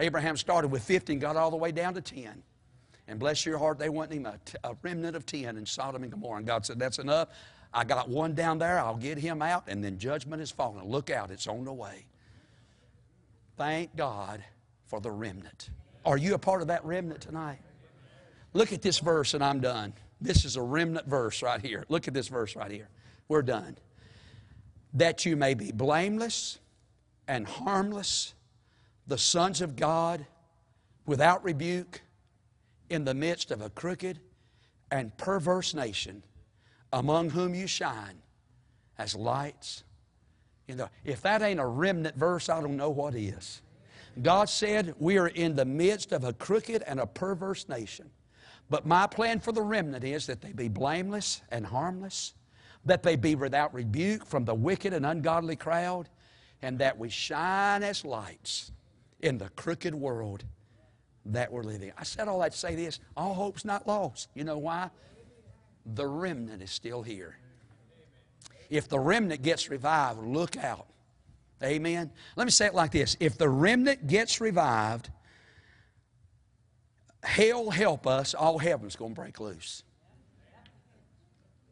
Abraham 0.00 0.36
started 0.36 0.68
with 0.68 0.82
50 0.82 1.12
and 1.12 1.20
got 1.20 1.36
all 1.36 1.50
the 1.50 1.56
way 1.56 1.70
down 1.70 1.94
to 1.94 2.00
10. 2.00 2.42
And 3.06 3.18
bless 3.18 3.44
your 3.44 3.58
heart, 3.58 3.78
they 3.78 3.88
wasn't 3.88 4.20
even 4.20 4.32
a 4.64 4.76
remnant 4.82 5.16
of 5.16 5.26
10 5.26 5.56
in 5.56 5.66
Sodom 5.66 6.02
and 6.02 6.12
Gomorrah. 6.12 6.38
And 6.38 6.46
God 6.46 6.64
said, 6.64 6.78
That's 6.78 6.98
enough. 6.98 7.28
I 7.72 7.84
got 7.84 8.08
one 8.08 8.34
down 8.34 8.58
there. 8.58 8.80
I'll 8.80 8.96
get 8.96 9.18
him 9.18 9.42
out. 9.42 9.64
And 9.68 9.82
then 9.82 9.98
judgment 9.98 10.42
is 10.42 10.50
falling. 10.50 10.88
Look 10.88 11.10
out, 11.10 11.30
it's 11.30 11.46
on 11.46 11.64
the 11.64 11.72
way. 11.72 12.06
Thank 13.56 13.94
God 13.94 14.42
for 14.86 15.00
the 15.00 15.10
remnant. 15.10 15.70
Are 16.04 16.16
you 16.16 16.34
a 16.34 16.38
part 16.38 16.62
of 16.62 16.68
that 16.68 16.84
remnant 16.84 17.20
tonight? 17.20 17.58
Look 18.54 18.72
at 18.72 18.82
this 18.82 18.98
verse, 18.98 19.34
and 19.34 19.44
I'm 19.44 19.60
done. 19.60 19.92
This 20.20 20.44
is 20.44 20.56
a 20.56 20.62
remnant 20.62 21.06
verse 21.06 21.42
right 21.42 21.60
here. 21.60 21.84
Look 21.88 22.08
at 22.08 22.14
this 22.14 22.28
verse 22.28 22.56
right 22.56 22.70
here. 22.70 22.88
We're 23.28 23.42
done. 23.42 23.76
That 24.94 25.24
you 25.24 25.36
may 25.36 25.54
be 25.54 25.72
blameless 25.72 26.58
and 27.28 27.46
harmless, 27.46 28.34
the 29.06 29.18
sons 29.18 29.60
of 29.60 29.76
God, 29.76 30.26
without 31.06 31.42
rebuke, 31.44 32.02
in 32.90 33.04
the 33.04 33.14
midst 33.14 33.50
of 33.50 33.62
a 33.62 33.70
crooked 33.70 34.20
and 34.90 35.16
perverse 35.16 35.74
nation, 35.74 36.22
among 36.92 37.30
whom 37.30 37.54
you 37.54 37.66
shine 37.66 38.20
as 38.98 39.14
lights. 39.14 39.84
You 40.66 40.74
know, 40.74 40.88
if 41.04 41.22
that 41.22 41.42
ain't 41.42 41.60
a 41.60 41.66
remnant 41.66 42.16
verse, 42.16 42.48
I 42.48 42.60
don't 42.60 42.76
know 42.76 42.90
what 42.90 43.14
is. 43.14 43.62
God 44.20 44.48
said 44.48 44.94
we 44.98 45.18
are 45.18 45.28
in 45.28 45.54
the 45.54 45.64
midst 45.64 46.12
of 46.12 46.24
a 46.24 46.32
crooked 46.32 46.82
and 46.82 47.00
a 47.00 47.06
perverse 47.06 47.68
nation. 47.68 48.10
But 48.68 48.86
my 48.86 49.06
plan 49.06 49.40
for 49.40 49.52
the 49.52 49.62
remnant 49.62 50.04
is 50.04 50.26
that 50.26 50.40
they 50.40 50.52
be 50.52 50.68
blameless 50.68 51.42
and 51.50 51.64
harmless, 51.64 52.34
that 52.84 53.02
they 53.02 53.16
be 53.16 53.34
without 53.34 53.72
rebuke 53.72 54.26
from 54.26 54.44
the 54.44 54.54
wicked 54.54 54.92
and 54.92 55.06
ungodly 55.06 55.56
crowd, 55.56 56.08
and 56.62 56.78
that 56.78 56.98
we 56.98 57.08
shine 57.08 57.82
as 57.82 58.04
lights 58.04 58.72
in 59.22 59.38
the 59.38 59.48
crooked 59.50 59.94
world 59.94 60.44
that 61.26 61.52
we're 61.52 61.62
living. 61.62 61.92
I 61.98 62.04
said 62.04 62.28
all 62.28 62.40
that 62.40 62.52
to 62.52 62.58
say 62.58 62.74
this 62.74 63.00
all 63.16 63.34
hope's 63.34 63.64
not 63.64 63.86
lost. 63.86 64.28
You 64.34 64.44
know 64.44 64.58
why? 64.58 64.90
The 65.86 66.06
remnant 66.06 66.62
is 66.62 66.70
still 66.70 67.02
here. 67.02 67.36
If 68.68 68.88
the 68.88 68.98
remnant 68.98 69.42
gets 69.42 69.68
revived, 69.68 70.20
look 70.20 70.56
out. 70.56 70.86
Amen. 71.62 72.10
Let 72.36 72.44
me 72.44 72.50
say 72.50 72.66
it 72.66 72.74
like 72.74 72.92
this 72.92 73.16
if 73.20 73.36
the 73.36 73.48
remnant 73.48 74.06
gets 74.06 74.40
revived, 74.40 75.10
hell 77.22 77.70
help 77.70 78.06
us, 78.06 78.34
all 78.34 78.58
heaven's 78.58 78.96
going 78.96 79.14
to 79.14 79.20
break 79.20 79.40
loose. 79.40 79.82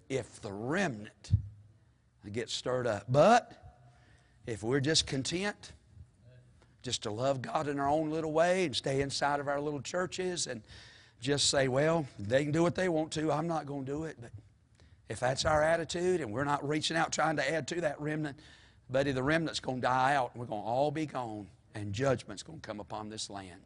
If 0.09 0.41
the 0.41 0.53
remnant 0.53 1.33
gets 2.31 2.53
stirred 2.53 2.87
up. 2.87 3.05
But 3.09 3.53
if 4.47 4.63
we're 4.63 4.81
just 4.81 5.07
content, 5.07 5.73
just 6.83 7.03
to 7.03 7.11
love 7.11 7.43
God 7.43 7.69
in 7.69 7.79
our 7.79 7.89
own 7.89 8.11
little 8.11 8.33
way 8.33 8.65
and 8.65 8.75
stay 8.75 9.01
inside 9.01 9.41
of 9.41 9.49
our 9.49 9.61
little 9.61 9.81
churches 9.81 10.47
and 10.47 10.63
just 11.21 11.51
say, 11.51 11.69
well, 11.69 12.07
they 12.19 12.45
can 12.45 12.53
do 12.53 12.63
what 12.63 12.75
they 12.75 12.89
want 12.89 13.13
to, 13.13 13.33
I'm 13.33 13.49
not 13.49 13.67
going 13.67 13.85
to 13.85 13.93
do 13.93 14.05
it. 14.05 14.17
But 14.21 14.31
if 15.09 15.21
that's 15.21 15.45
our 15.45 15.63
attitude 15.63 16.21
and 16.21 16.33
we're 16.33 16.45
not 16.45 16.67
reaching 16.67 16.97
out 16.97 17.13
trying 17.13 17.37
to 17.37 17.51
add 17.51 17.67
to 17.69 17.81
that 17.81 18.01
remnant, 18.01 18.39
buddy, 18.89 19.13
the 19.13 19.23
remnant's 19.23 19.61
going 19.61 19.79
to 19.79 19.83
die 19.83 20.15
out 20.15 20.31
and 20.33 20.41
we're 20.41 20.47
going 20.47 20.63
to 20.63 20.69
all 20.69 20.91
be 20.91 21.07
gone 21.07 21.47
and 21.75 21.93
judgment's 21.93 22.43
going 22.43 22.61
to 22.61 22.67
come 22.67 22.81
upon 22.81 23.09
this 23.09 23.29
land. 23.31 23.61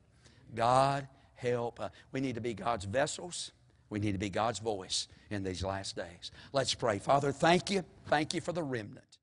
God 0.55 1.07
help. 1.35 1.81
Uh, 1.81 1.89
we 2.13 2.21
need 2.21 2.37
to 2.37 2.41
be 2.41 2.55
God's 2.55 2.85
vessels. 2.85 3.53
We 3.91 3.99
need 3.99 4.13
to 4.13 4.19
be 4.19 4.31
God's 4.31 4.59
voice 4.59 5.09
in 5.31 5.45
these 5.45 5.63
last 5.63 5.97
days. 5.97 6.31
Let's 6.53 6.75
pray. 6.75 6.99
Father, 6.99 7.33
thank 7.33 7.71
you. 7.71 7.85
Thank 8.07 8.33
you 8.33 8.41
for 8.41 8.53
the 8.53 8.63
remnant. 8.63 9.19